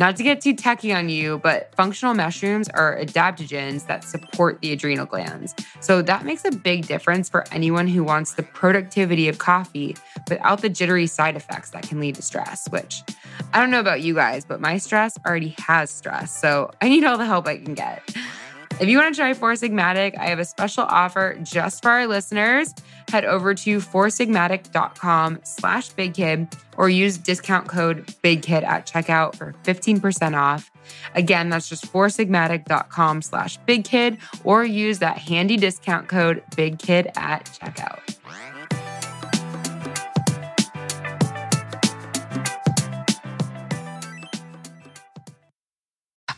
Not 0.01 0.17
to 0.17 0.23
get 0.23 0.41
too 0.41 0.53
techy 0.53 0.91
on 0.91 1.07
you, 1.07 1.37
but 1.37 1.73
functional 1.75 2.13
mushrooms 2.13 2.67
are 2.67 2.99
adaptogens 2.99 3.87
that 3.87 4.03
support 4.03 4.59
the 4.59 4.73
adrenal 4.73 5.05
glands. 5.05 5.55
So 5.79 6.01
that 6.01 6.25
makes 6.25 6.43
a 6.43 6.51
big 6.51 6.87
difference 6.87 7.29
for 7.29 7.45
anyone 7.53 7.87
who 7.87 8.03
wants 8.03 8.33
the 8.33 8.43
productivity 8.43 9.29
of 9.29 9.37
coffee 9.37 9.95
without 10.29 10.61
the 10.61 10.67
jittery 10.67 11.07
side 11.07 11.37
effects 11.37 11.69
that 11.69 11.83
can 11.83 12.01
lead 12.01 12.15
to 12.15 12.21
stress, 12.21 12.67
which 12.69 13.01
I 13.53 13.61
don't 13.61 13.71
know 13.71 13.79
about 13.79 14.01
you 14.01 14.13
guys, 14.13 14.43
but 14.43 14.59
my 14.59 14.77
stress 14.77 15.17
already 15.25 15.55
has 15.57 15.89
stress. 15.89 16.37
So 16.37 16.71
I 16.81 16.89
need 16.89 17.05
all 17.05 17.17
the 17.17 17.25
help 17.25 17.47
I 17.47 17.59
can 17.59 17.73
get. 17.73 18.03
If 18.79 18.87
you 18.87 18.99
want 18.99 19.15
to 19.15 19.19
try 19.19 19.33
Four 19.33 19.53
Sigmatic, 19.53 20.15
I 20.19 20.25
have 20.25 20.37
a 20.37 20.45
special 20.45 20.83
offer 20.83 21.35
just 21.41 21.81
for 21.81 21.89
our 21.89 22.05
listeners. 22.05 22.75
Head 23.09 23.25
over 23.25 23.55
to 23.55 23.79
foursigmatic.com 23.79 25.39
slash 25.41 25.91
bigkid 25.93 26.53
or 26.77 26.87
use 26.87 27.17
discount 27.17 27.67
code 27.67 28.05
BIGKID 28.23 28.63
at 28.63 28.85
checkout 28.85 29.35
for 29.35 29.55
15% 29.63 30.37
off. 30.37 30.71
Again, 31.15 31.49
that's 31.49 31.67
just 31.67 31.91
foursigmatic.com 31.91 33.23
slash 33.23 33.57
bigkid 33.67 34.19
or 34.43 34.63
use 34.63 34.99
that 34.99 35.17
handy 35.17 35.57
discount 35.57 36.07
code 36.07 36.43
BIGKID 36.51 37.17
at 37.17 37.45
checkout. 37.45 38.16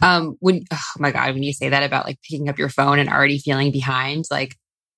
Um, 0.02 0.38
when 0.40 0.64
oh 0.72 0.80
my 0.98 1.12
god, 1.12 1.34
when 1.34 1.44
you 1.44 1.54
say 1.54 1.70
that 1.70 1.84
about 1.84 2.06
like 2.06 2.20
picking 2.22 2.50
up 2.50 2.58
your 2.58 2.70
phone 2.70 3.00
and 3.00 3.10
already 3.10 3.40
feeling 3.40 3.72
behind, 3.72 4.26
like 4.32 4.56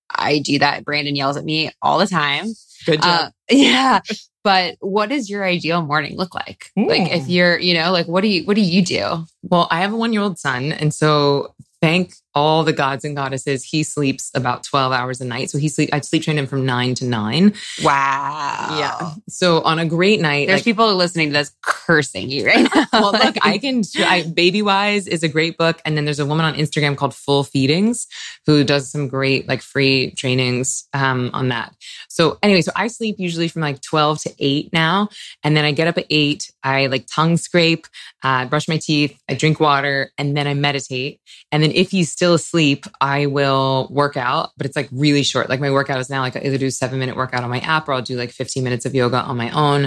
I 0.09 0.39
do 0.39 0.59
that. 0.59 0.83
Brandon 0.85 1.15
yells 1.15 1.37
at 1.37 1.45
me 1.45 1.71
all 1.81 1.97
the 1.97 2.07
time. 2.07 2.47
Good 2.85 3.01
job. 3.01 3.27
Uh, 3.27 3.29
yeah. 3.49 3.99
But 4.43 4.75
what 4.79 5.09
does 5.09 5.29
your 5.29 5.45
ideal 5.45 5.83
morning 5.83 6.17
look 6.17 6.33
like? 6.33 6.65
Ooh. 6.79 6.87
Like 6.87 7.11
if 7.11 7.27
you're, 7.27 7.59
you 7.59 7.75
know, 7.75 7.91
like 7.91 8.07
what 8.07 8.21
do 8.21 8.27
you 8.27 8.43
what 8.45 8.55
do 8.55 8.61
you 8.61 8.83
do? 8.83 9.25
Well, 9.43 9.67
I 9.69 9.81
have 9.81 9.93
a 9.93 9.97
one 9.97 10.13
year 10.13 10.21
old 10.21 10.39
son, 10.39 10.71
and 10.71 10.93
so 10.93 11.53
thank 11.81 12.13
all 12.33 12.63
the 12.63 12.73
gods 12.73 13.03
and 13.03 13.15
goddesses. 13.15 13.63
He 13.63 13.83
sleeps 13.83 14.31
about 14.33 14.63
12 14.63 14.93
hours 14.93 15.21
a 15.21 15.25
night. 15.25 15.49
So 15.49 15.57
he 15.57 15.69
sleep, 15.69 15.89
I 15.93 15.99
sleep 16.01 16.23
train 16.23 16.37
him 16.37 16.47
from 16.47 16.65
nine 16.65 16.95
to 16.95 17.05
nine. 17.05 17.53
Wow. 17.83 18.77
Yeah. 18.79 19.13
So 19.27 19.61
on 19.61 19.79
a 19.79 19.85
great 19.85 20.21
night, 20.21 20.47
there's 20.47 20.59
like, 20.59 20.65
people 20.65 20.93
listening 20.95 21.29
to 21.29 21.33
this 21.33 21.51
cursing 21.61 22.29
you 22.29 22.45
right 22.45 22.67
now. 22.73 22.85
well, 22.93 23.11
look, 23.11 23.35
I 23.41 23.57
can, 23.61 23.83
I, 23.97 24.23
Baby 24.23 24.61
Wise 24.61 25.07
is 25.07 25.23
a 25.23 25.27
great 25.27 25.57
book. 25.57 25.81
And 25.85 25.97
then 25.97 26.05
there's 26.05 26.19
a 26.19 26.25
woman 26.25 26.45
on 26.45 26.55
Instagram 26.55 26.95
called 26.95 27.13
Full 27.13 27.43
Feedings 27.43 28.07
who 28.45 28.63
does 28.63 28.89
some 28.89 29.07
great 29.07 29.47
like 29.47 29.61
free 29.61 30.11
trainings, 30.11 30.87
um, 30.93 31.31
on 31.33 31.49
that. 31.49 31.75
So 32.09 32.37
anyway, 32.41 32.61
so 32.61 32.71
I 32.75 32.87
sleep 32.87 33.15
usually 33.19 33.47
from 33.47 33.61
like 33.61 33.81
12 33.81 34.21
to 34.23 34.33
eight 34.39 34.71
now. 34.73 35.09
And 35.43 35.55
then 35.55 35.65
I 35.65 35.71
get 35.71 35.87
up 35.87 35.97
at 35.97 36.05
eight. 36.09 36.51
I 36.63 36.87
like 36.87 37.07
tongue 37.07 37.37
scrape, 37.37 37.87
uh, 38.23 38.45
brush 38.45 38.67
my 38.67 38.77
teeth, 38.77 39.19
I 39.29 39.33
drink 39.33 39.59
water, 39.59 40.11
and 40.17 40.37
then 40.37 40.47
I 40.47 40.53
meditate. 40.53 41.19
And 41.51 41.63
then 41.63 41.71
if 41.71 41.91
he's 41.91 42.11
still 42.21 42.35
asleep, 42.35 42.85
I 43.01 43.25
will 43.25 43.87
work 43.89 44.15
out, 44.15 44.51
but 44.55 44.67
it's 44.67 44.75
like 44.75 44.89
really 44.91 45.23
short. 45.23 45.49
Like 45.49 45.59
my 45.59 45.71
workout 45.71 45.99
is 45.99 46.07
now 46.07 46.21
like 46.21 46.35
I 46.35 46.41
either 46.41 46.59
do 46.59 46.69
seven 46.69 46.99
minute 46.99 47.15
workout 47.15 47.43
on 47.43 47.49
my 47.49 47.61
app 47.61 47.87
or 47.87 47.93
I'll 47.93 48.03
do 48.03 48.15
like 48.15 48.29
15 48.29 48.63
minutes 48.63 48.85
of 48.85 48.93
yoga 48.93 49.17
on 49.17 49.37
my 49.37 49.49
own. 49.49 49.85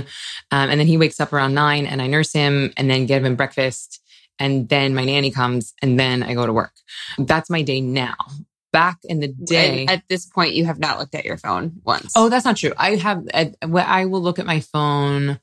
Um, 0.51 0.69
and 0.69 0.81
then 0.81 0.89
he 0.89 0.99
wakes 0.99 1.21
up 1.21 1.33
around 1.33 1.55
nine 1.55 1.87
and 1.87 2.03
I 2.03 2.09
nurse 2.09 2.33
him 2.33 2.73
and 2.77 2.91
then 2.91 3.07
give 3.07 3.25
him 3.25 3.37
breakfast. 3.37 4.03
And 4.41 4.69
then 4.69 4.97
my 4.97 5.05
nanny 5.05 5.31
comes 5.31 5.75
and 5.81 5.97
then 5.97 6.25
I 6.25 6.35
go 6.35 6.45
to 6.45 6.53
work. 6.53 6.73
That's 7.19 7.49
my 7.49 7.63
day 7.63 7.81
now 7.81 8.17
back 8.73 8.99
in 9.05 9.21
the 9.21 9.29
day. 9.29 9.83
And 9.83 9.91
at 9.91 10.03
this 10.09 10.27
point, 10.27 10.55
you 10.55 10.65
have 10.65 10.81
not 10.81 10.99
looked 10.99 11.15
at 11.15 11.25
your 11.25 11.37
phone 11.37 11.83
once. 11.85 12.15
Oh, 12.17 12.29
that's 12.29 12.45
not 12.45 12.57
true. 12.57 12.73
I 12.77 12.97
have, 12.97 13.29
I 13.33 14.07
will 14.07 14.23
look 14.23 14.41
at 14.41 14.47
my 14.47 14.59
phone, 14.59 15.39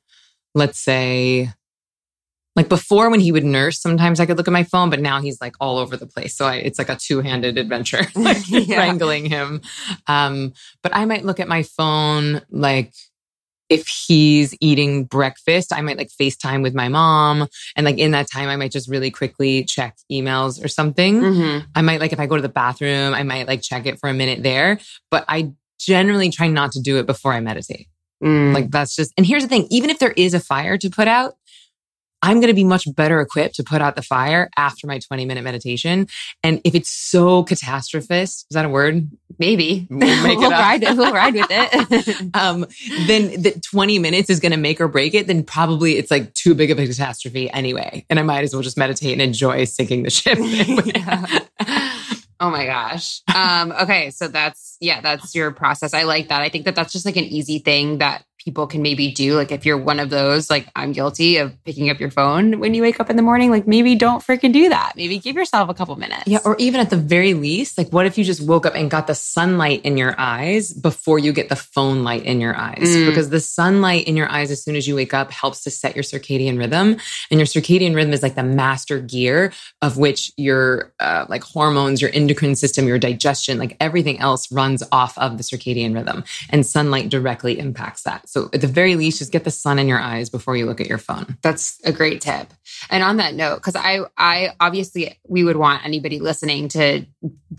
let's 0.54 0.78
say 0.78 1.54
like 2.54 2.68
before 2.68 3.10
when 3.10 3.20
he 3.20 3.32
would 3.32 3.44
nurse, 3.44 3.80
sometimes 3.80 4.20
I 4.20 4.26
could 4.26 4.36
look 4.36 4.48
at 4.48 4.52
my 4.52 4.64
phone, 4.64 4.90
but 4.90 5.00
now 5.00 5.20
he's 5.20 5.40
like 5.40 5.54
all 5.58 5.78
over 5.78 5.96
the 5.96 6.06
place. 6.06 6.36
So 6.36 6.44
I, 6.44 6.56
it's 6.56 6.78
like 6.78 6.90
a 6.90 6.96
two 6.96 7.20
handed 7.20 7.56
adventure, 7.56 8.02
like 8.14 8.38
yeah. 8.48 8.78
wrangling 8.78 9.26
him. 9.26 9.62
Um, 10.06 10.52
but 10.82 10.94
I 10.94 11.04
might 11.04 11.24
look 11.24 11.40
at 11.40 11.48
my 11.48 11.62
phone, 11.62 12.42
like 12.50 12.92
if 13.70 13.86
he's 13.88 14.54
eating 14.60 15.04
breakfast, 15.04 15.72
I 15.72 15.80
might 15.80 15.96
like 15.96 16.10
FaceTime 16.10 16.62
with 16.62 16.74
my 16.74 16.88
mom. 16.88 17.48
And 17.74 17.86
like 17.86 17.96
in 17.96 18.10
that 18.10 18.30
time, 18.30 18.50
I 18.50 18.56
might 18.56 18.70
just 18.70 18.88
really 18.88 19.10
quickly 19.10 19.64
check 19.64 19.96
emails 20.10 20.62
or 20.62 20.68
something. 20.68 21.20
Mm-hmm. 21.22 21.66
I 21.74 21.80
might 21.80 21.98
like, 21.98 22.12
if 22.12 22.20
I 22.20 22.26
go 22.26 22.36
to 22.36 22.42
the 22.42 22.50
bathroom, 22.50 23.14
I 23.14 23.22
might 23.22 23.48
like 23.48 23.62
check 23.62 23.86
it 23.86 23.98
for 23.98 24.10
a 24.10 24.14
minute 24.14 24.42
there, 24.42 24.78
but 25.10 25.24
I 25.26 25.52
generally 25.78 26.28
try 26.28 26.48
not 26.48 26.72
to 26.72 26.82
do 26.82 26.98
it 26.98 27.06
before 27.06 27.32
I 27.32 27.40
meditate. 27.40 27.86
Mm. 28.22 28.52
Like 28.52 28.70
that's 28.70 28.94
just, 28.94 29.12
and 29.16 29.24
here's 29.24 29.42
the 29.42 29.48
thing, 29.48 29.66
even 29.70 29.88
if 29.88 29.98
there 29.98 30.12
is 30.12 30.34
a 30.34 30.40
fire 30.40 30.76
to 30.76 30.90
put 30.90 31.08
out, 31.08 31.34
I'm 32.22 32.38
going 32.38 32.48
to 32.48 32.54
be 32.54 32.64
much 32.64 32.86
better 32.94 33.20
equipped 33.20 33.56
to 33.56 33.64
put 33.64 33.82
out 33.82 33.96
the 33.96 34.02
fire 34.02 34.48
after 34.56 34.86
my 34.86 34.98
20 34.98 35.24
minute 35.24 35.42
meditation. 35.42 36.06
And 36.42 36.60
if 36.64 36.74
it's 36.74 36.88
so 36.88 37.44
catastrophist, 37.44 38.22
is 38.22 38.46
that 38.52 38.64
a 38.64 38.68
word? 38.68 39.10
Maybe. 39.38 39.88
We'll, 40.02 40.38
we'll 40.38 40.50
ride. 40.50 40.82
We'll 40.82 41.12
ride 41.12 41.34
with 41.34 41.46
it. 41.50 42.30
um, 42.34 42.66
then 43.06 43.42
the 43.42 43.60
20 43.70 43.98
minutes 43.98 44.30
is 44.30 44.40
going 44.40 44.52
to 44.52 44.58
make 44.58 44.80
or 44.80 44.88
break 44.88 45.14
it. 45.14 45.26
Then 45.26 45.42
probably 45.42 45.96
it's 45.96 46.10
like 46.10 46.34
too 46.34 46.54
big 46.54 46.70
of 46.70 46.78
a 46.78 46.86
catastrophe 46.86 47.50
anyway. 47.50 48.04
And 48.10 48.18
I 48.18 48.22
might 48.22 48.44
as 48.44 48.52
well 48.52 48.62
just 48.62 48.76
meditate 48.76 49.12
and 49.12 49.22
enjoy 49.22 49.64
sinking 49.64 50.02
the 50.02 50.10
ship. 50.10 50.38
Oh 52.42 52.50
my 52.50 52.66
gosh. 52.66 53.20
Um, 53.32 53.70
okay. 53.70 54.10
So 54.10 54.26
that's, 54.26 54.76
yeah, 54.80 55.00
that's 55.00 55.32
your 55.32 55.52
process. 55.52 55.94
I 55.94 56.02
like 56.02 56.26
that. 56.26 56.42
I 56.42 56.48
think 56.48 56.64
that 56.64 56.74
that's 56.74 56.92
just 56.92 57.06
like 57.06 57.16
an 57.16 57.22
easy 57.22 57.60
thing 57.60 57.98
that 57.98 58.24
people 58.44 58.66
can 58.66 58.82
maybe 58.82 59.10
do. 59.10 59.34
Like 59.34 59.52
if 59.52 59.64
you're 59.64 59.78
one 59.78 60.00
of 60.00 60.10
those, 60.10 60.50
like 60.50 60.66
I'm 60.74 60.92
guilty 60.92 61.36
of 61.36 61.52
picking 61.64 61.90
up 61.90 62.00
your 62.00 62.10
phone 62.10 62.58
when 62.58 62.74
you 62.74 62.82
wake 62.82 63.00
up 63.00 63.10
in 63.10 63.16
the 63.16 63.22
morning, 63.22 63.50
like 63.50 63.66
maybe 63.66 63.94
don't 63.94 64.22
freaking 64.22 64.52
do 64.52 64.68
that. 64.68 64.94
Maybe 64.96 65.18
give 65.18 65.36
yourself 65.36 65.68
a 65.68 65.74
couple 65.74 65.94
minutes. 65.96 66.24
Yeah. 66.26 66.38
Or 66.44 66.56
even 66.58 66.80
at 66.80 66.90
the 66.90 66.96
very 66.96 67.34
least, 67.34 67.78
like 67.78 67.90
what 67.90 68.06
if 68.06 68.18
you 68.18 68.24
just 68.24 68.46
woke 68.46 68.66
up 68.66 68.74
and 68.74 68.90
got 68.90 69.06
the 69.06 69.14
sunlight 69.14 69.82
in 69.84 69.96
your 69.96 70.14
eyes 70.18 70.72
before 70.72 71.18
you 71.18 71.32
get 71.32 71.48
the 71.48 71.56
phone 71.56 72.04
light 72.04 72.24
in 72.24 72.40
your 72.40 72.56
eyes? 72.56 72.78
Mm. 72.82 73.06
Because 73.06 73.30
the 73.30 73.40
sunlight 73.40 74.06
in 74.06 74.16
your 74.16 74.30
eyes 74.30 74.50
as 74.50 74.62
soon 74.62 74.76
as 74.76 74.88
you 74.88 74.96
wake 74.96 75.14
up 75.14 75.30
helps 75.30 75.62
to 75.64 75.70
set 75.70 75.94
your 75.94 76.02
circadian 76.02 76.58
rhythm. 76.58 76.96
And 77.30 77.38
your 77.40 77.46
circadian 77.46 77.94
rhythm 77.94 78.12
is 78.12 78.22
like 78.22 78.34
the 78.34 78.42
master 78.42 78.98
gear 78.98 79.52
of 79.80 79.98
which 79.98 80.32
your 80.36 80.92
uh, 81.00 81.26
like 81.28 81.44
hormones, 81.44 82.00
your 82.00 82.10
endocrine 82.12 82.56
system, 82.56 82.86
your 82.86 82.98
digestion, 82.98 83.58
like 83.58 83.76
everything 83.80 84.18
else 84.18 84.50
runs 84.50 84.82
off 84.92 85.16
of 85.18 85.36
the 85.38 85.44
circadian 85.44 85.94
rhythm. 85.94 86.24
And 86.50 86.66
sunlight 86.66 87.08
directly 87.08 87.58
impacts 87.58 88.02
that. 88.02 88.28
So 88.32 88.48
at 88.54 88.62
the 88.62 88.66
very 88.66 88.96
least, 88.96 89.18
just 89.18 89.30
get 89.30 89.44
the 89.44 89.50
sun 89.50 89.78
in 89.78 89.86
your 89.86 90.00
eyes 90.00 90.30
before 90.30 90.56
you 90.56 90.64
look 90.64 90.80
at 90.80 90.86
your 90.86 90.96
phone. 90.96 91.36
That's 91.42 91.78
a 91.84 91.92
great 91.92 92.22
tip. 92.22 92.50
And 92.88 93.04
on 93.04 93.18
that 93.18 93.34
note, 93.34 93.56
because 93.56 93.76
I, 93.76 94.00
I 94.16 94.54
obviously 94.58 95.18
we 95.28 95.44
would 95.44 95.56
want 95.56 95.84
anybody 95.84 96.18
listening 96.18 96.68
to 96.68 97.04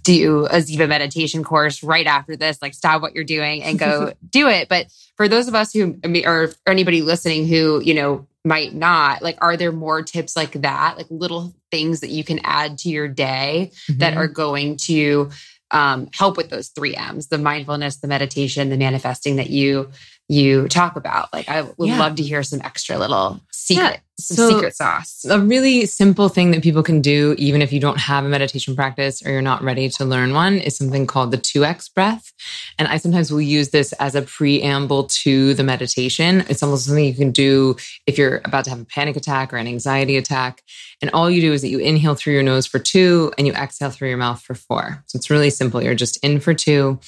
do 0.02 0.48
a 0.48 0.56
Ziva 0.56 0.90
meditation 0.90 1.44
course 1.44 1.84
right 1.84 2.08
after 2.08 2.36
this, 2.36 2.60
like 2.60 2.74
stop 2.74 3.04
what 3.04 3.14
you're 3.14 3.24
doing 3.24 3.62
and 3.62 3.78
go 3.78 4.14
do 4.32 4.48
it. 4.48 4.68
But 4.68 4.88
for 5.16 5.28
those 5.28 5.48
of 5.48 5.54
us 5.54 5.72
who, 5.74 6.00
or 6.26 6.50
anybody 6.66 7.04
listening 7.04 7.46
who, 7.46 7.80
you 7.80 7.94
know, 7.94 8.26
might 8.44 8.74
not, 8.74 9.22
like, 9.22 9.38
are 9.42 9.56
there 9.56 9.72
more 9.72 10.02
tips 10.02 10.36
like 10.36 10.54
that, 10.64 10.98
like 10.98 11.06
little 11.12 11.54
things 11.70 12.00
that 12.00 12.10
you 12.10 12.24
can 12.24 12.40
add 12.44 12.80
to 12.80 12.90
your 12.90 13.08
day 13.08 13.70
mm-hmm. 13.88 14.00
that 14.00 14.18
are 14.18 14.28
going 14.28 14.78
to 14.78 15.30
um, 15.74 16.10
help 16.14 16.38
with 16.38 16.50
those 16.50 16.70
three 16.70 16.96
M's: 16.96 17.28
the 17.28 17.38
mindfulness, 17.38 17.98
the 17.98 18.08
meditation, 18.08 18.70
the 18.70 18.78
manifesting 18.78 19.38
that 19.38 19.50
you 19.50 19.90
you 20.34 20.68
talk 20.68 20.96
about. 20.96 21.32
Like, 21.34 21.48
I 21.50 21.62
would 21.78 21.90
Yeah. 21.90 22.00
love 22.00 22.16
to 22.16 22.24
hear 22.24 22.44
some 22.44 22.62
extra 22.64 22.98
little 22.98 23.40
secret, 23.52 24.02
some 24.20 24.36
So- 24.38 24.50
secret 24.50 24.76
sauce. 24.76 25.26
a 25.30 25.40
really 25.40 25.86
simple 25.86 26.28
thing 26.28 26.52
that 26.52 26.62
people 26.62 26.84
can 26.84 27.02
do, 27.02 27.34
even 27.38 27.62
if 27.62 27.72
you 27.72 27.80
don't 27.80 27.98
have 28.00 28.26
a 28.26 28.28
meditation 28.30 28.76
practice 28.76 29.22
or 29.26 29.32
you're 29.32 29.42
not 29.42 29.64
ready 29.64 29.88
to 29.90 30.04
learn 30.06 30.34
one, 30.34 30.58
is 30.58 30.76
something 30.76 31.08
called 31.08 31.32
the 31.32 31.38
2x 31.38 31.88
breath. 31.88 32.34
And 32.78 32.88
I 32.88 32.98
sometimes 32.98 33.32
will 33.32 33.42
use 33.42 33.70
this 33.70 33.94
as 33.94 34.16
a 34.16 34.22
preamble 34.22 35.06
to 35.24 35.54
the 35.54 35.64
meditation. 35.64 36.44
It's 36.50 36.62
almost 36.62 36.86
something 36.86 37.06
you 37.06 37.14
can 37.14 37.32
do 37.32 37.78
if 38.06 38.18
you're 38.18 38.42
about 38.44 38.66
to 38.66 38.70
have 38.72 38.82
a 38.82 38.86
panic 38.86 39.16
attack 39.16 39.54
or 39.54 39.58
an 39.58 39.68
anxiety 39.68 40.18
attack. 40.18 40.62
And 41.02 41.10
all 41.12 41.30
you 41.30 41.42
do 41.42 41.54
is 41.54 41.62
that 41.62 41.70
you 41.70 41.80
inhale 41.80 42.16
through 42.16 42.34
your 42.34 42.44
nose 42.44 42.66
for 42.66 42.80
two 42.80 43.32
and 43.38 43.48
you 43.48 43.54
exhale 43.54 43.92
through 43.92 44.10
your 44.10 44.18
mouth 44.18 44.42
for 44.42 44.56
four. 44.56 45.04
So 45.08 45.18
it's 45.18 45.30
really 45.30 45.50
simple. 45.50 45.82
You're 45.82 45.96
just 45.96 46.18
in 46.18 46.40
for 46.40 46.54
two 46.54 47.00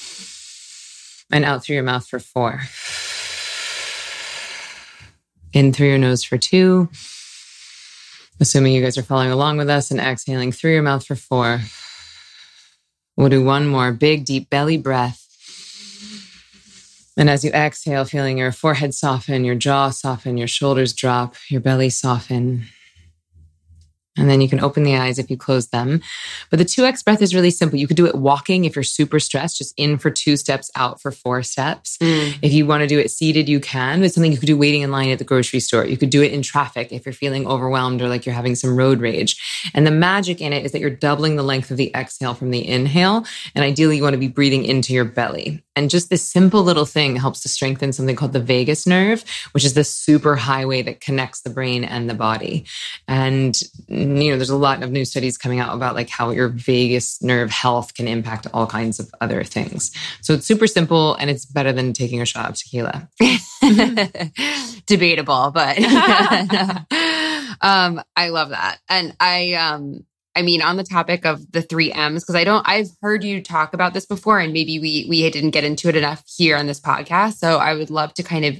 and 1.32 1.46
out 1.46 1.64
through 1.64 1.76
your 1.76 1.84
mouth 1.84 2.08
for 2.08 2.20
four. 2.20 2.62
In 5.54 5.72
through 5.72 5.88
your 5.88 5.98
nose 5.98 6.24
for 6.24 6.38
two 6.38 6.90
assuming 8.40 8.74
you 8.74 8.82
guys 8.82 8.98
are 8.98 9.04
following 9.04 9.32
along 9.32 9.58
with 9.58 9.70
us 9.70 9.92
and 9.92 10.00
exhaling 10.00 10.52
through 10.52 10.74
your 10.74 10.84
mouth 10.84 11.06
for 11.06 11.16
four. 11.16 11.62
We'll 13.16 13.30
do 13.30 13.44
one 13.44 13.68
more 13.68 13.92
big, 13.92 14.26
deep 14.26 14.50
belly 14.50 14.78
breath. 14.78 15.22
And 17.18 17.30
as 17.30 17.46
you 17.46 17.52
exhale, 17.52 18.04
feeling 18.04 18.38
your 18.38 18.52
forehead 18.52 18.94
soften, 18.94 19.46
your 19.46 19.56
jaw 19.56 19.90
soften, 19.90 20.38
your 20.38 20.50
shoulders 20.50 20.92
drop, 20.92 21.36
your 21.48 21.62
belly 21.62 21.90
soften. 21.90 22.66
And 24.18 24.30
then 24.30 24.42
you 24.42 24.48
can 24.48 24.62
open 24.62 24.84
the 24.84 24.96
eyes 24.96 25.20
if 25.20 25.30
you 25.30 25.38
close 25.38 25.68
them. 25.68 26.02
But 26.50 26.60
the 26.60 26.66
2x 26.66 27.04
breath 27.04 27.22
is 27.22 27.36
really 27.36 27.50
simple. 27.50 27.78
You 27.78 27.88
could 27.88 27.98
do 27.98 28.06
it 28.06 28.16
walking 28.16 28.66
if 28.66 28.76
you're 28.76 28.84
super 28.84 29.20
stressed, 29.20 29.58
just 29.58 29.74
in 29.78 29.98
for 29.98 30.10
two 30.10 30.38
steps, 30.38 30.72
out 30.76 31.02
for 31.02 31.12
four 31.12 31.44
steps. 31.44 31.98
Mm. 31.98 32.38
If 32.42 32.54
you 32.54 32.66
want 32.66 32.82
to 32.82 32.88
do 32.88 33.00
it 33.00 33.12
seated, 33.12 33.50
you 33.50 33.60
can. 33.60 34.04
It's 34.04 34.16
something 34.16 34.32
you 34.32 34.38
could 34.38 34.48
do 34.48 34.58
waiting 34.58 34.82
in 34.82 34.92
line 34.92 35.10
at 35.10 35.20
the 35.20 35.26
grocery 35.26 35.60
store. 35.60 35.86
You 35.86 35.98
could 35.98 36.10
do 36.10 36.24
it 36.24 36.32
in 36.32 36.42
traffic 36.42 36.92
if 36.92 37.06
you're 37.06 37.14
feeling 37.14 37.46
overwhelmed 37.46 38.02
or 38.02 38.08
like 38.08 38.26
you're 38.26 38.36
having 38.36 38.56
some 38.56 38.78
road 38.78 39.02
rage. 39.02 39.72
And 39.74 39.86
the 39.86 39.92
magic 39.92 40.40
in 40.40 40.54
it 40.54 40.66
is 40.66 40.72
that 40.72 40.80
you're 40.80 40.90
doubling 40.90 41.36
the 41.36 41.44
length 41.44 41.72
of 41.72 41.78
the 41.78 41.92
exhale 41.94 42.34
from 42.34 42.52
the 42.52 42.66
inhale. 42.66 43.26
And 43.54 43.66
ideally, 43.66 43.98
you 43.98 44.04
want 44.04 44.14
to 44.14 44.20
be 44.20 44.28
breathing 44.30 44.64
into 44.64 44.94
your 44.94 45.06
belly. 45.06 45.65
And 45.76 45.90
just 45.90 46.10
this 46.10 46.24
simple 46.24 46.64
little 46.64 46.86
thing 46.86 47.16
helps 47.16 47.42
to 47.42 47.50
strengthen 47.50 47.94
something 47.94 48.16
called 48.16 48.34
the 48.34 48.40
vagus 48.40 48.88
nerve, 48.88 49.24
which 49.52 49.66
is 49.66 49.74
the 49.74 49.84
super 49.84 50.36
highway 50.36 50.82
that 50.84 51.02
connects 51.02 51.42
the 51.42 51.50
brain 51.50 51.84
and 51.84 52.10
the 52.10 52.14
body. 52.14 52.66
And, 53.08 53.60
you 53.88 54.32
know, 54.32 54.38
there's 54.38 54.50
a 54.50 54.56
lot 54.56 54.84
of 54.84 54.92
new 54.92 55.06
studies 55.06 55.38
coming 55.38 55.60
out 55.60 55.76
about 55.76 55.96
like 55.96 56.10
how 56.10 56.32
your 56.32 56.48
vagus 56.50 57.22
nerve 57.22 57.52
health 57.52 57.94
can 57.94 58.08
impact 58.08 58.48
all 58.54 58.68
kinds 58.68 59.00
of 59.00 59.10
other 59.22 59.44
things. 59.44 59.92
So 60.22 60.34
it's 60.34 60.46
super 60.46 60.68
simple 60.68 61.16
and 61.16 61.30
it's 61.30 61.46
better 61.46 61.74
than 61.74 61.94
taking 61.94 62.22
a 62.22 62.26
shot 62.26 62.50
of 62.50 62.56
tequila. 62.56 63.10
Debatable, 64.86 65.52
but 65.52 65.78
um, 67.62 68.02
I 68.16 68.30
love 68.30 68.50
that. 68.50 68.78
And 68.90 69.16
I, 69.20 69.54
um, 69.54 70.06
I 70.36 70.42
mean, 70.42 70.62
on 70.62 70.76
the 70.78 70.84
topic 70.84 71.26
of 71.26 71.52
the 71.52 71.62
three 71.62 71.92
M's, 71.94 72.24
because 72.24 72.36
I 72.36 72.44
don't, 72.44 72.68
I've 72.68 72.90
heard 73.02 73.24
you 73.24 73.42
talk 73.42 73.74
about 73.74 73.94
this 73.94 74.06
before, 74.06 74.40
and 74.40 74.52
maybe 74.52 74.80
we 74.80 75.06
we 75.10 75.30
didn't 75.30 75.52
get 75.52 75.64
into 75.64 75.88
it 75.90 75.96
enough 75.96 76.24
here 76.28 76.58
on 76.58 76.68
this 76.68 76.80
podcast. 76.80 77.36
So 77.36 77.58
I 77.58 77.74
would 77.74 77.90
love 77.90 78.14
to 78.16 78.24
kind 78.24 78.44
of 78.46 78.58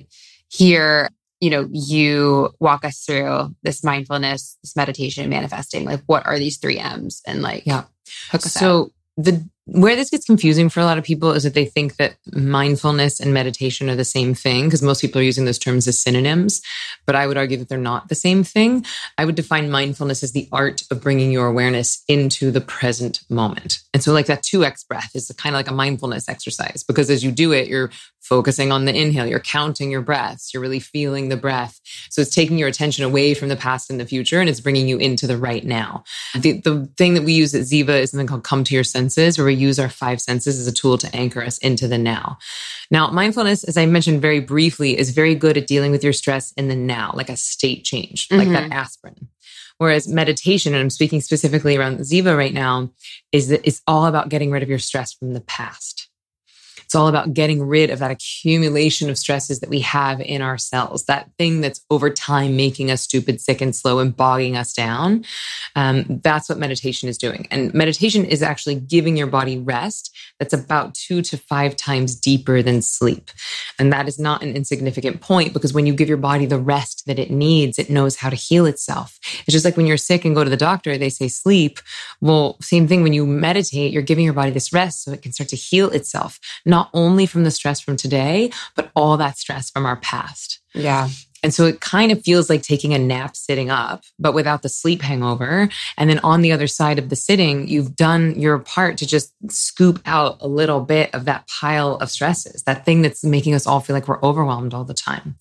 hear, 0.50 1.10
you 1.42 1.50
know, 1.50 1.68
you 1.72 2.50
walk 2.60 2.86
us 2.86 3.04
through 3.04 3.56
this 3.64 3.84
mindfulness, 3.84 4.58
this 4.64 4.76
meditation, 4.76 5.30
manifesting. 5.30 5.84
Like, 5.86 6.02
what 6.06 6.26
are 6.26 6.40
these 6.40 6.58
three 6.58 6.80
M's? 6.80 7.22
And 7.28 7.42
like, 7.42 7.66
Yeah. 7.66 7.84
hook 8.32 8.46
us 8.46 8.56
out. 8.56 8.60
So 8.60 8.92
the 9.18 9.48
where 9.68 9.96
this 9.96 10.12
gets 10.12 10.26
confusing 10.26 10.70
for 10.70 10.80
a 10.80 10.86
lot 10.86 10.98
of 10.98 11.04
people 11.04 11.32
is 11.32 11.44
that 11.44 11.56
they 11.56 11.66
think 11.66 11.96
that 11.96 12.16
mindfulness 12.34 13.20
and 13.20 13.34
meditation 13.34 13.90
are 13.90 13.96
the 13.96 14.06
same 14.06 14.36
thing 14.36 14.66
because 14.66 14.84
most 14.84 15.02
people 15.02 15.20
are 15.20 15.24
using 15.24 15.46
those 15.46 15.58
terms 15.58 15.88
as 15.88 15.98
synonyms, 15.98 16.62
but 17.08 17.16
I 17.16 17.26
would 17.26 17.38
argue 17.38 17.58
that 17.58 17.68
they're 17.68 17.78
not 17.78 18.08
the 18.08 18.16
same 18.16 18.44
thing. 18.44 18.86
I 19.18 19.26
would 19.26 19.36
define 19.36 19.72
mindfulness 19.72 20.22
as 20.22 20.34
the 20.34 20.48
art 20.52 20.84
of 20.92 21.02
bringing 21.02 21.32
your 21.32 21.48
awareness 21.48 22.04
into 22.08 22.52
the 22.52 22.62
present 22.62 23.22
moment. 23.28 23.80
And 23.94 24.04
so 24.04 24.14
like 24.14 24.28
that 24.28 24.44
2x 24.44 24.88
breath 24.88 25.16
is 25.16 25.32
kind 25.38 25.56
of 25.56 25.60
like 25.60 25.70
a 25.70 25.74
mindfulness 25.74 26.30
exercise 26.30 26.84
because 26.88 27.10
as 27.10 27.24
you 27.24 27.32
do 27.32 27.52
it, 27.52 27.68
you're 27.68 27.90
focusing 28.26 28.72
on 28.72 28.86
the 28.86 28.96
inhale, 28.96 29.28
you're 29.28 29.40
counting 29.40 29.92
your 29.92 30.02
breaths, 30.02 30.52
you're 30.54 30.62
really 30.62 30.80
feeling 30.80 31.30
the 31.30 31.38
breath. 31.38 31.80
So 32.10 32.22
it's 32.22 32.34
taking 32.34 32.58
your 32.58 32.68
attention 32.68 33.04
away 33.04 33.36
from 33.36 33.50
the 33.50 33.56
past 33.56 33.92
and 33.92 34.00
the 34.00 34.06
future 34.06 34.40
and 34.40 34.50
it's 34.50 34.60
bringing 34.60 34.88
you 34.88 34.98
into 34.98 35.28
the 35.28 35.38
right 35.38 35.64
now. 35.64 36.04
The, 36.34 36.54
the 36.54 36.90
thing 36.98 37.14
that 37.14 37.24
we 37.24 37.34
use 37.34 37.54
at 37.54 37.62
Ziva 37.62 38.02
is 38.02 38.12
something 38.12 38.26
called 38.26 38.44
come 38.44 38.64
to 38.64 38.74
your 38.74 38.84
senses, 38.84 39.38
where 39.38 39.46
we 39.46 39.54
use 39.54 39.78
our 39.78 39.90
five 39.90 40.20
senses 40.20 40.60
as 40.60 40.68
a 40.68 40.72
tool 40.72 40.98
to 40.98 41.16
anchor 41.16 41.44
us 41.44 41.60
into 41.60 41.88
the 41.88 42.00
now. 42.00 42.40
Now, 42.90 43.12
mindfulness, 43.12 43.64
as 43.64 43.78
I 43.78 43.86
mentioned 43.86 44.22
very 44.22 44.40
briefly, 44.40 44.98
is 44.98 45.12
very 45.12 45.36
good 45.36 45.58
at 45.58 45.68
dealing 45.68 45.92
with 45.92 46.04
your 46.04 46.14
stress 46.14 46.52
in 46.54 46.68
the 46.68 46.76
now, 46.76 47.12
like 47.14 47.30
a 47.30 47.38
state 47.38 47.84
change, 47.84 48.28
like 48.32 48.50
that 48.50 48.64
mm-hmm. 48.64 48.74
aspirin. 48.74 49.28
Whereas 49.78 50.08
meditation, 50.08 50.74
and 50.74 50.82
I'm 50.82 50.90
speaking 50.90 51.22
specifically 51.22 51.76
around 51.76 52.00
Ziva 52.00 52.36
right 52.36 52.54
now, 52.54 52.92
is 53.32 53.50
that 53.50 53.62
it's 53.66 53.82
all 53.86 54.06
about 54.06 54.30
getting 54.30 54.52
rid 54.52 54.64
of 54.64 54.70
your 54.70 54.80
stress 54.80 55.14
from 55.14 55.34
the 55.34 55.42
past. 55.42 56.10
It's 56.86 56.96
all 56.96 57.08
about 57.08 57.34
getting 57.34 57.62
rid 57.62 57.90
of 57.90 58.00
that 58.00 58.12
accumulation 58.12 59.10
of 59.10 59.18
stresses 59.18 59.60
that 59.60 59.70
we 59.70 59.82
have 59.82 60.22
in 60.22 60.42
our 60.42 60.58
cells, 60.58 61.06
that 61.06 61.30
thing 61.38 61.62
that's 61.62 61.84
over 61.90 62.10
time 62.10 62.56
making 62.56 62.92
us 62.92 63.02
stupid, 63.02 63.42
sick, 63.42 63.62
and 63.62 63.76
slow 63.76 64.00
and 64.00 64.16
bogging 64.16 64.56
us 64.56 64.74
down. 64.74 65.26
Um, 65.76 66.22
that's 66.24 66.48
what 66.50 66.58
meditation 66.58 67.10
is 67.10 67.18
doing. 67.18 67.48
And 67.52 67.74
meditation 67.74 68.26
is 68.26 68.42
actually 68.42 68.76
giving 68.76 69.18
your 69.18 69.28
body 69.28 69.58
rest 69.58 70.16
that's 70.40 70.54
about 70.54 70.94
two 70.94 71.22
to 71.22 71.38
five 71.38 71.76
times 71.76 72.16
deeper 72.16 72.62
than 72.62 72.82
sleep. 72.82 73.32
And 73.80 73.92
that 73.94 74.08
is 74.08 74.20
not 74.20 74.44
an 74.44 74.56
insignificant 74.56 75.22
point 75.22 75.54
because 75.54 75.74
when 75.74 75.86
you 75.86 75.94
give 75.94 76.10
your 76.10 76.18
body 76.18 76.46
the 76.46 76.60
rest 76.60 77.04
that 77.08 77.20
it 77.20 77.32
needs, 77.32 77.80
it 77.80 77.90
knows 77.90 78.18
how 78.18 78.30
to 78.30 78.36
heal 78.36 78.66
itself. 78.66 79.18
It's 79.24 79.54
just 79.54 79.66
like 79.66 79.78
when 79.78 79.86
you're 79.86 79.98
sick 79.98 80.26
and 80.26 80.36
go 80.36 80.44
to 80.44 80.50
the 80.50 80.58
doctor, 80.58 80.98
they 80.98 81.10
say 81.10 81.28
sleep. 81.28 81.80
Well, 82.22 82.58
same 82.62 82.88
thing 82.88 83.02
when 83.02 83.14
you 83.14 83.26
meditate, 83.26 83.92
you're 83.92 84.02
giving 84.02 84.26
your 84.26 84.34
body 84.34 84.52
this 84.52 84.74
rest 84.74 85.04
so 85.04 85.12
it 85.12 85.22
can 85.22 85.32
start 85.32 85.50
to 85.50 85.56
heal 85.56 85.90
itself, 85.90 86.40
not 86.66 86.75
only 86.94 87.26
from 87.26 87.44
the 87.44 87.52
stress 87.52 87.80
from 87.80 87.96
today, 87.96 88.52
but 88.76 88.92
all 88.96 89.18
that 89.18 89.38
stress 89.38 89.70
from 89.70 89.86
our 89.86 89.98
past. 89.98 90.60
yeah, 90.74 91.10
And 91.46 91.54
so 91.54 91.66
it 91.66 91.80
kind 91.80 92.12
of 92.12 92.24
feels 92.24 92.50
like 92.50 92.64
taking 92.64 92.96
a 92.96 92.98
nap 92.98 93.36
sitting 93.36 93.70
up, 93.70 94.04
but 94.18 94.34
without 94.34 94.64
the 94.64 94.68
sleep 94.68 95.04
hangover. 95.04 95.70
And 95.96 96.10
then 96.10 96.18
on 96.24 96.42
the 96.42 96.52
other 96.52 96.66
side 96.66 96.98
of 96.98 97.10
the 97.10 97.16
sitting, 97.16 97.68
you've 97.68 97.96
done 97.96 98.34
your 98.40 98.58
part 98.58 98.98
to 98.98 99.06
just 99.06 99.32
scoop 99.52 100.02
out 100.08 100.38
a 100.42 100.48
little 100.48 100.82
bit 100.82 101.14
of 101.14 101.26
that 101.26 101.48
pile 101.48 101.98
of 101.98 102.10
stresses, 102.10 102.64
that 102.64 102.84
thing 102.84 103.04
that's 103.04 103.24
making 103.24 103.54
us 103.54 103.68
all 103.68 103.80
feel 103.80 103.96
like 103.96 104.08
we're 104.08 104.20
overwhelmed 104.24 104.74
all 104.74 104.86
the 104.86 104.96
time. 104.96 105.36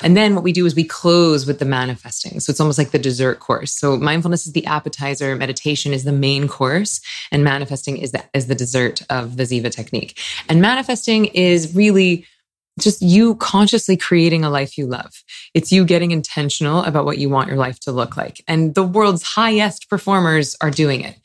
And 0.00 0.16
then 0.16 0.36
what 0.36 0.44
we 0.44 0.52
do 0.52 0.64
is 0.64 0.76
we 0.76 0.84
close 0.84 1.44
with 1.44 1.58
the 1.58 1.64
manifesting. 1.64 2.38
So 2.38 2.52
it's 2.52 2.60
almost 2.60 2.78
like 2.78 2.92
the 2.92 2.98
dessert 3.00 3.40
course. 3.40 3.72
So 3.72 3.96
mindfulness 3.96 4.46
is 4.46 4.52
the 4.52 4.64
appetizer, 4.64 5.34
meditation 5.34 5.92
is 5.92 6.04
the 6.04 6.12
main 6.12 6.46
course, 6.46 7.00
and 7.32 7.42
manifesting 7.42 7.96
is 7.96 8.12
the, 8.12 8.22
is 8.32 8.46
the 8.46 8.54
dessert 8.54 9.02
of 9.10 9.36
the 9.36 9.42
Ziva 9.42 9.72
technique. 9.72 10.20
And 10.48 10.62
manifesting 10.62 11.24
is 11.24 11.74
really 11.74 12.26
just 12.78 13.02
you 13.02 13.34
consciously 13.36 13.96
creating 13.96 14.44
a 14.44 14.50
life 14.50 14.78
you 14.78 14.86
love. 14.86 15.22
It's 15.54 15.72
you 15.72 15.84
getting 15.84 16.10
intentional 16.10 16.82
about 16.82 17.04
what 17.04 17.18
you 17.18 17.28
want 17.28 17.48
your 17.48 17.56
life 17.56 17.80
to 17.80 17.92
look 17.92 18.16
like. 18.16 18.42
And 18.48 18.74
the 18.74 18.82
world's 18.82 19.22
highest 19.22 19.88
performers 19.90 20.56
are 20.60 20.70
doing 20.70 21.02
it. 21.02 21.18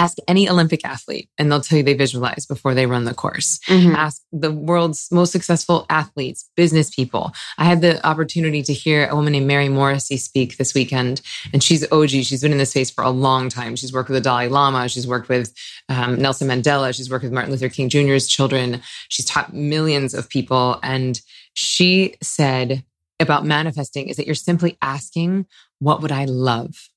Ask 0.00 0.16
any 0.26 0.48
Olympic 0.48 0.84
athlete 0.84 1.28
and 1.36 1.50
they'll 1.50 1.60
tell 1.60 1.78
you 1.78 1.84
they 1.84 1.94
visualize 1.94 2.46
before 2.46 2.74
they 2.74 2.86
run 2.86 3.04
the 3.04 3.14
course. 3.14 3.58
Mhm. 3.68 3.94
Ask 3.94 4.22
the 4.32 4.50
world's 4.50 5.08
most 5.10 5.30
successful 5.30 5.84
athletes, 5.90 6.48
business 6.56 6.88
people. 6.90 7.32
I 7.58 7.64
had 7.64 7.82
the 7.82 8.04
opportunity 8.06 8.62
to 8.62 8.72
hear 8.72 9.06
a 9.06 9.14
woman 9.14 9.32
named 9.32 9.46
Mary 9.46 9.68
Morrissey 9.68 10.16
speak 10.16 10.56
this 10.56 10.72
weekend, 10.74 11.20
and 11.52 11.62
she's 11.62 11.84
OG. 11.92 12.22
She's 12.22 12.40
been 12.42 12.52
in 12.52 12.58
this 12.58 12.70
space 12.70 12.90
for 12.90 13.04
a 13.04 13.10
long 13.10 13.48
time. 13.48 13.76
She's 13.76 13.92
worked 13.92 14.08
with 14.08 14.16
the 14.16 14.22
Dalai 14.28 14.48
Lama. 14.48 14.88
She's 14.88 15.06
worked 15.06 15.28
with 15.28 15.52
um, 15.88 16.20
Nelson 16.20 16.48
Mandela. 16.48 16.94
She's 16.94 17.10
worked 17.10 17.24
with 17.24 17.32
Martin 17.32 17.52
Luther 17.52 17.68
King 17.68 17.88
Jr.'s 17.88 18.26
children. 18.26 18.80
She's 19.08 19.26
taught 19.26 19.52
millions 19.52 20.14
of 20.14 20.28
people. 20.28 20.80
And 20.82 21.20
she 21.52 22.14
said 22.22 22.84
about 23.18 23.44
manifesting 23.44 24.08
is 24.08 24.16
that 24.16 24.26
you're 24.26 24.34
simply 24.34 24.78
asking, 24.80 25.46
what 25.78 26.00
would 26.00 26.12
I 26.12 26.24
love? 26.24 26.88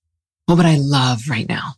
What 0.45 0.55
would 0.57 0.65
I 0.65 0.77
love 0.77 1.23
right 1.29 1.47
now? 1.47 1.73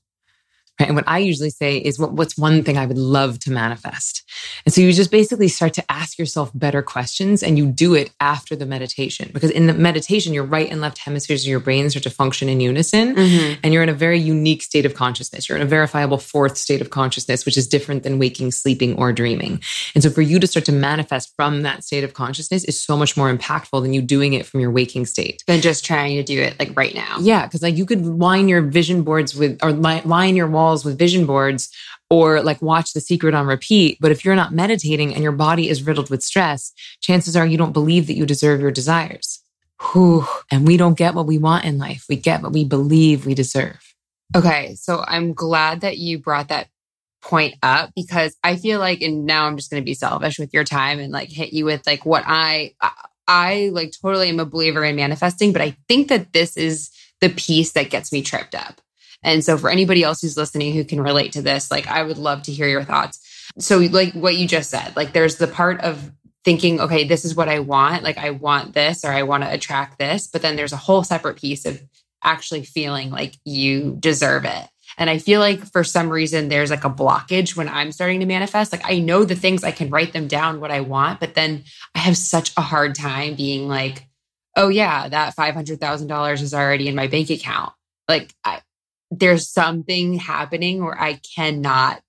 Right. 0.79 0.87
And 0.89 0.95
what 0.95 1.07
I 1.07 1.19
usually 1.19 1.49
say 1.51 1.77
is 1.77 1.97
what, 1.97 2.11
what's 2.13 2.37
one 2.37 2.63
thing 2.63 2.77
I 2.77 2.85
would 2.85 2.97
love 2.97 3.39
to 3.39 3.51
manifest? 3.51 4.23
And 4.65 4.73
so 4.73 4.81
you 4.81 4.91
just 4.91 5.09
basically 5.11 5.47
start 5.47 5.73
to 5.75 5.83
ask 5.89 6.19
yourself 6.19 6.51
better 6.53 6.81
questions 6.81 7.41
and 7.43 7.57
you 7.57 7.65
do 7.67 7.93
it 7.93 8.11
after 8.19 8.55
the 8.57 8.65
meditation 8.65 9.29
because 9.33 9.51
in 9.51 9.67
the 9.67 9.73
meditation, 9.73 10.33
your 10.33 10.43
right 10.43 10.69
and 10.69 10.81
left 10.81 10.97
hemispheres 10.97 11.43
of 11.43 11.47
your 11.49 11.61
brain 11.61 11.89
start 11.89 12.03
to 12.03 12.09
function 12.09 12.49
in 12.49 12.59
unison 12.59 13.15
Mhm. 13.15 13.57
and 13.63 13.73
you're 13.73 13.83
in 13.83 13.89
a 13.89 13.93
very 13.93 14.19
unique 14.19 14.61
state 14.63 14.85
of 14.85 14.95
consciousness. 14.95 15.47
You're 15.47 15.57
in 15.57 15.61
a 15.61 15.65
verifiable 15.67 16.17
fourth 16.17 16.57
state 16.57 16.81
of 16.81 16.89
consciousness, 16.89 17.45
which 17.45 17.57
is 17.57 17.67
different 17.67 18.03
than 18.03 18.19
waking, 18.19 18.51
sleeping, 18.51 18.95
or 18.95 19.13
dreaming. 19.13 19.61
And 19.93 20.03
so 20.03 20.09
for 20.09 20.21
you 20.21 20.39
to 20.39 20.47
start 20.47 20.65
to 20.65 20.71
manifest 20.73 21.31
from 21.37 21.61
that 21.61 21.85
state 21.85 22.03
of 22.03 22.13
consciousness 22.13 22.65
is 22.65 22.77
so 22.77 22.97
much 22.97 23.15
more 23.15 23.33
impactful 23.33 23.81
than 23.81 23.93
you 23.93 24.01
doing 24.01 24.33
it 24.33 24.45
from 24.45 24.59
your 24.59 24.71
waking 24.71 25.05
state. 25.05 25.41
than 25.47 25.61
just 25.61 25.85
trying 25.85 26.15
to 26.17 26.23
do 26.23 26.41
it 26.41 26.57
like 26.59 26.75
right 26.75 26.93
now. 26.95 27.17
Yeah, 27.21 27.45
because 27.45 27.61
like 27.61 27.77
you 27.77 27.85
could 27.85 28.05
line 28.05 28.49
your 28.49 28.61
vision 28.61 29.03
boards 29.03 29.35
with 29.35 29.57
or 29.63 29.71
li- 29.71 30.01
line 30.03 30.35
your 30.35 30.47
walls 30.47 30.64
walls 30.65 30.83
with 30.83 30.97
vision 30.97 31.25
boards 31.25 31.69
or 32.09 32.41
like 32.41 32.61
watch 32.61 32.93
The 32.93 33.01
Secret 33.01 33.33
on 33.33 33.45
repeat. 33.45 33.97
But 34.01 34.11
if 34.11 34.25
you're 34.25 34.35
not 34.35 34.53
meditating 34.53 35.13
and 35.13 35.23
your 35.23 35.31
body 35.31 35.69
is 35.69 35.83
riddled 35.83 36.09
with 36.09 36.23
stress, 36.23 36.71
chances 37.01 37.35
are 37.35 37.45
you 37.45 37.57
don't 37.57 37.71
believe 37.71 38.07
that 38.07 38.15
you 38.15 38.25
deserve 38.25 38.61
your 38.61 38.71
desires. 38.71 39.41
Whew. 39.81 40.25
And 40.51 40.65
we 40.65 40.77
don't 40.77 40.97
get 40.97 41.15
what 41.15 41.27
we 41.27 41.37
want 41.37 41.65
in 41.65 41.77
life. 41.77 42.05
We 42.09 42.15
get 42.15 42.41
what 42.41 42.53
we 42.53 42.63
believe 42.63 43.25
we 43.25 43.35
deserve. 43.35 43.79
Okay. 44.35 44.75
So 44.75 45.03
I'm 45.07 45.33
glad 45.33 45.81
that 45.81 45.97
you 45.97 46.17
brought 46.19 46.47
that 46.47 46.67
point 47.21 47.55
up 47.61 47.91
because 47.95 48.35
I 48.43 48.55
feel 48.55 48.79
like, 48.79 49.01
and 49.01 49.25
now 49.25 49.45
I'm 49.45 49.57
just 49.57 49.69
going 49.69 49.81
to 49.81 49.85
be 49.85 49.93
selfish 49.93 50.39
with 50.39 50.53
your 50.53 50.63
time 50.63 50.99
and 50.99 51.11
like 51.11 51.29
hit 51.29 51.53
you 51.53 51.65
with 51.65 51.85
like 51.85 52.05
what 52.05 52.23
I, 52.25 52.73
I 53.27 53.69
like 53.73 53.93
totally 53.99 54.29
am 54.29 54.39
a 54.39 54.45
believer 54.45 54.83
in 54.83 54.95
manifesting, 54.95 55.51
but 55.51 55.61
I 55.61 55.75
think 55.87 56.07
that 56.09 56.33
this 56.33 56.55
is 56.55 56.91
the 57.21 57.29
piece 57.29 57.71
that 57.73 57.89
gets 57.89 58.11
me 58.11 58.21
tripped 58.21 58.55
up. 58.55 58.81
And 59.25 59.43
so 59.43 59.57
for 59.57 59.71
anybody 59.71 60.03
else 60.03 60.21
who's 60.21 60.37
listening 60.37 60.73
who 60.73 60.85
can 60.85 61.01
relate 61.01 61.33
to 61.33 61.41
this, 61.41 61.71
like 61.71 61.87
I 61.87 62.03
would 62.03 62.19
love 62.19 62.43
to 62.43 62.51
hear 62.51 62.67
your 62.67 62.83
thoughts. 62.83 63.19
So 63.57 63.79
like 63.79 64.13
what 64.13 64.35
you 64.35 64.47
just 64.47 64.69
said, 64.69 64.95
like 64.95 65.13
there's 65.13 65.37
the 65.37 65.47
part 65.47 65.81
of 65.81 66.11
thinking, 66.43 66.79
okay, 66.79 67.05
this 67.05 67.25
is 67.25 67.35
what 67.35 67.49
I 67.49 67.59
want. 67.59 68.03
Like 68.03 68.19
I 68.19 68.29
want 68.29 68.75
this 68.75 69.03
or 69.03 69.11
I 69.11 69.23
want 69.23 69.43
to 69.43 69.51
attract 69.51 69.97
this. 69.97 70.27
But 70.27 70.43
then 70.43 70.55
there's 70.55 70.73
a 70.73 70.77
whole 70.77 71.03
separate 71.03 71.37
piece 71.37 71.65
of 71.65 71.81
actually 72.23 72.63
feeling 72.63 73.09
like 73.09 73.35
you 73.43 73.97
deserve 73.99 74.45
it. 74.45 74.67
And 74.97 75.09
I 75.09 75.17
feel 75.17 75.39
like 75.39 75.71
for 75.71 75.83
some 75.83 76.09
reason 76.09 76.47
there's 76.47 76.69
like 76.69 76.85
a 76.85 76.89
blockage 76.89 77.57
when 77.57 77.67
I'm 77.67 77.91
starting 77.91 78.19
to 78.19 78.27
manifest. 78.27 78.71
Like 78.71 78.85
I 78.85 78.99
know 78.99 79.25
the 79.25 79.35
things 79.35 79.63
I 79.63 79.71
can 79.71 79.89
write 79.89 80.13
them 80.13 80.27
down 80.27 80.61
what 80.61 80.71
I 80.71 80.81
want, 80.81 81.19
but 81.19 81.33
then 81.33 81.63
I 81.95 81.99
have 81.99 82.15
such 82.15 82.51
a 82.55 82.61
hard 82.61 82.93
time 82.93 83.33
being 83.33 83.67
like, 83.67 84.07
oh 84.55 84.69
yeah, 84.69 85.09
that 85.09 85.35
$500,000 85.35 86.41
is 86.41 86.53
already 86.53 86.87
in 86.87 86.95
my 86.95 87.07
bank 87.07 87.31
account. 87.31 87.73
Like 88.07 88.31
I, 88.43 88.61
there's 89.19 89.49
something 89.49 90.15
happening 90.15 90.83
where 90.83 90.99
I 90.99 91.19
cannot 91.35 92.01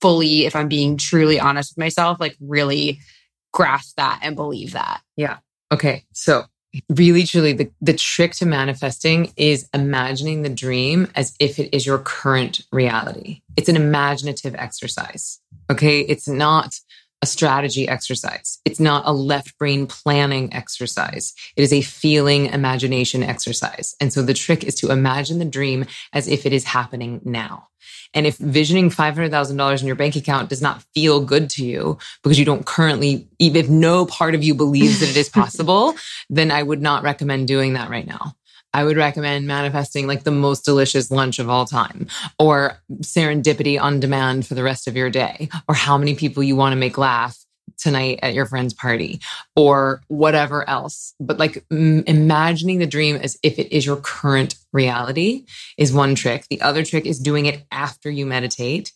fully, 0.00 0.44
if 0.44 0.54
I'm 0.54 0.68
being 0.68 0.96
truly 0.96 1.40
honest 1.40 1.72
with 1.72 1.82
myself, 1.82 2.20
like 2.20 2.36
really 2.40 3.00
grasp 3.52 3.96
that 3.96 4.20
and 4.22 4.36
believe 4.36 4.72
that. 4.72 5.00
Yeah. 5.16 5.38
Okay. 5.72 6.04
So 6.12 6.44
really 6.88 7.24
truly 7.24 7.52
the, 7.52 7.70
the 7.80 7.94
trick 7.94 8.32
to 8.32 8.46
manifesting 8.46 9.32
is 9.36 9.68
imagining 9.72 10.42
the 10.42 10.48
dream 10.48 11.08
as 11.14 11.34
if 11.38 11.58
it 11.58 11.74
is 11.74 11.86
your 11.86 11.98
current 11.98 12.62
reality. 12.72 13.42
It's 13.56 13.68
an 13.68 13.76
imaginative 13.76 14.54
exercise. 14.56 15.40
Okay. 15.70 16.00
It's 16.00 16.28
not 16.28 16.74
a 17.24 17.26
strategy 17.26 17.88
exercise. 17.88 18.60
It's 18.66 18.78
not 18.78 19.02
a 19.06 19.12
left 19.14 19.56
brain 19.56 19.86
planning 19.86 20.52
exercise. 20.52 21.32
It 21.56 21.62
is 21.62 21.72
a 21.72 21.80
feeling 21.80 22.46
imagination 22.46 23.22
exercise. 23.22 23.96
And 23.98 24.12
so 24.12 24.20
the 24.20 24.34
trick 24.34 24.62
is 24.62 24.74
to 24.76 24.90
imagine 24.90 25.38
the 25.38 25.46
dream 25.46 25.86
as 26.12 26.28
if 26.28 26.44
it 26.44 26.52
is 26.52 26.64
happening 26.64 27.22
now. 27.24 27.68
And 28.12 28.26
if 28.26 28.36
visioning 28.36 28.90
$500,000 28.90 29.80
in 29.80 29.86
your 29.86 29.96
bank 29.96 30.16
account 30.16 30.50
does 30.50 30.60
not 30.60 30.84
feel 30.94 31.24
good 31.24 31.48
to 31.50 31.64
you 31.64 31.96
because 32.22 32.38
you 32.38 32.44
don't 32.44 32.66
currently, 32.66 33.26
even 33.38 33.64
if 33.64 33.70
no 33.70 34.04
part 34.04 34.34
of 34.34 34.44
you 34.44 34.54
believes 34.54 35.00
that 35.00 35.08
it 35.08 35.16
is 35.16 35.30
possible, 35.30 35.94
then 36.28 36.50
I 36.50 36.62
would 36.62 36.82
not 36.82 37.04
recommend 37.04 37.48
doing 37.48 37.72
that 37.72 37.88
right 37.88 38.06
now. 38.06 38.36
I 38.74 38.84
would 38.84 38.96
recommend 38.96 39.46
manifesting 39.46 40.06
like 40.06 40.24
the 40.24 40.32
most 40.32 40.64
delicious 40.64 41.10
lunch 41.10 41.38
of 41.38 41.48
all 41.48 41.64
time 41.64 42.08
or 42.38 42.76
serendipity 43.02 43.80
on 43.80 44.00
demand 44.00 44.46
for 44.46 44.54
the 44.54 44.64
rest 44.64 44.88
of 44.88 44.96
your 44.96 45.10
day 45.10 45.48
or 45.68 45.74
how 45.74 45.96
many 45.96 46.14
people 46.14 46.42
you 46.42 46.56
want 46.56 46.72
to 46.72 46.76
make 46.76 46.98
laugh 46.98 47.38
tonight 47.78 48.18
at 48.22 48.34
your 48.34 48.46
friend's 48.46 48.74
party 48.74 49.20
or 49.56 50.02
whatever 50.08 50.68
else. 50.68 51.14
But 51.20 51.38
like 51.38 51.64
m- 51.70 52.04
imagining 52.06 52.78
the 52.78 52.86
dream 52.86 53.16
as 53.16 53.38
if 53.42 53.58
it 53.58 53.74
is 53.74 53.86
your 53.86 53.96
current 53.96 54.56
reality 54.72 55.46
is 55.78 55.92
one 55.92 56.14
trick. 56.14 56.46
The 56.50 56.60
other 56.60 56.84
trick 56.84 57.06
is 57.06 57.18
doing 57.18 57.46
it 57.46 57.64
after 57.70 58.10
you 58.10 58.26
meditate. 58.26 58.92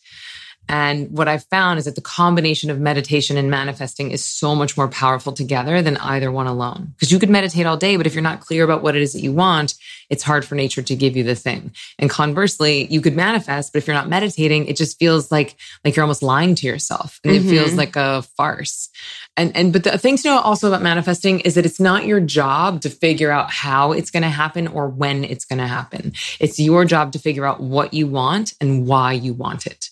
And 0.69 1.11
what 1.11 1.29
I've 1.29 1.45
found 1.45 1.79
is 1.79 1.87
that 1.87 1.95
the 1.95 2.01
combination 2.01 2.71
of 2.71 2.79
meditation 2.79 3.37
and 3.37 3.51
manifesting 3.51 4.11
is 4.11 4.25
so 4.25 4.55
much 4.55 4.77
more 4.77 4.89
powerful 4.89 5.33
together 5.33 5.81
than 5.81 5.97
either 5.99 6.31
one 6.31 6.47
alone. 6.47 6.93
Because 6.95 7.11
you 7.11 7.19
could 7.19 7.31
meditate 7.31 7.67
all 7.67 7.77
day, 7.77 7.97
but 7.97 8.07
if 8.07 8.15
you're 8.15 8.23
not 8.23 8.41
clear 8.41 8.65
about 8.65 8.83
what 8.83 8.95
it 8.95 9.03
is 9.03 9.15
that 9.15 9.21
you 9.21 9.33
want, 9.33 9.75
it's 10.11 10.23
hard 10.23 10.45
for 10.45 10.55
nature 10.55 10.83
to 10.83 10.97
give 10.97 11.17
you 11.17 11.25
the 11.25 11.35
thing. 11.35 11.73
And 11.99 12.11
conversely, 12.11 12.87
you 12.87 13.01
could 13.01 13.17
manifest, 13.17 13.73
but 13.73 13.79
if 13.79 13.87
you're 13.87 13.97
not 13.97 14.09
meditating, 14.09 14.67
it 14.67 14.77
just 14.77 14.99
feels 14.99 15.31
like, 15.33 15.57
like 15.85 15.97
you're 15.97 16.03
almost 16.03 16.23
lying 16.23 16.55
to 16.57 16.67
yourself 16.67 17.21
and 17.25 17.33
mm-hmm. 17.33 17.47
it 17.47 17.51
feels 17.51 17.69
mm-hmm. 17.71 17.79
like 17.79 17.97
a 17.97 18.23
farce. 18.37 18.91
And, 19.37 19.57
and, 19.57 19.73
but 19.73 19.85
the 19.85 19.99
thing 19.99 20.17
to 20.19 20.29
know 20.29 20.41
also 20.41 20.69
about 20.69 20.83
manifesting 20.83 21.41
is 21.41 21.55
that 21.55 21.65
it's 21.65 21.81
not 21.81 22.07
your 22.07 22.21
job 22.21 22.83
to 22.83 22.91
figure 22.91 23.31
out 23.31 23.51
how 23.51 23.93
it's 23.93 24.11
going 24.11 24.23
to 24.23 24.29
happen 24.29 24.67
or 24.69 24.89
when 24.89 25.25
it's 25.25 25.45
going 25.45 25.61
to 25.61 25.67
happen. 25.67 26.13
It's 26.41 26.59
your 26.59 26.85
job 26.85 27.13
to 27.13 27.19
figure 27.19 27.47
out 27.47 27.61
what 27.61 27.95
you 27.95 28.07
want 28.07 28.55
and 28.61 28.87
why 28.87 29.13
you 29.13 29.33
want 29.33 29.67
it. 29.67 29.91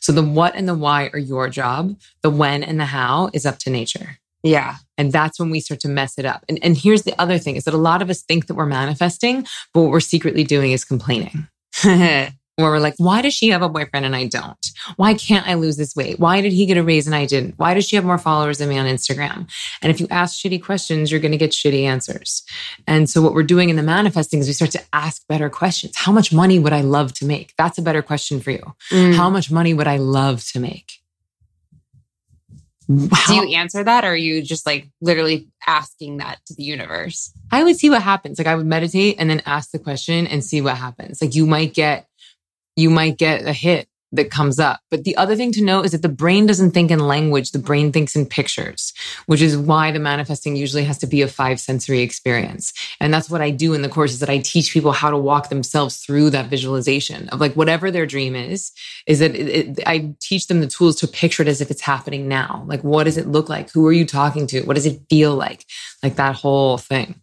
So 0.00 0.12
the 0.12 0.22
what 0.22 0.54
and 0.54 0.68
the 0.68 0.74
why 0.74 1.10
are 1.12 1.18
your 1.18 1.48
job. 1.48 1.96
The 2.22 2.30
when 2.30 2.62
and 2.62 2.78
the 2.80 2.86
how 2.86 3.30
is 3.32 3.46
up 3.46 3.58
to 3.60 3.70
nature. 3.70 4.18
Yeah. 4.42 4.76
And 4.96 5.12
that's 5.12 5.40
when 5.40 5.50
we 5.50 5.60
start 5.60 5.80
to 5.80 5.88
mess 5.88 6.18
it 6.18 6.24
up. 6.24 6.44
And, 6.48 6.58
and 6.62 6.76
here's 6.76 7.02
the 7.02 7.20
other 7.20 7.38
thing 7.38 7.56
is 7.56 7.64
that 7.64 7.74
a 7.74 7.78
lot 7.78 8.02
of 8.02 8.10
us 8.10 8.22
think 8.22 8.46
that 8.46 8.54
we're 8.54 8.66
manifesting, 8.66 9.46
but 9.74 9.82
what 9.82 9.90
we're 9.90 10.00
secretly 10.00 10.44
doing 10.44 10.72
is 10.72 10.84
complaining. 10.84 11.48
where 12.56 12.70
we're 12.70 12.78
like, 12.78 12.94
why 12.96 13.20
does 13.20 13.34
she 13.34 13.50
have 13.50 13.60
a 13.60 13.68
boyfriend 13.68 14.06
and 14.06 14.16
I 14.16 14.26
don't? 14.26 14.70
Why 14.96 15.12
can't 15.12 15.46
I 15.46 15.54
lose 15.54 15.76
this 15.76 15.94
weight? 15.94 16.18
Why 16.18 16.40
did 16.40 16.52
he 16.52 16.64
get 16.64 16.78
a 16.78 16.82
raise 16.82 17.06
and 17.06 17.14
I 17.14 17.26
didn't? 17.26 17.54
Why 17.58 17.74
does 17.74 17.86
she 17.86 17.96
have 17.96 18.04
more 18.04 18.18
followers 18.18 18.58
than 18.58 18.70
me 18.70 18.78
on 18.78 18.86
Instagram? 18.86 19.48
And 19.82 19.90
if 19.90 20.00
you 20.00 20.06
ask 20.10 20.38
shitty 20.38 20.62
questions, 20.62 21.10
you're 21.10 21.20
going 21.20 21.32
to 21.32 21.38
get 21.38 21.50
shitty 21.50 21.82
answers. 21.82 22.42
And 22.86 23.10
so 23.10 23.20
what 23.20 23.34
we're 23.34 23.42
doing 23.42 23.68
in 23.68 23.76
the 23.76 23.82
manifesting 23.82 24.40
is 24.40 24.46
we 24.46 24.54
start 24.54 24.70
to 24.70 24.82
ask 24.94 25.26
better 25.28 25.50
questions. 25.50 25.94
How 25.96 26.12
much 26.12 26.32
money 26.32 26.58
would 26.58 26.72
I 26.72 26.80
love 26.80 27.12
to 27.14 27.26
make? 27.26 27.52
That's 27.58 27.76
a 27.76 27.82
better 27.82 28.00
question 28.00 28.40
for 28.40 28.52
you. 28.52 28.74
Mm. 28.90 29.14
How 29.14 29.28
much 29.28 29.50
money 29.50 29.74
would 29.74 29.86
I 29.86 29.98
love 29.98 30.42
to 30.52 30.60
make? 30.60 30.92
How, 33.12 33.42
Do 33.42 33.48
you 33.48 33.56
answer 33.56 33.82
that 33.82 34.04
or 34.04 34.10
are 34.10 34.16
you 34.16 34.42
just 34.42 34.64
like 34.64 34.88
literally 35.00 35.48
asking 35.66 36.18
that 36.18 36.38
to 36.46 36.54
the 36.54 36.62
universe? 36.62 37.32
I 37.50 37.64
would 37.64 37.76
see 37.76 37.90
what 37.90 38.00
happens. 38.00 38.38
Like 38.38 38.46
I 38.46 38.54
would 38.54 38.66
meditate 38.66 39.16
and 39.18 39.28
then 39.28 39.42
ask 39.44 39.72
the 39.72 39.80
question 39.80 40.26
and 40.28 40.44
see 40.44 40.60
what 40.60 40.76
happens. 40.76 41.20
Like 41.20 41.34
you 41.34 41.46
might 41.46 41.74
get 41.74 42.06
you 42.76 42.90
might 42.90 43.18
get 43.18 43.42
a 43.42 43.52
hit 43.52 43.88
that 44.12 44.30
comes 44.30 44.60
up. 44.60 44.80
But 44.90 45.04
the 45.04 45.16
other 45.16 45.34
thing 45.34 45.52
to 45.52 45.64
note 45.64 45.84
is 45.84 45.92
that 45.92 46.02
the 46.02 46.08
brain 46.08 46.46
doesn't 46.46 46.70
think 46.70 46.90
in 46.90 47.00
language. 47.00 47.50
The 47.50 47.58
brain 47.58 47.90
thinks 47.92 48.14
in 48.14 48.26
pictures, 48.26 48.92
which 49.26 49.42
is 49.42 49.56
why 49.56 49.90
the 49.90 49.98
manifesting 49.98 50.54
usually 50.56 50.84
has 50.84 50.98
to 50.98 51.06
be 51.06 51.22
a 51.22 51.28
five 51.28 51.58
sensory 51.58 52.00
experience. 52.00 52.72
And 53.00 53.12
that's 53.12 53.28
what 53.28 53.40
I 53.40 53.50
do 53.50 53.74
in 53.74 53.82
the 53.82 53.88
course 53.88 54.12
is 54.12 54.20
that 54.20 54.30
I 54.30 54.38
teach 54.38 54.72
people 54.72 54.92
how 54.92 55.10
to 55.10 55.18
walk 55.18 55.48
themselves 55.48 55.96
through 55.98 56.30
that 56.30 56.46
visualization 56.46 57.28
of 57.30 57.40
like 57.40 57.54
whatever 57.54 57.90
their 57.90 58.06
dream 58.06 58.36
is, 58.36 58.70
is 59.06 59.18
that 59.18 59.34
it, 59.34 59.48
it, 59.48 59.80
I 59.86 60.14
teach 60.20 60.46
them 60.46 60.60
the 60.60 60.68
tools 60.68 60.96
to 60.96 61.08
picture 61.08 61.42
it 61.42 61.48
as 61.48 61.60
if 61.60 61.70
it's 61.70 61.82
happening 61.82 62.28
now. 62.28 62.64
Like, 62.66 62.84
what 62.84 63.04
does 63.04 63.18
it 63.18 63.26
look 63.26 63.48
like? 63.48 63.72
Who 63.72 63.86
are 63.86 63.92
you 63.92 64.06
talking 64.06 64.46
to? 64.48 64.62
What 64.62 64.74
does 64.74 64.86
it 64.86 65.00
feel 65.10 65.34
like? 65.34 65.64
Like 66.02 66.16
that 66.16 66.36
whole 66.36 66.78
thing. 66.78 67.16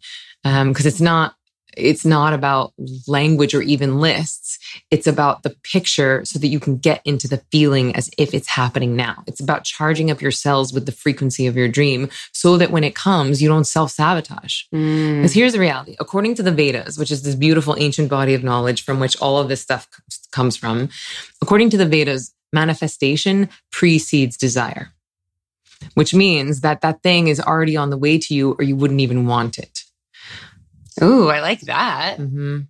Um, 0.44 0.74
cause 0.74 0.84
it's 0.84 1.00
not, 1.00 1.34
it's 1.76 2.04
not 2.04 2.32
about 2.32 2.72
language 3.06 3.54
or 3.54 3.62
even 3.62 4.00
lists. 4.00 4.58
It's 4.90 5.06
about 5.06 5.42
the 5.42 5.54
picture 5.62 6.24
so 6.24 6.38
that 6.38 6.48
you 6.48 6.60
can 6.60 6.76
get 6.76 7.00
into 7.04 7.28
the 7.28 7.42
feeling 7.50 7.94
as 7.94 8.10
if 8.18 8.34
it's 8.34 8.48
happening 8.48 8.96
now. 8.96 9.22
It's 9.26 9.40
about 9.40 9.64
charging 9.64 10.10
up 10.10 10.20
your 10.20 10.30
cells 10.30 10.72
with 10.72 10.86
the 10.86 10.92
frequency 10.92 11.46
of 11.46 11.56
your 11.56 11.68
dream 11.68 12.08
so 12.32 12.56
that 12.56 12.70
when 12.70 12.84
it 12.84 12.94
comes, 12.94 13.42
you 13.42 13.48
don't 13.48 13.64
self 13.64 13.90
sabotage. 13.90 14.62
Mm. 14.74 15.18
Because 15.18 15.34
here's 15.34 15.52
the 15.52 15.60
reality 15.60 15.96
according 16.00 16.34
to 16.36 16.42
the 16.42 16.52
Vedas, 16.52 16.98
which 16.98 17.10
is 17.10 17.22
this 17.22 17.34
beautiful 17.34 17.76
ancient 17.78 18.08
body 18.08 18.34
of 18.34 18.44
knowledge 18.44 18.84
from 18.84 19.00
which 19.00 19.20
all 19.20 19.38
of 19.38 19.48
this 19.48 19.60
stuff 19.60 19.88
comes 20.30 20.56
from, 20.56 20.88
according 21.40 21.70
to 21.70 21.76
the 21.76 21.86
Vedas, 21.86 22.34
manifestation 22.52 23.48
precedes 23.70 24.36
desire, 24.36 24.92
which 25.94 26.14
means 26.14 26.60
that 26.60 26.80
that 26.80 27.02
thing 27.02 27.28
is 27.28 27.40
already 27.40 27.76
on 27.76 27.90
the 27.90 27.98
way 27.98 28.16
to 28.18 28.34
you 28.34 28.52
or 28.58 28.62
you 28.62 28.76
wouldn't 28.76 29.00
even 29.00 29.26
want 29.26 29.58
it. 29.58 29.73
Ooh, 31.02 31.28
I 31.28 31.40
like 31.40 31.60
that. 31.62 32.18
Mm-hmm. 32.18 32.60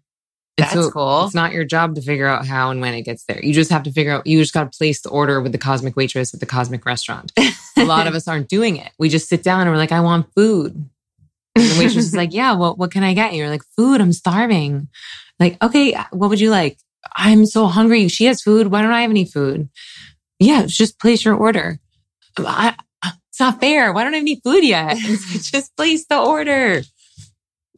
That's 0.57 0.73
so 0.73 0.91
cool. 0.91 1.25
It's 1.25 1.35
not 1.35 1.53
your 1.53 1.65
job 1.65 1.97
to 1.97 2.03
figure 2.03 2.27
out 2.27 2.47
how 2.47 2.71
and 2.71 2.81
when 2.81 2.95
it 2.95 3.03
gets 3.03 3.25
there. 3.25 3.45
You 3.45 3.53
just 3.53 3.71
have 3.73 3.83
to 3.85 3.93
figure 3.93 4.13
out, 4.13 4.27
you 4.27 4.39
just 4.39 4.55
got 4.55 4.71
to 4.71 4.77
place 4.77 5.01
the 5.01 5.09
order 5.09 5.41
with 5.41 5.53
the 5.53 5.59
cosmic 5.59 5.97
waitress 5.97 6.33
at 6.33 6.39
the 6.39 6.47
cosmic 6.47 6.87
restaurant. 6.87 7.33
a 7.77 7.85
lot 7.85 8.07
of 8.07 8.15
us 8.17 8.29
aren't 8.29 8.49
doing 8.49 8.77
it. 8.77 8.93
We 8.99 9.09
just 9.09 9.29
sit 9.29 9.43
down 9.43 9.63
and 9.63 9.71
we're 9.71 9.79
like, 9.79 9.91
I 9.91 10.01
want 10.01 10.33
food. 10.35 10.89
And 11.57 11.65
the 11.65 11.79
waitress 11.79 12.07
is 12.07 12.15
like, 12.15 12.33
Yeah, 12.33 12.55
well, 12.55 12.77
what 12.77 12.93
can 12.93 13.03
I 13.03 13.15
get 13.15 13.33
you? 13.33 13.41
You're 13.41 13.51
like, 13.51 13.65
Food, 13.77 14.01
I'm 14.01 14.13
starving. 14.13 14.89
Like, 15.41 15.61
okay, 15.63 15.97
what 16.13 16.31
would 16.31 16.41
you 16.41 16.51
like? 16.51 16.79
I'm 17.17 17.47
so 17.47 17.67
hungry. 17.67 18.07
She 18.09 18.27
has 18.27 18.41
food. 18.41 18.69
Why 18.69 18.83
don't 18.83 18.93
I 18.93 19.03
have 19.03 19.11
any 19.11 19.25
food? 19.25 19.69
Yeah, 20.39 20.67
just 20.67 21.01
place 21.01 21.25
your 21.25 21.35
order. 21.35 21.81
I, 22.39 22.77
it's 23.03 23.41
not 23.41 23.61
fair. 23.61 23.93
Why 23.93 24.05
don't 24.05 24.15
I 24.15 24.19
have 24.19 24.23
any 24.23 24.41
food 24.45 24.65
yet? 24.65 24.97
just 24.99 25.77
place 25.77 26.07
the 26.07 26.19
order. 26.19 26.83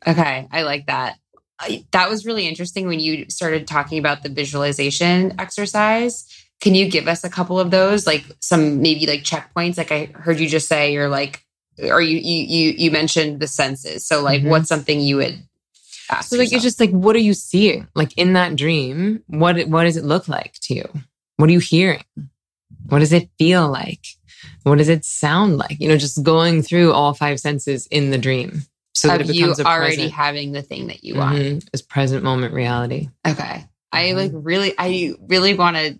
Okay, 0.06 0.48
I 0.50 0.62
like 0.62 0.86
that. 0.86 1.18
I, 1.58 1.84
that 1.92 2.08
was 2.10 2.26
really 2.26 2.46
interesting 2.46 2.86
when 2.86 3.00
you 3.00 3.26
started 3.28 3.66
talking 3.66 3.98
about 3.98 4.22
the 4.22 4.28
visualization 4.28 5.34
exercise. 5.38 6.26
Can 6.60 6.74
you 6.74 6.90
give 6.90 7.08
us 7.08 7.24
a 7.24 7.30
couple 7.30 7.58
of 7.58 7.70
those, 7.70 8.06
like 8.06 8.24
some 8.40 8.82
maybe 8.82 9.06
like 9.06 9.22
checkpoints? 9.22 9.78
Like 9.78 9.92
I 9.92 10.06
heard 10.14 10.40
you 10.40 10.48
just 10.48 10.68
say, 10.68 10.92
you're 10.92 11.08
like, 11.08 11.44
or 11.78 12.00
you 12.00 12.18
you 12.18 12.44
you 12.44 12.74
you 12.76 12.90
mentioned 12.90 13.40
the 13.40 13.46
senses. 13.46 14.06
So 14.06 14.22
like, 14.22 14.40
mm-hmm. 14.40 14.50
what's 14.50 14.68
something 14.68 15.00
you 15.00 15.16
would 15.16 15.38
ask 16.10 16.30
So 16.30 16.36
like 16.36 16.44
yourself. 16.44 16.56
it's 16.56 16.64
just 16.64 16.80
like 16.80 16.90
what 16.90 17.16
are 17.16 17.20
you 17.20 17.34
seeing? 17.34 17.88
Like 17.94 18.16
in 18.16 18.34
that 18.34 18.56
dream, 18.56 19.22
what 19.26 19.68
what 19.68 19.84
does 19.84 19.96
it 19.96 20.04
look 20.04 20.28
like 20.28 20.54
to 20.62 20.74
you? 20.74 20.88
What 21.36 21.48
are 21.50 21.52
you 21.52 21.58
hearing? 21.58 22.04
What 22.88 23.00
does 23.00 23.12
it 23.12 23.28
feel 23.38 23.68
like? 23.68 24.06
What 24.62 24.78
does 24.78 24.88
it 24.88 25.04
sound 25.04 25.58
like? 25.58 25.80
You 25.80 25.88
know, 25.88 25.96
just 25.96 26.22
going 26.22 26.62
through 26.62 26.92
all 26.92 27.14
five 27.14 27.40
senses 27.40 27.86
in 27.88 28.10
the 28.10 28.18
dream 28.18 28.62
so 28.96 29.08
that 29.08 29.20
of 29.20 29.30
it 29.30 29.36
you 29.36 29.42
becomes 29.42 29.60
a 29.60 29.64
already 29.66 29.96
present, 29.96 30.12
having 30.12 30.52
the 30.52 30.62
thing 30.62 30.86
that 30.88 31.04
you 31.04 31.14
want. 31.16 31.38
Mhm, 31.38 31.68
is 31.72 31.82
present 31.82 32.22
moment 32.24 32.52
reality. 32.54 33.08
Okay. 33.26 33.64
I 33.92 34.04
Mhm. 34.08 34.16
like 34.16 34.30
really, 34.34 34.74
I 34.78 35.14
really 35.28 35.54
want 35.54 35.76
to 35.76 35.98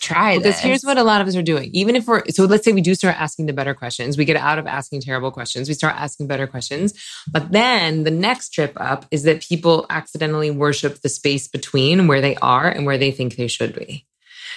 try 0.00 0.36
Because 0.36 0.54
this. 0.56 0.60
here's 0.62 0.82
what 0.82 0.98
a 0.98 1.04
lot 1.04 1.20
of 1.20 1.28
us 1.28 1.36
are 1.36 1.42
doing. 1.42 1.70
Even 1.72 1.94
if 1.94 2.06
we're, 2.08 2.24
so 2.30 2.44
let's 2.44 2.64
say 2.64 2.72
we 2.72 2.80
do 2.80 2.94
start 2.96 3.20
asking 3.20 3.46
the 3.46 3.52
better 3.52 3.72
questions, 3.72 4.18
we 4.18 4.24
get 4.24 4.34
out 4.36 4.58
of 4.58 4.66
asking 4.66 5.00
terrible 5.00 5.30
questions, 5.30 5.68
we 5.68 5.74
start 5.74 5.94
asking 5.96 6.26
better 6.26 6.48
questions. 6.48 6.92
But 7.30 7.52
then 7.52 8.02
the 8.02 8.10
next 8.10 8.48
trip 8.52 8.72
up 8.76 9.06
is 9.12 9.22
that 9.22 9.42
people 9.42 9.86
accidentally 9.88 10.50
worship 10.50 11.00
the 11.02 11.08
space 11.08 11.46
between 11.46 12.08
where 12.08 12.20
they 12.20 12.34
are 12.36 12.68
and 12.68 12.84
where 12.84 12.98
they 12.98 13.12
think 13.12 13.36
they 13.36 13.46
should 13.46 13.74
be. 13.76 14.04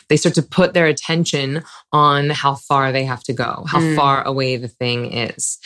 They 0.10 0.18
start 0.18 0.36
to 0.36 0.43
put 0.43 0.74
their 0.74 0.86
attention 0.86 1.64
on 1.91 2.30
how 2.30 2.56
far 2.56 2.91
they 2.91 3.06
have 3.06 3.24
to 3.24 3.34
go, 3.34 3.64
how 3.68 3.80
Mm. 3.80 3.95
far 3.95 4.24
away 4.24 4.58
the 4.58 4.68
thing 4.68 5.12
is. 5.14 5.58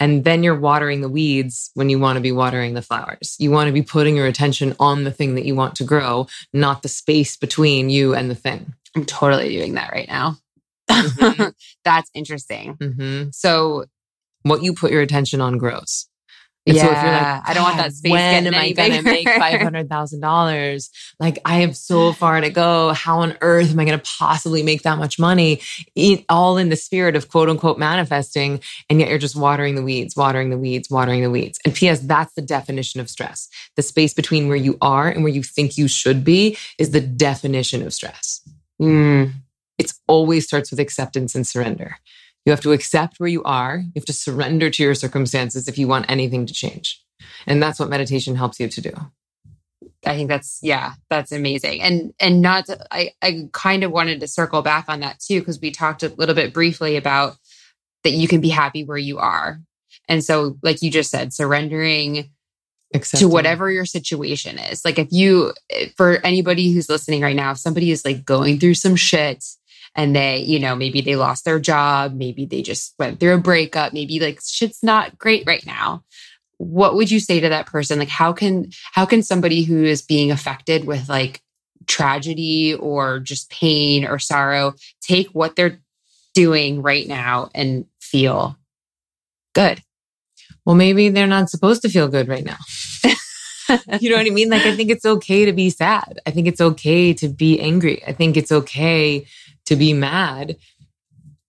And 0.00 0.24
then 0.24 0.42
you're 0.42 0.58
watering 0.58 1.00
the 1.00 1.08
weeds 1.08 1.70
when 1.74 1.88
you 1.90 1.98
want 1.98 2.16
to 2.16 2.20
be 2.20 2.32
watering 2.32 2.74
the 2.74 2.82
flowers. 2.82 3.36
You 3.38 3.50
want 3.50 3.68
to 3.68 3.72
be 3.72 3.82
putting 3.82 4.16
your 4.16 4.26
attention 4.26 4.74
on 4.78 5.04
the 5.04 5.10
thing 5.12 5.34
that 5.34 5.44
you 5.44 5.54
want 5.54 5.74
to 5.76 5.84
grow, 5.84 6.26
not 6.52 6.82
the 6.82 6.88
space 6.88 7.36
between 7.36 7.90
you 7.90 8.14
and 8.14 8.30
the 8.30 8.34
thing. 8.34 8.74
I'm 8.96 9.04
totally 9.04 9.48
doing 9.50 9.74
that 9.74 9.92
right 9.92 10.08
now. 10.08 10.38
Mhm. 10.90 11.52
That's 11.84 12.10
interesting. 12.14 12.74
hmm 12.74 13.24
So, 13.32 13.84
What 14.42 14.62
you 14.62 14.72
put 14.72 14.92
your 14.92 15.02
attention 15.02 15.40
on 15.40 15.58
grows. 15.58 16.07
And 16.68 16.76
yeah, 16.76 16.82
so 16.84 16.92
if 16.92 17.02
you're 17.02 17.12
like, 17.12 17.42
I 17.46 17.54
don't 17.54 17.64
want 17.64 17.76
that 17.78 17.92
space. 17.94 18.12
When 18.12 18.46
am 18.46 18.54
I 18.54 18.72
going 18.72 18.92
to 18.92 19.02
make 19.02 19.28
five 19.38 19.60
hundred 19.60 19.88
thousand 19.88 20.20
dollars? 20.20 20.90
Like 21.18 21.38
I 21.44 21.56
have 21.62 21.76
so 21.76 22.12
far 22.12 22.40
to 22.40 22.50
go. 22.50 22.92
How 22.92 23.20
on 23.20 23.36
earth 23.40 23.72
am 23.72 23.80
I 23.80 23.84
going 23.86 23.98
to 23.98 24.10
possibly 24.18 24.62
make 24.62 24.82
that 24.82 24.98
much 24.98 25.18
money? 25.18 25.60
It, 25.96 26.24
all 26.28 26.58
in 26.58 26.68
the 26.68 26.76
spirit 26.76 27.16
of 27.16 27.28
quote 27.28 27.48
unquote 27.48 27.78
manifesting, 27.78 28.60
and 28.90 29.00
yet 29.00 29.08
you're 29.08 29.18
just 29.18 29.36
watering 29.36 29.74
the 29.74 29.82
weeds, 29.82 30.14
watering 30.16 30.50
the 30.50 30.58
weeds, 30.58 30.90
watering 30.90 31.22
the 31.22 31.30
weeds. 31.30 31.58
And 31.64 31.74
P.S. 31.74 32.00
That's 32.00 32.34
the 32.34 32.42
definition 32.42 33.00
of 33.00 33.08
stress. 33.10 33.48
The 33.76 33.82
space 33.82 34.14
between 34.14 34.48
where 34.48 34.56
you 34.56 34.76
are 34.82 35.08
and 35.08 35.24
where 35.24 35.32
you 35.32 35.42
think 35.42 35.78
you 35.78 35.88
should 35.88 36.24
be 36.24 36.56
is 36.78 36.90
the 36.90 37.00
definition 37.00 37.82
of 37.84 37.94
stress. 37.94 38.42
Mm, 38.80 39.32
It 39.78 39.92
always 40.06 40.44
starts 40.46 40.70
with 40.70 40.80
acceptance 40.80 41.34
and 41.34 41.46
surrender. 41.46 41.96
You 42.46 42.52
have 42.52 42.60
to 42.62 42.72
accept 42.72 43.20
where 43.20 43.28
you 43.28 43.42
are. 43.44 43.78
You 43.78 43.92
have 43.96 44.06
to 44.06 44.12
surrender 44.12 44.70
to 44.70 44.82
your 44.82 44.94
circumstances 44.94 45.68
if 45.68 45.76
you 45.76 45.86
want 45.86 46.10
anything 46.10 46.46
to 46.46 46.54
change. 46.54 47.02
And 47.46 47.62
that's 47.62 47.78
what 47.78 47.90
meditation 47.90 48.36
helps 48.36 48.58
you 48.58 48.68
to 48.68 48.80
do. 48.80 48.92
I 50.06 50.14
think 50.14 50.28
that's 50.28 50.60
yeah, 50.62 50.94
that's 51.10 51.32
amazing. 51.32 51.82
And 51.82 52.14
and 52.20 52.40
not 52.40 52.66
to, 52.66 52.78
I 52.90 53.10
I 53.20 53.48
kind 53.52 53.84
of 53.84 53.90
wanted 53.90 54.20
to 54.20 54.28
circle 54.28 54.62
back 54.62 54.86
on 54.88 55.00
that 55.00 55.18
too 55.18 55.40
because 55.40 55.60
we 55.60 55.70
talked 55.70 56.02
a 56.02 56.08
little 56.08 56.34
bit 56.34 56.54
briefly 56.54 56.96
about 56.96 57.36
that 58.04 58.10
you 58.10 58.28
can 58.28 58.40
be 58.40 58.48
happy 58.48 58.84
where 58.84 58.98
you 58.98 59.18
are. 59.18 59.60
And 60.08 60.24
so 60.24 60.56
like 60.62 60.82
you 60.82 60.90
just 60.90 61.10
said 61.10 61.32
surrendering 61.32 62.30
Accepting. 62.94 63.28
to 63.28 63.32
whatever 63.32 63.70
your 63.70 63.84
situation 63.84 64.58
is. 64.58 64.84
Like 64.84 64.98
if 64.98 65.08
you 65.10 65.52
eh, 65.70 65.88
for 65.96 66.24
anybody 66.24 66.72
who's 66.72 66.88
listening 66.88 67.20
right 67.20 67.36
now, 67.36 67.50
if 67.50 67.58
somebody 67.58 67.90
is 67.90 68.04
like 68.04 68.24
going 68.24 68.58
through 68.58 68.74
some 68.74 68.96
shit 68.96 69.44
and 69.98 70.14
they, 70.14 70.38
you 70.38 70.60
know, 70.60 70.76
maybe 70.76 71.00
they 71.00 71.16
lost 71.16 71.44
their 71.44 71.58
job, 71.58 72.14
maybe 72.14 72.46
they 72.46 72.62
just 72.62 72.94
went 73.00 73.18
through 73.18 73.34
a 73.34 73.38
breakup, 73.38 73.92
maybe 73.92 74.20
like 74.20 74.40
shit's 74.46 74.80
not 74.80 75.18
great 75.18 75.42
right 75.44 75.66
now. 75.66 76.04
What 76.58 76.94
would 76.94 77.10
you 77.10 77.18
say 77.18 77.40
to 77.40 77.48
that 77.48 77.66
person? 77.66 77.98
Like 77.98 78.08
how 78.08 78.32
can 78.32 78.70
how 78.92 79.04
can 79.06 79.24
somebody 79.24 79.64
who 79.64 79.82
is 79.82 80.00
being 80.00 80.30
affected 80.30 80.84
with 80.84 81.08
like 81.08 81.42
tragedy 81.88 82.74
or 82.74 83.18
just 83.18 83.50
pain 83.50 84.04
or 84.04 84.20
sorrow 84.20 84.74
take 85.00 85.30
what 85.30 85.56
they're 85.56 85.80
doing 86.32 86.80
right 86.80 87.08
now 87.08 87.50
and 87.52 87.84
feel 88.00 88.56
good? 89.52 89.82
Well, 90.64 90.76
maybe 90.76 91.08
they're 91.08 91.26
not 91.26 91.50
supposed 91.50 91.82
to 91.82 91.88
feel 91.88 92.06
good 92.06 92.28
right 92.28 92.44
now. 92.44 92.58
you 94.00 94.10
know 94.10 94.16
what 94.16 94.26
I 94.26 94.30
mean? 94.30 94.48
Like, 94.48 94.64
I 94.64 94.76
think 94.76 94.90
it's 94.90 95.04
okay 95.04 95.44
to 95.44 95.52
be 95.52 95.70
sad. 95.70 96.20
I 96.24 96.30
think 96.30 96.46
it's 96.46 96.60
okay 96.60 97.14
to 97.14 97.28
be 97.28 97.58
angry. 97.58 98.04
I 98.06 98.12
think 98.12 98.36
it's 98.36 98.52
okay 98.52 99.26
to 99.68 99.76
be 99.76 99.92
mad. 99.92 100.56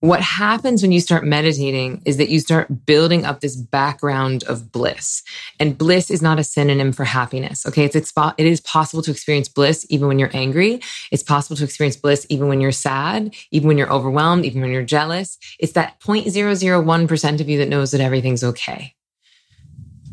What 0.01 0.21
happens 0.21 0.81
when 0.81 0.93
you 0.93 1.01
start 1.01 1.25
meditating 1.25 2.01
is 2.05 2.17
that 2.17 2.29
you 2.29 2.39
start 2.39 2.85
building 2.85 3.25
up 3.25 3.41
this 3.41 3.57
background 3.57 4.43
of 4.45 4.71
bliss. 4.71 5.23
And 5.59 5.77
bliss 5.77 6.09
is 6.09 6.21
not 6.21 6.39
a 6.39 6.43
synonym 6.43 6.93
for 6.93 7.03
happiness. 7.03 7.65
Okay. 7.65 7.83
It's, 7.83 7.95
expo- 7.95 8.33
it 8.37 8.45
is 8.45 8.61
possible 8.61 9.03
to 9.03 9.11
experience 9.11 9.49
bliss 9.49 9.85
even 9.89 10.07
when 10.07 10.19
you're 10.19 10.33
angry. 10.33 10.81
It's 11.11 11.23
possible 11.23 11.57
to 11.57 11.65
experience 11.65 11.97
bliss 11.97 12.25
even 12.29 12.47
when 12.47 12.61
you're 12.61 12.71
sad, 12.71 13.33
even 13.51 13.67
when 13.67 13.77
you're 13.77 13.91
overwhelmed, 13.91 14.45
even 14.45 14.61
when 14.61 14.71
you're 14.71 14.83
jealous. 14.83 15.37
It's 15.59 15.73
that 15.73 15.99
0.001% 15.99 17.41
of 17.41 17.49
you 17.49 17.57
that 17.57 17.69
knows 17.69 17.91
that 17.91 18.01
everything's 18.01 18.43
okay. 18.43 18.95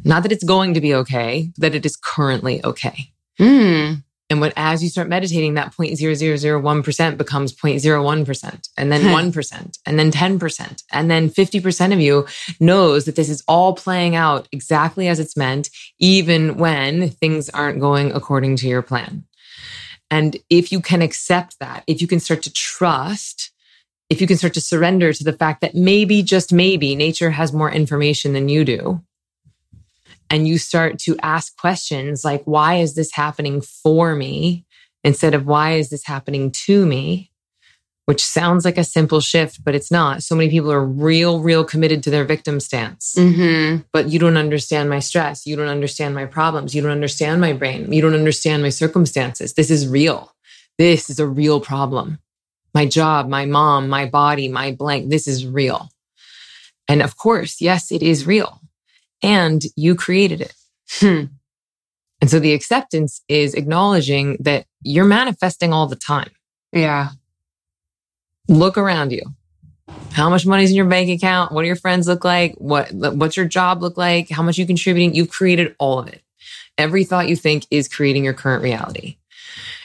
Not 0.05 0.23
that 0.23 0.33
it's 0.33 0.45
going 0.45 0.75
to 0.75 0.81
be 0.81 0.95
okay, 0.95 1.53
that 1.59 1.75
it 1.75 1.87
is 1.87 1.97
currently 1.97 2.65
okay. 2.65 3.13
Mm. 3.41 4.03
And 4.29 4.41
when 4.41 4.53
as 4.57 4.83
you 4.83 4.89
start 4.89 5.09
meditating, 5.09 5.55
that 5.55 5.73
0.0001% 5.73 7.17
becomes 7.17 7.55
0.01%, 7.55 8.69
and 8.77 8.93
then 8.93 9.03
hmm. 9.03 9.09
1%, 9.09 9.79
and 9.87 9.99
then 9.99 10.11
10%, 10.11 10.83
and 10.93 11.11
then 11.11 11.31
50% 11.31 11.93
of 11.93 12.01
you 12.01 12.27
knows 12.59 13.05
that 13.05 13.15
this 13.15 13.29
is 13.29 13.45
all 13.47 13.75
playing 13.75 14.17
out 14.17 14.49
exactly 14.51 15.07
as 15.07 15.21
it's 15.21 15.37
meant, 15.37 15.71
even 16.01 16.57
when 16.57 17.11
things 17.11 17.49
aren't 17.51 17.81
going 17.81 18.11
according 18.13 18.57
to 18.57 18.69
your 18.69 18.83
plan. 18.83 19.25
And 20.11 20.37
if 20.51 20.73
you 20.73 20.81
can 20.81 21.03
accept 21.03 21.59
that, 21.61 21.85
if 21.87 22.01
you 22.01 22.09
can 22.09 22.21
start 22.21 22.43
to 22.43 22.53
trust, 22.53 23.53
if 24.11 24.21
you 24.21 24.27
can 24.27 24.37
start 24.37 24.55
to 24.55 24.61
surrender 24.61 25.13
to 25.13 25.25
the 25.25 25.33
fact 25.33 25.61
that 25.61 25.75
maybe, 25.75 26.23
just 26.23 26.53
maybe, 26.53 26.97
nature 26.97 27.31
has 27.31 27.53
more 27.53 27.71
information 27.71 28.33
than 28.33 28.49
you 28.49 28.65
do, 28.65 29.03
and 30.31 30.49
you 30.49 30.59
start 30.59 30.99
to 31.01 31.17
ask 31.23 31.57
questions 31.57 32.25
like, 32.25 32.43
why 32.45 32.77
is 32.77 32.95
this 32.95 33.13
happening 33.13 33.61
for 33.61 34.15
me 34.15 34.65
instead 35.05 35.35
of 35.35 35.47
why 35.47 35.73
is 35.73 35.91
this 35.91 36.05
happening 36.07 36.51
to 36.51 36.85
me? 36.87 37.31
Which 38.07 38.25
sounds 38.25 38.65
like 38.65 38.79
a 38.79 38.85
simple 38.85 39.21
shift, 39.21 39.65
but 39.65 39.75
it's 39.75 39.91
not. 39.91 40.23
So 40.23 40.37
many 40.37 40.49
people 40.49 40.71
are 40.71 40.85
real, 40.85 41.41
real 41.41 41.65
committed 41.65 42.05
to 42.05 42.11
their 42.11 42.25
victim 42.25 42.61
stance. 42.61 43.15
Mm-hmm. 43.17 43.83
But 43.93 44.11
you 44.11 44.21
don't 44.21 44.37
understand 44.37 44.89
my 44.89 45.01
stress. 45.01 45.45
You 45.45 45.57
don't 45.57 45.67
understand 45.69 46.15
my 46.15 46.25
problems. 46.25 46.73
You 46.73 46.83
don't 46.83 46.93
understand 46.93 47.41
my 47.41 47.53
brain. 47.53 47.93
You 47.93 48.03
don't 48.03 48.15
understand 48.15 48.63
my 48.63 48.69
circumstances. 48.69 49.55
This 49.55 49.71
is 49.73 49.89
real. 49.89 50.33
This 50.79 51.11
is 51.11 51.19
a 51.19 51.27
real 51.27 51.61
problem. 51.61 52.21
My 52.75 52.87
job, 52.87 53.29
my 53.29 53.45
mom, 53.45 53.89
my 53.89 54.07
body, 54.07 54.49
my 54.49 54.71
blank. 54.71 55.11
This 55.11 55.27
is 55.27 55.45
real. 55.45 55.89
And 56.89 57.03
of 57.03 57.17
course, 57.17 57.61
yes, 57.61 57.91
it 57.91 58.03
is 58.03 58.27
real. 58.27 58.61
And 59.27 59.63
you 59.75 59.95
created 59.95 60.41
it. 60.41 60.55
Hmm. 61.01 61.25
And 62.21 62.31
so 62.31 62.39
the 62.39 62.55
acceptance 62.55 63.21
is 63.29 63.55
acknowledging 63.55 64.37
that 64.41 64.67
you're 64.83 65.05
manifesting 65.05 65.73
all 65.73 65.87
the 65.87 65.97
time. 65.97 66.31
Yeah. 66.73 67.11
Look 68.49 68.79
around 68.79 69.13
you. 69.13 69.23
How 70.13 70.31
much 70.31 70.47
money's 70.47 70.71
in 70.71 70.77
your 70.77 70.87
bank 70.87 71.11
account? 71.11 71.53
What 71.53 71.63
do 71.63 71.67
your 71.67 71.77
friends 71.77 72.09
look 72.09 72.25
like? 72.25 72.55
What 72.59 72.93
what's 72.93 73.37
your 73.37 73.47
job 73.47 73.83
look 73.83 73.97
like? 73.97 74.31
How 74.31 74.43
much 74.43 74.59
you 74.59 74.67
contributing? 74.67 75.15
You've 75.15 75.31
created 75.31 75.75
all 75.79 75.99
of 75.99 76.09
it. 76.09 76.23
Every 76.79 77.05
thought 77.05 77.29
you 77.29 77.37
think 77.37 77.67
is 77.71 77.89
creating 77.89 78.25
your 78.25 78.33
current 78.33 78.63
reality. 78.63 79.17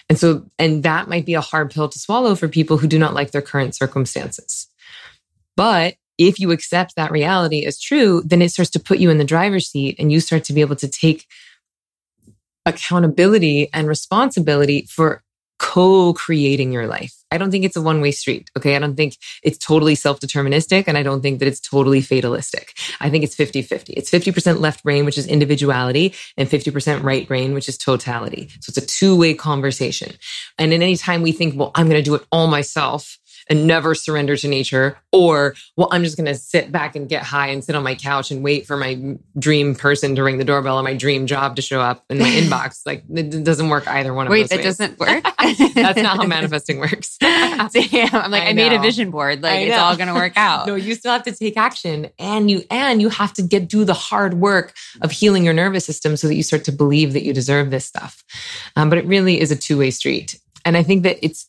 And 0.07 0.17
so 0.17 0.45
and 0.57 0.83
that 0.83 1.09
might 1.09 1.25
be 1.25 1.33
a 1.33 1.41
hard 1.41 1.71
pill 1.71 1.89
to 1.89 1.99
swallow 1.99 2.35
for 2.35 2.47
people 2.47 2.77
who 2.77 2.87
do 2.87 2.99
not 2.99 3.13
like 3.13 3.31
their 3.31 3.41
current 3.41 3.75
circumstances. 3.75 4.67
But 5.55 5.95
if 6.27 6.39
you 6.39 6.51
accept 6.51 6.95
that 6.95 7.11
reality 7.11 7.65
as 7.65 7.79
true, 7.79 8.21
then 8.25 8.41
it 8.41 8.51
starts 8.51 8.71
to 8.71 8.79
put 8.79 8.99
you 8.99 9.09
in 9.09 9.17
the 9.17 9.23
driver's 9.23 9.69
seat 9.69 9.95
and 9.99 10.11
you 10.11 10.19
start 10.19 10.43
to 10.45 10.53
be 10.53 10.61
able 10.61 10.75
to 10.77 10.87
take 10.87 11.27
accountability 12.65 13.69
and 13.73 13.87
responsibility 13.87 14.87
for 14.89 15.23
co 15.61 16.13
creating 16.13 16.71
your 16.71 16.87
life. 16.87 17.13
I 17.31 17.37
don't 17.37 17.51
think 17.51 17.63
it's 17.63 17.75
a 17.75 17.81
one 17.81 18.01
way 18.01 18.11
street. 18.11 18.49
Okay. 18.57 18.75
I 18.75 18.79
don't 18.79 18.95
think 18.95 19.15
it's 19.43 19.57
totally 19.57 19.95
self 19.95 20.19
deterministic. 20.19 20.85
And 20.87 20.97
I 20.97 21.03
don't 21.03 21.21
think 21.21 21.39
that 21.39 21.47
it's 21.47 21.59
totally 21.59 22.01
fatalistic. 22.01 22.73
I 22.99 23.09
think 23.09 23.23
it's 23.23 23.35
50 23.35 23.61
50. 23.61 23.93
It's 23.93 24.09
50% 24.09 24.59
left 24.59 24.83
brain, 24.83 25.05
which 25.05 25.17
is 25.17 25.27
individuality, 25.27 26.13
and 26.35 26.49
50% 26.49 27.03
right 27.03 27.27
brain, 27.27 27.53
which 27.53 27.69
is 27.69 27.77
totality. 27.77 28.49
So 28.59 28.71
it's 28.71 28.77
a 28.77 28.85
two 28.85 29.15
way 29.15 29.33
conversation. 29.33 30.15
And 30.57 30.73
in 30.73 30.81
any 30.81 30.97
time 30.97 31.21
we 31.21 31.31
think, 31.31 31.57
well, 31.57 31.71
I'm 31.75 31.87
going 31.87 32.03
to 32.03 32.09
do 32.09 32.15
it 32.15 32.25
all 32.31 32.47
myself 32.47 33.19
and 33.51 33.67
never 33.67 33.93
surrender 33.93 34.37
to 34.37 34.47
nature, 34.47 34.97
or, 35.11 35.55
well, 35.75 35.89
I'm 35.91 36.05
just 36.05 36.15
going 36.15 36.25
to 36.25 36.35
sit 36.35 36.71
back 36.71 36.95
and 36.95 37.09
get 37.09 37.21
high 37.21 37.47
and 37.47 37.61
sit 37.61 37.75
on 37.75 37.83
my 37.83 37.95
couch 37.95 38.31
and 38.31 38.41
wait 38.45 38.65
for 38.65 38.77
my 38.77 39.17
dream 39.37 39.75
person 39.75 40.15
to 40.15 40.23
ring 40.23 40.37
the 40.37 40.45
doorbell 40.45 40.79
or 40.79 40.83
my 40.83 40.95
dream 40.95 41.27
job 41.27 41.57
to 41.57 41.61
show 41.61 41.81
up 41.81 42.05
in 42.09 42.17
my 42.17 42.25
inbox. 42.29 42.79
Like 42.85 43.03
it 43.13 43.43
doesn't 43.43 43.67
work 43.67 43.89
either 43.89 44.13
one 44.13 44.27
of 44.27 44.31
Wait, 44.31 44.43
those 44.43 44.49
that 44.51 44.55
ways. 44.59 44.77
doesn't 44.77 44.99
work. 44.99 45.23
That's 45.75 46.01
not 46.01 46.15
how 46.15 46.23
manifesting 46.27 46.79
works. 46.79 47.17
Damn. 47.19 47.59
I'm 48.15 48.31
like, 48.31 48.43
I, 48.43 48.49
I 48.49 48.53
made 48.53 48.71
a 48.71 48.79
vision 48.79 49.11
board. 49.11 49.43
Like 49.43 49.67
it's 49.67 49.77
all 49.77 49.97
gonna 49.97 50.13
work 50.13 50.37
out. 50.37 50.65
No, 50.65 50.75
you 50.75 50.95
still 50.95 51.11
have 51.11 51.23
to 51.23 51.33
take 51.33 51.57
action 51.57 52.09
and 52.17 52.49
you 52.49 52.63
and 52.71 53.01
you 53.01 53.09
have 53.09 53.33
to 53.33 53.41
get 53.41 53.67
do 53.67 53.83
the 53.83 53.93
hard 53.93 54.35
work 54.35 54.73
of 55.01 55.11
healing 55.11 55.43
your 55.43 55.53
nervous 55.53 55.85
system 55.85 56.15
so 56.15 56.29
that 56.29 56.35
you 56.35 56.43
start 56.43 56.63
to 56.65 56.71
believe 56.71 57.11
that 57.11 57.23
you 57.23 57.33
deserve 57.33 57.69
this 57.69 57.85
stuff. 57.85 58.23
Um, 58.77 58.89
but 58.89 58.97
it 58.97 59.05
really 59.05 59.41
is 59.41 59.51
a 59.51 59.57
two-way 59.57 59.91
street. 59.91 60.39
And 60.63 60.77
I 60.77 60.83
think 60.83 61.03
that 61.03 61.17
it's 61.21 61.47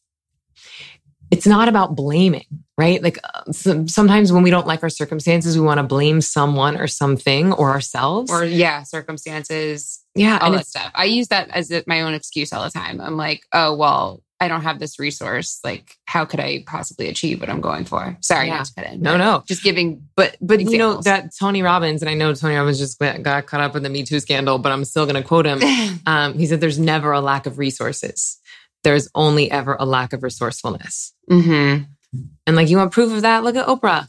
it's 1.32 1.46
not 1.46 1.66
about 1.68 1.96
blaming, 1.96 2.46
right? 2.78 3.02
Like 3.02 3.18
uh, 3.24 3.50
some, 3.50 3.88
sometimes 3.88 4.32
when 4.32 4.42
we 4.44 4.50
don't 4.50 4.66
like 4.66 4.82
our 4.84 4.88
circumstances, 4.90 5.58
we 5.58 5.64
want 5.64 5.78
to 5.78 5.82
blame 5.82 6.20
someone 6.20 6.76
or 6.76 6.86
something 6.86 7.52
or 7.54 7.70
ourselves. 7.70 8.30
or 8.30 8.44
yeah, 8.44 8.84
circumstances, 8.84 10.04
yeah, 10.14 10.38
all 10.40 10.48
and 10.48 10.56
that 10.58 10.66
stuff. 10.66 10.90
I 10.94 11.04
use 11.06 11.28
that 11.28 11.48
as 11.50 11.72
my 11.86 12.02
own 12.02 12.14
excuse 12.14 12.52
all 12.52 12.62
the 12.64 12.70
time. 12.70 13.00
I'm 13.00 13.16
like, 13.16 13.42
oh 13.52 13.74
well, 13.74 14.22
I 14.40 14.48
don't 14.48 14.62
have 14.62 14.78
this 14.80 14.98
resource. 14.98 15.60
Like, 15.64 15.96
how 16.04 16.24
could 16.24 16.40
I 16.40 16.64
possibly 16.66 17.08
achieve 17.08 17.40
what 17.40 17.48
I'm 17.48 17.60
going 17.60 17.84
for? 17.84 18.16
Sorry, 18.20 18.48
Yeah. 18.48 18.56
not 18.56 18.66
to 18.66 18.74
cut 18.74 18.86
in. 18.92 19.00
no, 19.00 19.16
no. 19.16 19.42
Just 19.46 19.62
giving. 19.62 20.08
But 20.16 20.36
but 20.40 20.60
you 20.60 20.76
know 20.78 21.00
that 21.02 21.30
Tony 21.38 21.62
Robbins, 21.62 22.02
and 22.02 22.10
I 22.10 22.14
know 22.14 22.34
Tony 22.34 22.56
Robbins 22.56 22.78
just 22.78 22.98
got, 22.98 23.22
got 23.22 23.46
caught 23.46 23.60
up 23.60 23.76
in 23.76 23.82
the 23.84 23.88
Me 23.88 24.02
Too 24.02 24.20
scandal, 24.20 24.58
but 24.58 24.70
I'm 24.72 24.84
still 24.84 25.06
going 25.06 25.16
to 25.20 25.26
quote 25.26 25.46
him. 25.46 25.60
Um, 26.04 26.34
he 26.34 26.46
said, 26.46 26.60
"There's 26.60 26.80
never 26.80 27.12
a 27.12 27.20
lack 27.20 27.46
of 27.46 27.58
resources. 27.58 28.40
There's 28.84 29.08
only 29.14 29.50
ever 29.50 29.76
a 29.78 29.86
lack 29.86 30.12
of 30.12 30.22
resourcefulness." 30.22 31.12
hmm 31.28 31.78
And 32.46 32.56
like, 32.56 32.68
you 32.68 32.76
want 32.76 32.92
proof 32.92 33.12
of 33.12 33.22
that? 33.22 33.44
Look 33.44 33.56
at 33.56 33.66
Oprah. 33.66 34.08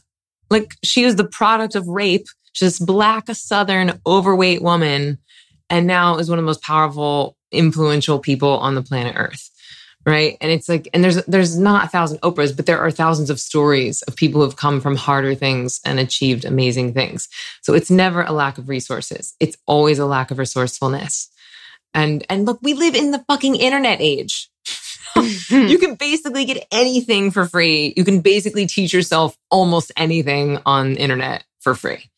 Like, 0.50 0.74
she 0.84 1.04
was 1.04 1.16
the 1.16 1.24
product 1.24 1.74
of 1.74 1.88
rape. 1.88 2.26
She's 2.52 2.78
this 2.78 2.86
black, 2.86 3.26
Southern, 3.32 4.00
overweight 4.06 4.62
woman, 4.62 5.18
and 5.70 5.86
now 5.86 6.18
is 6.18 6.28
one 6.28 6.38
of 6.38 6.42
the 6.44 6.46
most 6.46 6.62
powerful, 6.62 7.36
influential 7.50 8.18
people 8.18 8.58
on 8.58 8.74
the 8.74 8.82
planet 8.82 9.14
Earth. 9.16 9.50
Right. 10.06 10.36
And 10.42 10.52
it's 10.52 10.68
like, 10.68 10.86
and 10.92 11.02
there's 11.02 11.24
there's 11.24 11.58
not 11.58 11.86
a 11.86 11.88
thousand 11.88 12.18
Oprahs, 12.20 12.54
but 12.54 12.66
there 12.66 12.78
are 12.78 12.90
thousands 12.90 13.30
of 13.30 13.40
stories 13.40 14.02
of 14.02 14.14
people 14.14 14.42
who've 14.42 14.54
come 14.54 14.82
from 14.82 14.96
harder 14.96 15.34
things 15.34 15.80
and 15.82 15.98
achieved 15.98 16.44
amazing 16.44 16.92
things. 16.92 17.26
So 17.62 17.72
it's 17.72 17.90
never 17.90 18.22
a 18.22 18.32
lack 18.32 18.58
of 18.58 18.68
resources. 18.68 19.34
It's 19.40 19.56
always 19.66 19.98
a 19.98 20.04
lack 20.04 20.30
of 20.30 20.38
resourcefulness. 20.38 21.30
And 21.94 22.22
and 22.28 22.44
look, 22.44 22.58
we 22.60 22.74
live 22.74 22.94
in 22.94 23.12
the 23.12 23.24
fucking 23.26 23.56
internet 23.56 23.98
age. 24.02 24.50
you 25.50 25.78
can 25.78 25.94
basically 25.94 26.44
get 26.44 26.66
anything 26.70 27.30
for 27.30 27.46
free. 27.46 27.94
You 27.96 28.04
can 28.04 28.20
basically 28.20 28.66
teach 28.66 28.92
yourself 28.92 29.36
almost 29.50 29.92
anything 29.96 30.58
on 30.66 30.94
the 30.94 31.00
internet 31.00 31.44
for 31.60 31.74
free. 31.74 32.10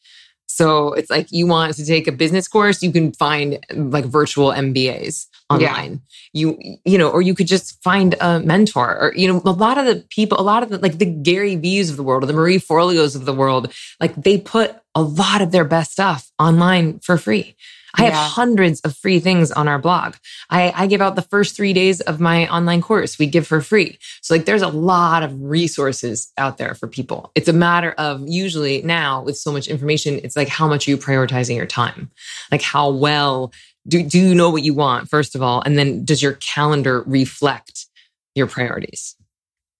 So 0.56 0.94
it's 0.94 1.10
like 1.10 1.30
you 1.32 1.46
want 1.46 1.74
to 1.74 1.84
take 1.84 2.06
a 2.06 2.12
business 2.12 2.48
course, 2.48 2.82
you 2.82 2.90
can 2.90 3.12
find 3.12 3.58
like 3.74 4.06
virtual 4.06 4.52
MBAs 4.52 5.26
online. 5.50 6.00
You 6.32 6.58
you 6.84 6.96
know, 6.96 7.10
or 7.10 7.20
you 7.20 7.34
could 7.34 7.46
just 7.46 7.82
find 7.82 8.14
a 8.20 8.40
mentor 8.40 8.96
or 8.98 9.12
you 9.14 9.28
know, 9.28 9.42
a 9.44 9.50
lot 9.50 9.76
of 9.76 9.84
the 9.84 10.04
people, 10.08 10.40
a 10.40 10.42
lot 10.42 10.62
of 10.62 10.70
the 10.70 10.78
like 10.78 10.96
the 10.96 11.04
Gary 11.04 11.56
V's 11.56 11.90
of 11.90 11.98
the 11.98 12.02
world 12.02 12.24
or 12.24 12.26
the 12.26 12.32
Marie 12.32 12.58
Forleos 12.58 13.14
of 13.14 13.26
the 13.26 13.34
world, 13.34 13.70
like 14.00 14.14
they 14.14 14.38
put 14.38 14.74
a 14.94 15.02
lot 15.02 15.42
of 15.42 15.52
their 15.52 15.64
best 15.64 15.92
stuff 15.92 16.30
online 16.38 17.00
for 17.00 17.18
free. 17.18 17.54
I 17.98 18.04
have 18.04 18.12
Yeah. 18.12 18.28
hundreds 18.28 18.80
of 18.80 18.96
free 18.96 19.20
things 19.20 19.50
on 19.52 19.68
our 19.68 19.78
blog. 19.78 20.14
I, 20.50 20.72
I 20.76 20.86
give 20.86 21.00
out 21.00 21.16
the 21.16 21.22
first 21.22 21.56
three 21.56 21.72
days 21.72 22.00
of 22.02 22.20
my 22.20 22.46
online 22.48 22.82
course 22.82 23.18
we 23.18 23.26
give 23.26 23.46
for 23.46 23.60
free. 23.60 23.98
So 24.20 24.34
like 24.34 24.44
there's 24.44 24.62
a 24.62 24.68
lot 24.68 25.22
of 25.22 25.40
resources 25.40 26.32
out 26.36 26.58
there 26.58 26.74
for 26.74 26.86
people. 26.88 27.30
It's 27.34 27.48
a 27.48 27.52
matter 27.52 27.92
of 27.92 28.22
usually 28.28 28.82
now 28.82 29.22
with 29.22 29.36
so 29.38 29.52
much 29.52 29.66
information, 29.68 30.20
it's 30.22 30.36
like 30.36 30.48
how 30.48 30.68
much 30.68 30.86
are 30.86 30.90
you 30.90 30.98
prioritizing 30.98 31.56
your 31.56 31.66
time? 31.66 32.10
Like 32.52 32.62
how 32.62 32.90
well 32.90 33.52
do, 33.88 34.02
do 34.02 34.18
you 34.18 34.34
know 34.34 34.50
what 34.50 34.62
you 34.64 34.74
want, 34.74 35.08
first 35.08 35.34
of 35.34 35.42
all? 35.42 35.62
And 35.62 35.78
then 35.78 36.04
does 36.04 36.22
your 36.22 36.34
calendar 36.34 37.02
reflect 37.06 37.86
your 38.34 38.46
priorities? 38.48 39.14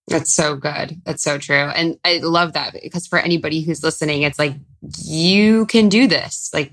That's 0.08 0.32
so 0.32 0.54
good. 0.54 1.00
That's 1.04 1.24
so 1.24 1.36
true. 1.36 1.56
And 1.56 1.98
I 2.04 2.18
love 2.18 2.52
that 2.52 2.76
because 2.80 3.08
for 3.08 3.18
anybody 3.18 3.62
who's 3.62 3.82
listening, 3.82 4.22
it's 4.22 4.38
like, 4.38 4.54
you 5.04 5.66
can 5.66 5.88
do 5.88 6.06
this. 6.06 6.48
Like, 6.54 6.70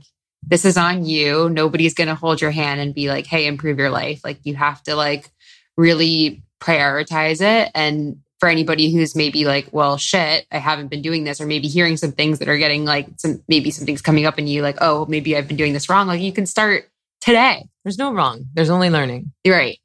this 0.48 0.66
is 0.66 0.78
on 0.78 1.06
you. 1.06 1.50
Nobody's 1.50 1.94
going 1.94 2.08
to 2.08 2.16
hold 2.16 2.42
your 2.42 2.52
hand 2.52 2.80
and 2.80 2.94
be 2.94 3.10
like, 3.10 3.26
hey, 3.26 3.48
improve 3.48 3.78
your 3.78 3.90
life. 3.90 4.22
Like, 4.24 4.40
you 4.44 4.56
have 4.56 4.82
to 4.84 4.96
like 4.96 5.30
really 5.78 6.44
prioritize 6.60 7.42
it. 7.42 7.72
And 7.74 8.18
for 8.40 8.50
anybody 8.50 8.92
who's 8.92 9.16
maybe 9.16 9.46
like, 9.46 9.68
well, 9.72 9.98
shit, 9.98 10.46
I 10.52 10.58
haven't 10.58 10.90
been 10.90 11.02
doing 11.02 11.24
this, 11.24 11.40
or 11.40 11.46
maybe 11.46 11.68
hearing 11.68 11.98
some 11.98 12.12
things 12.12 12.40
that 12.40 12.50
are 12.50 12.58
getting 12.58 12.84
like 12.86 13.08
some, 13.18 13.42
maybe 13.48 13.72
something's 13.72 14.02
coming 14.02 14.26
up 14.26 14.38
in 14.38 14.48
you, 14.48 14.62
like, 14.62 14.78
oh, 14.82 15.06
maybe 15.08 15.36
I've 15.38 15.48
been 15.48 15.58
doing 15.58 15.74
this 15.74 15.90
wrong. 15.90 16.08
Like, 16.08 16.22
you 16.22 16.34
can 16.34 16.46
start 16.46 16.90
today. 17.22 17.70
There's 17.84 17.98
no 17.98 18.14
wrong. 18.14 18.46
There's 18.54 18.70
only 18.70 18.90
learning. 18.90 19.32
You're 19.44 19.56
right. 19.56 19.80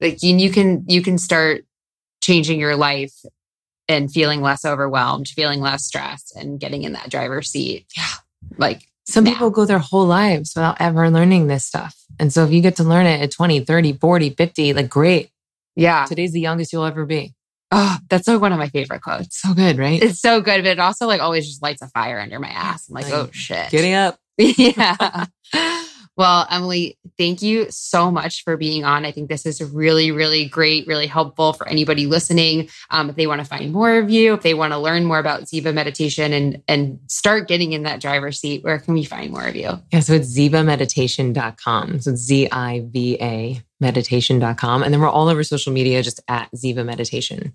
Like 0.00 0.22
you, 0.22 0.36
you 0.36 0.50
can 0.50 0.84
you 0.88 1.00
can 1.00 1.16
start 1.16 1.64
changing 2.20 2.58
your 2.58 2.76
life 2.76 3.14
and 3.88 4.12
feeling 4.12 4.42
less 4.42 4.64
overwhelmed, 4.64 5.28
feeling 5.28 5.60
less 5.60 5.84
stressed, 5.84 6.34
and 6.36 6.58
getting 6.58 6.82
in 6.82 6.92
that 6.92 7.08
driver's 7.08 7.50
seat. 7.50 7.86
Yeah. 7.96 8.08
Like 8.58 8.88
Some 9.06 9.24
now. 9.24 9.32
people 9.32 9.50
go 9.50 9.64
their 9.64 9.78
whole 9.78 10.06
lives 10.06 10.52
without 10.54 10.76
ever 10.80 11.10
learning 11.10 11.46
this 11.48 11.64
stuff. 11.64 11.96
And 12.18 12.32
so 12.32 12.44
if 12.44 12.52
you 12.52 12.60
get 12.60 12.76
to 12.76 12.84
learn 12.84 13.06
it 13.06 13.20
at 13.20 13.30
20, 13.32 13.60
30, 13.60 13.94
40, 13.94 14.30
50, 14.30 14.72
like 14.74 14.88
great. 14.88 15.30
yeah. 15.74 16.04
Today's 16.06 16.32
the 16.32 16.40
youngest 16.40 16.72
you'll 16.72 16.84
ever 16.84 17.04
be. 17.06 17.34
Oh, 17.74 17.96
that's 18.10 18.28
like 18.28 18.40
one 18.40 18.52
of 18.52 18.58
my 18.58 18.68
favorite 18.68 19.00
quotes. 19.02 19.40
So 19.40 19.54
good, 19.54 19.78
right? 19.78 20.02
It's 20.02 20.20
so 20.20 20.40
good, 20.42 20.62
but 20.62 20.72
it 20.72 20.78
also 20.78 21.06
like 21.06 21.22
always 21.22 21.46
just 21.46 21.62
lights 21.62 21.80
a 21.82 21.88
fire 21.88 22.20
under 22.20 22.38
my 22.38 22.50
ass. 22.50 22.88
I'm 22.88 22.94
like, 22.94 23.04
Like, 23.06 23.14
oh 23.14 23.30
shit. 23.32 23.70
Getting 23.70 23.94
up. 23.94 24.18
yeah. 24.38 25.24
Well, 26.16 26.46
Emily, 26.50 26.98
thank 27.16 27.40
you 27.40 27.66
so 27.70 28.10
much 28.10 28.44
for 28.44 28.58
being 28.58 28.84
on. 28.84 29.06
I 29.06 29.12
think 29.12 29.30
this 29.30 29.46
is 29.46 29.62
really, 29.62 30.10
really 30.10 30.46
great, 30.46 30.86
really 30.86 31.06
helpful 31.06 31.54
for 31.54 31.66
anybody 31.66 32.06
listening. 32.06 32.68
Um, 32.90 33.08
if 33.08 33.16
they 33.16 33.26
want 33.26 33.40
to 33.40 33.46
find 33.46 33.72
more 33.72 33.98
of 33.98 34.10
you, 34.10 34.34
if 34.34 34.42
they 34.42 34.52
want 34.52 34.74
to 34.74 34.78
learn 34.78 35.06
more 35.06 35.18
about 35.18 35.44
Ziva 35.44 35.72
meditation 35.72 36.34
and 36.34 36.62
and 36.68 36.98
start 37.06 37.48
getting 37.48 37.72
in 37.72 37.84
that 37.84 38.00
driver's 38.00 38.38
seat, 38.38 38.62
where 38.62 38.78
can 38.78 38.92
we 38.92 39.04
find 39.04 39.32
more 39.32 39.46
of 39.46 39.56
you? 39.56 39.70
Yeah, 39.90 40.00
so 40.00 40.12
it's 40.12 40.36
zivameditation.com. 40.36 42.00
So 42.00 42.10
it's 42.10 42.20
Z 42.20 42.48
I 42.52 42.84
V 42.90 43.16
A 43.20 43.62
meditation.com. 43.80 44.82
And 44.82 44.92
then 44.92 45.00
we're 45.00 45.08
all 45.08 45.28
over 45.28 45.42
social 45.42 45.72
media 45.72 46.02
just 46.02 46.20
at 46.28 46.50
Ziva 46.54 46.84
Meditation. 46.84 47.54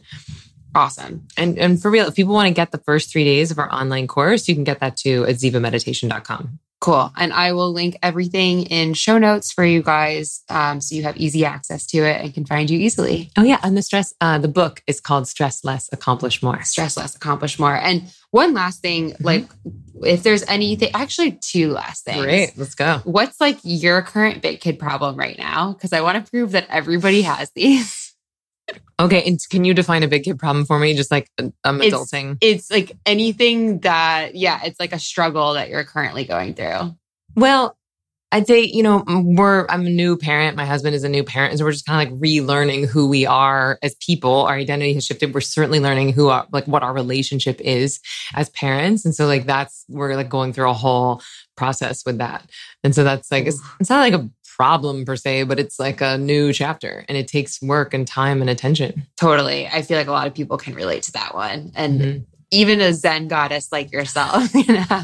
Awesome. 0.74 1.28
And 1.38 1.60
and 1.60 1.82
for 1.82 1.91
real, 1.91 2.08
if 2.08 2.16
people 2.16 2.34
want 2.34 2.47
to 2.47 2.53
get 2.53 2.72
the 2.72 2.80
first 2.80 3.12
three 3.12 3.24
days 3.24 3.51
of 3.51 3.60
our 3.60 3.72
online 3.72 4.08
course, 4.08 4.47
you 4.47 4.55
can 4.55 4.64
get 4.64 4.80
that 4.80 4.97
too 4.97 5.26
at 5.26 5.36
zivameditation.com. 5.36 6.60
Cool. 6.80 7.11
And 7.17 7.34
I 7.34 7.53
will 7.53 7.71
link 7.71 7.97
everything 8.03 8.63
in 8.63 8.93
show 8.93 9.17
notes 9.17 9.51
for 9.51 9.65
you 9.65 9.82
guys 9.82 10.43
um, 10.49 10.80
so 10.80 10.95
you 10.95 11.03
have 11.03 11.17
easy 11.17 11.43
access 11.43 11.88
to 11.88 11.97
it 11.97 12.21
and 12.21 12.34
can 12.34 12.45
find 12.45 12.69
you 12.69 12.78
easily. 12.78 13.32
Oh 13.36 13.43
yeah, 13.43 13.59
and 13.63 13.75
the 13.75 13.82
stress 13.82 14.13
uh 14.21 14.38
the 14.38 14.47
book 14.47 14.84
is 14.86 14.99
called 14.99 15.28
Stress 15.28 15.63
Less, 15.63 15.89
Accomplish 15.91 16.43
More. 16.43 16.61
Stress 16.63 16.95
less, 16.95 17.15
accomplish 17.15 17.57
more. 17.57 17.75
And 17.75 18.03
one 18.32 18.53
last 18.53 18.82
thing, 18.82 19.15
like 19.19 19.47
if 20.03 20.23
there's 20.23 20.43
anything, 20.43 20.91
actually, 20.93 21.39
two 21.41 21.71
last 21.71 22.05
things. 22.05 22.23
Great, 22.23 22.57
let's 22.57 22.75
go. 22.75 23.01
What's 23.03 23.41
like 23.41 23.57
your 23.63 24.01
current 24.01 24.41
big 24.41 24.59
kid 24.59 24.78
problem 24.80 25.15
right 25.15 25.38
now? 25.38 25.73
Because 25.73 25.93
I 25.93 26.01
want 26.01 26.23
to 26.23 26.30
prove 26.30 26.51
that 26.51 26.67
everybody 26.69 27.23
has 27.23 27.51
these. 27.51 28.03
Okay, 28.99 29.24
and 29.28 29.39
can 29.49 29.63
you 29.63 29.74
define 29.74 30.03
a 30.03 30.07
big 30.07 30.24
kid 30.24 30.39
problem 30.39 30.65
for 30.65 30.80
me? 30.80 30.95
Just 30.95 31.11
like 31.11 31.30
uh, 31.39 31.49
um, 31.63 31.80
adulting. 31.80 32.38
It's 32.41 32.72
like 32.72 32.97
anything 33.05 33.80
that, 33.82 34.36
yeah, 34.36 34.59
it's 34.63 34.80
like 34.80 34.91
a 34.91 34.99
struggle 34.99 35.53
that 35.53 35.70
you're 35.70 35.84
currently 35.84 36.26
going 36.26 36.55
through. 36.55 36.95
Well, 37.36 37.78
I'd 38.32 38.45
say, 38.45 38.61
you 38.61 38.84
know, 38.84 39.05
we're, 39.07 39.65
I'm 39.70 39.86
a 39.86 39.89
new 39.89 40.18
parent. 40.18 40.57
My 40.57 40.65
husband 40.65 40.95
is 40.95 41.05
a 41.05 41.09
new 41.09 41.24
parent. 41.24 41.51
And 41.51 41.59
so 41.59 41.63
we're 41.63 41.72
just 41.72 41.86
kind 41.86 42.05
of 42.05 42.11
like 42.11 42.22
relearning 42.22 42.86
who 42.86 43.07
we 43.07 43.26
are 43.26 43.80
as 43.82 43.95
people. 44.05 44.41
Our 44.47 44.55
identity 44.55 44.93
has 44.95 45.05
shifted. 45.05 45.34
We're 45.34 45.39
certainly 45.39 45.80
learning 45.80 46.11
who 46.11 46.28
our, 46.28 46.45
like 46.51 46.68
what 46.68 46.84
our 46.84 46.93
relationship 46.93 47.61
is 47.61 48.01
as 48.36 48.49
parents. 48.49 49.05
And 49.05 49.15
so 49.15 49.28
like 49.28 49.45
that's, 49.45 49.86
we're 49.88 50.13
like 50.18 50.28
going 50.28 50.51
through 50.51 50.70
a 50.70 50.74
whole 50.74 51.22
process 51.55 52.03
with 52.05 52.18
that. 52.18 52.49
And 52.84 52.93
so 52.93 53.05
that's 53.05 53.32
like, 53.32 53.45
it's, 53.45 53.61
it's 53.80 53.89
not 53.89 53.99
like 53.99 54.13
a 54.13 54.30
problem 54.58 55.05
per 55.05 55.16
se, 55.16 55.43
but 55.43 55.60
it's 55.60 55.80
like 55.80 56.01
a 56.01 56.18
new 56.18 56.51
chapter 56.51 57.05
and 57.08 57.16
it 57.18 57.28
takes 57.28 57.62
work 57.62 57.93
and 57.93 58.08
time 58.08 58.41
and 58.41 58.49
attention. 58.49 59.05
Totally. 59.16 59.68
I 59.68 59.84
feel 59.84 59.97
like 59.99 60.08
a 60.08 60.12
lot 60.12 60.26
of 60.26 60.34
people 60.34 60.58
can 60.58 60.74
relate 60.74 61.03
to 61.03 61.12
that 61.14 61.36
one. 61.36 61.72
And 61.76 62.01
Mhm. 62.01 62.24
even 62.49 62.82
a 62.82 62.91
Zen 62.93 63.28
goddess 63.28 63.72
like 63.72 63.91
yourself 63.91 64.53
you 64.55 64.66
know, 64.74 65.03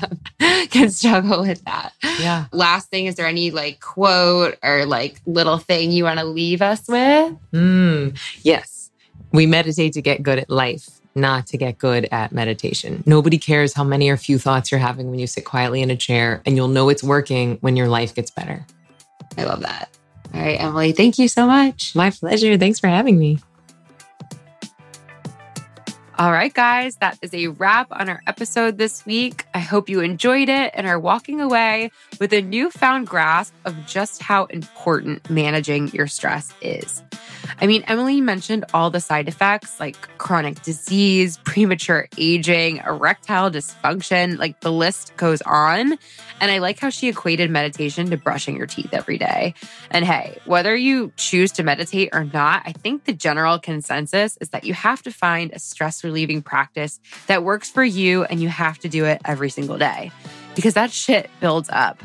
can 0.72 0.90
struggle 0.90 1.42
with 1.42 1.64
that. 1.66 1.92
Yeah. 2.20 2.46
Last 2.52 2.90
thing, 2.90 3.06
is 3.06 3.14
there 3.16 3.28
any 3.28 3.52
like 3.52 3.80
quote 3.80 4.58
or 4.64 4.86
like 4.88 5.22
little 5.28 5.60
thing 5.60 5.92
you 5.92 6.06
want 6.06 6.20
to 6.20 6.26
leave 6.26 6.62
us 6.64 6.88
with? 6.88 7.36
Mm, 7.54 8.18
yes. 8.42 8.90
We 9.32 9.46
meditate 9.46 9.94
to 9.94 10.02
get 10.02 10.24
good 10.24 10.40
at 10.40 10.50
life, 10.50 10.90
not 11.16 11.46
to 11.48 11.58
get 11.58 11.78
good 11.78 12.08
at 12.12 12.32
meditation. 12.32 13.04
Nobody 13.06 13.38
cares 13.38 13.74
how 13.74 13.84
many 13.84 14.10
or 14.10 14.18
few 14.18 14.40
thoughts 14.40 14.72
you're 14.72 14.80
having 14.80 15.10
when 15.12 15.20
you 15.20 15.28
sit 15.28 15.46
quietly 15.46 15.82
in 15.82 15.92
a 15.92 15.96
chair, 15.96 16.42
and 16.46 16.56
you'll 16.56 16.68
know 16.68 16.90
it's 16.90 17.04
working 17.04 17.58
when 17.62 17.76
your 17.76 17.88
life 17.88 18.14
gets 18.16 18.32
better. 18.32 18.66
I 19.38 19.44
love 19.44 19.62
that. 19.62 19.90
All 20.34 20.42
right, 20.42 20.60
Emily, 20.60 20.92
thank 20.94 21.20
you 21.20 21.28
so 21.28 21.46
much. 21.46 21.96
My 21.96 22.10
pleasure. 22.10 22.58
Thanks 22.58 22.80
for 22.80 22.88
having 22.88 23.20
me. 23.20 23.40
All 26.20 26.32
right, 26.32 26.54
guys, 26.54 26.98
that 26.98 27.18
is 27.24 27.34
a 27.34 27.48
wrap 27.48 27.88
on 27.90 28.08
our 28.08 28.22
episode 28.28 28.78
this 28.78 29.04
week. 29.04 29.46
I 29.56 29.60
hope 29.60 29.90
you 29.90 30.02
enjoyed 30.02 30.48
it 30.48 30.72
and 30.76 30.86
are 30.86 31.00
walking 31.00 31.42
away 31.42 31.92
with 32.20 32.32
a 32.34 32.42
newfound 32.44 33.08
grasp 33.08 33.52
of 33.66 33.76
just 33.88 34.22
how 34.22 34.46
important 34.46 35.28
managing 35.32 35.88
your 35.88 36.06
stress 36.06 36.54
is. 36.62 37.02
I 37.60 37.68
mean, 37.68 37.84
Emily 37.88 38.22
mentioned 38.22 38.66
all 38.74 38.90
the 38.90 39.00
side 39.00 39.28
effects 39.28 39.80
like 39.80 39.96
chronic 40.18 40.62
disease, 40.62 41.38
premature 41.44 42.08
aging, 42.18 42.78
erectile 42.78 43.50
dysfunction, 43.50 44.38
like 44.38 44.62
the 44.62 44.72
list 44.72 45.16
goes 45.18 45.42
on. 45.44 45.98
And 46.42 46.52
I 46.52 46.60
like 46.60 46.80
how 46.80 46.90
she 46.90 47.10
equated 47.10 47.50
meditation 47.50 48.10
to 48.10 48.18
brushing 48.18 48.58
your 48.58 48.68
teeth 48.68 48.94
every 48.94 49.18
day. 49.18 49.54
And 49.92 50.06
hey, 50.06 50.38
whether 50.46 50.76
you 50.76 51.12
choose 51.18 51.52
to 51.54 51.64
meditate 51.64 52.10
or 52.14 52.26
not, 52.26 52.64
I 52.66 52.72
think 52.72 53.06
the 53.06 53.14
general 53.14 53.60
consensus 53.60 54.38
is 54.42 54.50
that 54.50 54.64
you 54.64 54.74
have 54.74 55.02
to 55.04 55.12
find 55.12 55.52
a 55.52 55.60
stress 55.60 56.03
relieving 56.04 56.42
practice 56.42 57.00
that 57.28 57.44
works 57.44 57.70
for 57.70 57.84
you 57.84 58.24
and 58.24 58.42
you 58.42 58.50
have 58.50 58.80
to 58.80 58.90
do 58.90 59.06
it 59.06 59.22
every 59.26 59.50
single 59.50 59.78
day 59.78 60.12
because 60.56 60.74
that 60.76 60.92
shit 60.92 61.30
builds 61.40 61.70
up. 61.72 62.04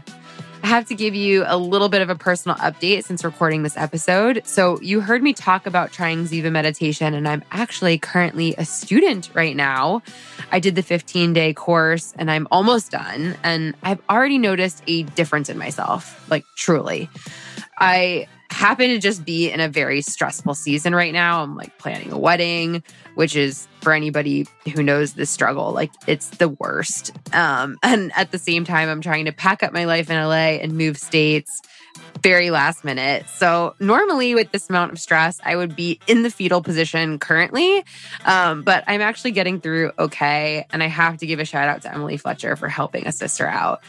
I 0.63 0.67
have 0.67 0.87
to 0.87 0.95
give 0.95 1.15
you 1.15 1.45
a 1.47 1.57
little 1.57 1.89
bit 1.89 2.03
of 2.03 2.11
a 2.11 2.17
personal 2.17 2.57
update 2.57 3.05
since 3.05 3.23
recording 3.23 3.63
this 3.63 3.77
episode. 3.77 4.43
So, 4.45 4.81
you 4.81 5.01
heard 5.01 5.23
me 5.23 5.33
talk 5.33 5.67
about 5.67 5.93
trying 5.93 6.25
Ziva 6.25 6.51
meditation, 6.51 7.15
and 7.15 7.29
I'm 7.29 7.45
actually 7.53 7.97
currently 7.99 8.55
a 8.59 8.65
student 8.65 9.31
right 9.35 9.55
now. 9.55 10.03
I 10.51 10.59
did 10.59 10.75
the 10.75 10.83
15 10.83 11.33
day 11.33 11.55
course 11.55 12.13
and 12.19 12.31
I'm 12.31 12.49
almost 12.51 12.91
done, 12.91 13.37
and 13.45 13.75
I've 13.83 14.01
already 14.11 14.39
noticed 14.39 14.83
a 14.87 15.05
difference 15.05 15.49
in 15.49 15.59
myself, 15.59 16.29
like 16.29 16.45
truly. 16.57 17.09
I 17.79 18.27
happen 18.51 18.89
to 18.89 18.99
just 18.99 19.25
be 19.25 19.51
in 19.51 19.61
a 19.61 19.69
very 19.69 20.03
stressful 20.03 20.55
season 20.55 20.95
right 20.95 21.13
now. 21.13 21.43
I'm 21.43 21.57
like 21.57 21.79
planning 21.79 22.13
a 22.13 22.19
wedding, 22.19 22.83
which 23.19 23.35
is 23.35 23.67
for 23.81 23.93
anybody 23.93 24.47
who 24.77 24.81
knows 24.81 25.15
this 25.15 25.29
struggle, 25.29 25.73
like 25.73 25.91
it's 26.07 26.29
the 26.37 26.49
worst. 26.49 27.11
Um, 27.33 27.77
and 27.83 28.13
at 28.15 28.31
the 28.31 28.39
same 28.39 28.65
time, 28.65 28.89
I'm 28.89 29.01
trying 29.01 29.25
to 29.25 29.33
pack 29.33 29.65
up 29.65 29.73
my 29.73 29.87
life 29.87 30.09
in 30.09 30.17
LA 30.17 30.61
and 30.63 30.79
move 30.79 30.97
states 30.97 31.61
very 32.23 32.51
last 32.51 32.85
minute. 32.85 33.29
So 33.29 33.75
normally 33.81 34.37
with 34.37 34.53
this 34.53 34.71
amount 34.71 34.93
of 34.93 35.01
stress, 35.01 35.41
I 35.45 35.57
would 35.57 35.75
be 35.75 35.99
in 36.07 36.23
the 36.23 36.31
fetal 36.31 36.63
position 36.63 37.19
currently. 37.19 37.85
Um, 38.25 38.63
but 38.63 38.85
I'm 38.87 39.01
actually 39.01 39.33
getting 39.33 39.61
through 39.61 39.91
okay. 39.99 40.65
And 40.71 40.81
I 40.81 40.87
have 40.87 41.19
to 41.19 41.27
give 41.27 41.41
a 41.41 41.45
shout 41.45 41.69
out 41.69 41.83
to 41.83 41.93
Emily 41.93 42.19
Fletcher 42.19 42.55
for 42.55 42.69
helping 42.69 43.09
a 43.09 43.13
sister 43.13 43.49
out. 43.49 43.83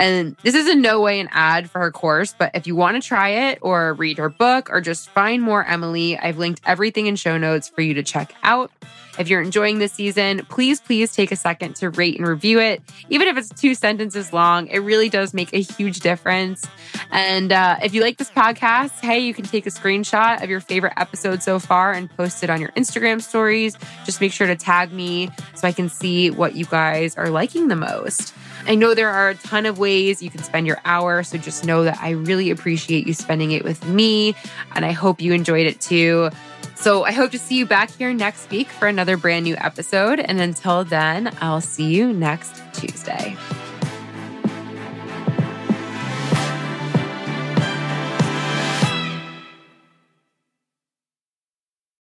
And 0.00 0.34
this 0.42 0.54
is 0.54 0.66
in 0.66 0.80
no 0.80 1.02
way 1.02 1.20
an 1.20 1.28
ad 1.30 1.68
for 1.68 1.78
her 1.80 1.90
course, 1.90 2.34
but 2.36 2.52
if 2.54 2.66
you 2.66 2.74
want 2.74 3.00
to 3.00 3.06
try 3.06 3.50
it 3.50 3.58
or 3.60 3.92
read 3.92 4.16
her 4.16 4.30
book 4.30 4.70
or 4.70 4.80
just 4.80 5.10
find 5.10 5.42
more 5.42 5.62
Emily, 5.62 6.18
I've 6.18 6.38
linked 6.38 6.62
everything 6.64 7.06
in 7.06 7.16
show 7.16 7.36
notes 7.36 7.68
for 7.68 7.82
you 7.82 7.92
to 7.92 8.02
check 8.02 8.34
out. 8.42 8.72
If 9.18 9.28
you're 9.28 9.42
enjoying 9.42 9.78
this 9.78 9.92
season, 9.92 10.46
please, 10.48 10.80
please 10.80 11.12
take 11.12 11.30
a 11.32 11.36
second 11.36 11.76
to 11.76 11.90
rate 11.90 12.18
and 12.18 12.26
review 12.26 12.58
it. 12.60 12.80
Even 13.10 13.28
if 13.28 13.36
it's 13.36 13.50
two 13.50 13.74
sentences 13.74 14.32
long, 14.32 14.68
it 14.68 14.78
really 14.78 15.10
does 15.10 15.34
make 15.34 15.52
a 15.52 15.60
huge 15.60 16.00
difference. 16.00 16.66
And 17.10 17.52
uh, 17.52 17.76
if 17.82 17.92
you 17.92 18.00
like 18.00 18.16
this 18.16 18.30
podcast, 18.30 19.00
hey, 19.00 19.18
you 19.18 19.34
can 19.34 19.44
take 19.44 19.66
a 19.66 19.70
screenshot 19.70 20.42
of 20.42 20.48
your 20.48 20.60
favorite 20.60 20.94
episode 20.96 21.42
so 21.42 21.58
far 21.58 21.92
and 21.92 22.08
post 22.16 22.42
it 22.42 22.48
on 22.48 22.62
your 22.62 22.70
Instagram 22.70 23.20
stories. 23.20 23.76
Just 24.06 24.22
make 24.22 24.32
sure 24.32 24.46
to 24.46 24.56
tag 24.56 24.92
me 24.92 25.28
so 25.54 25.68
I 25.68 25.72
can 25.72 25.90
see 25.90 26.30
what 26.30 26.54
you 26.56 26.64
guys 26.64 27.18
are 27.18 27.28
liking 27.28 27.68
the 27.68 27.76
most. 27.76 28.32
I 28.66 28.74
know 28.74 28.94
there 28.94 29.08
are 29.08 29.30
a 29.30 29.34
ton 29.34 29.66
of 29.66 29.78
ways 29.78 30.22
you 30.22 30.30
can 30.30 30.42
spend 30.42 30.66
your 30.66 30.78
hour. 30.84 31.22
So 31.22 31.38
just 31.38 31.64
know 31.64 31.84
that 31.84 31.98
I 32.00 32.10
really 32.10 32.50
appreciate 32.50 33.06
you 33.06 33.14
spending 33.14 33.52
it 33.52 33.64
with 33.64 33.84
me. 33.86 34.34
And 34.74 34.84
I 34.84 34.92
hope 34.92 35.20
you 35.20 35.32
enjoyed 35.32 35.66
it 35.66 35.80
too. 35.80 36.30
So 36.74 37.04
I 37.04 37.12
hope 37.12 37.30
to 37.32 37.38
see 37.38 37.56
you 37.56 37.66
back 37.66 37.90
here 37.90 38.12
next 38.14 38.50
week 38.50 38.68
for 38.68 38.88
another 38.88 39.16
brand 39.16 39.44
new 39.44 39.56
episode. 39.56 40.20
And 40.20 40.40
until 40.40 40.84
then, 40.84 41.34
I'll 41.40 41.60
see 41.60 41.94
you 41.94 42.12
next 42.12 42.62
Tuesday. 42.72 43.36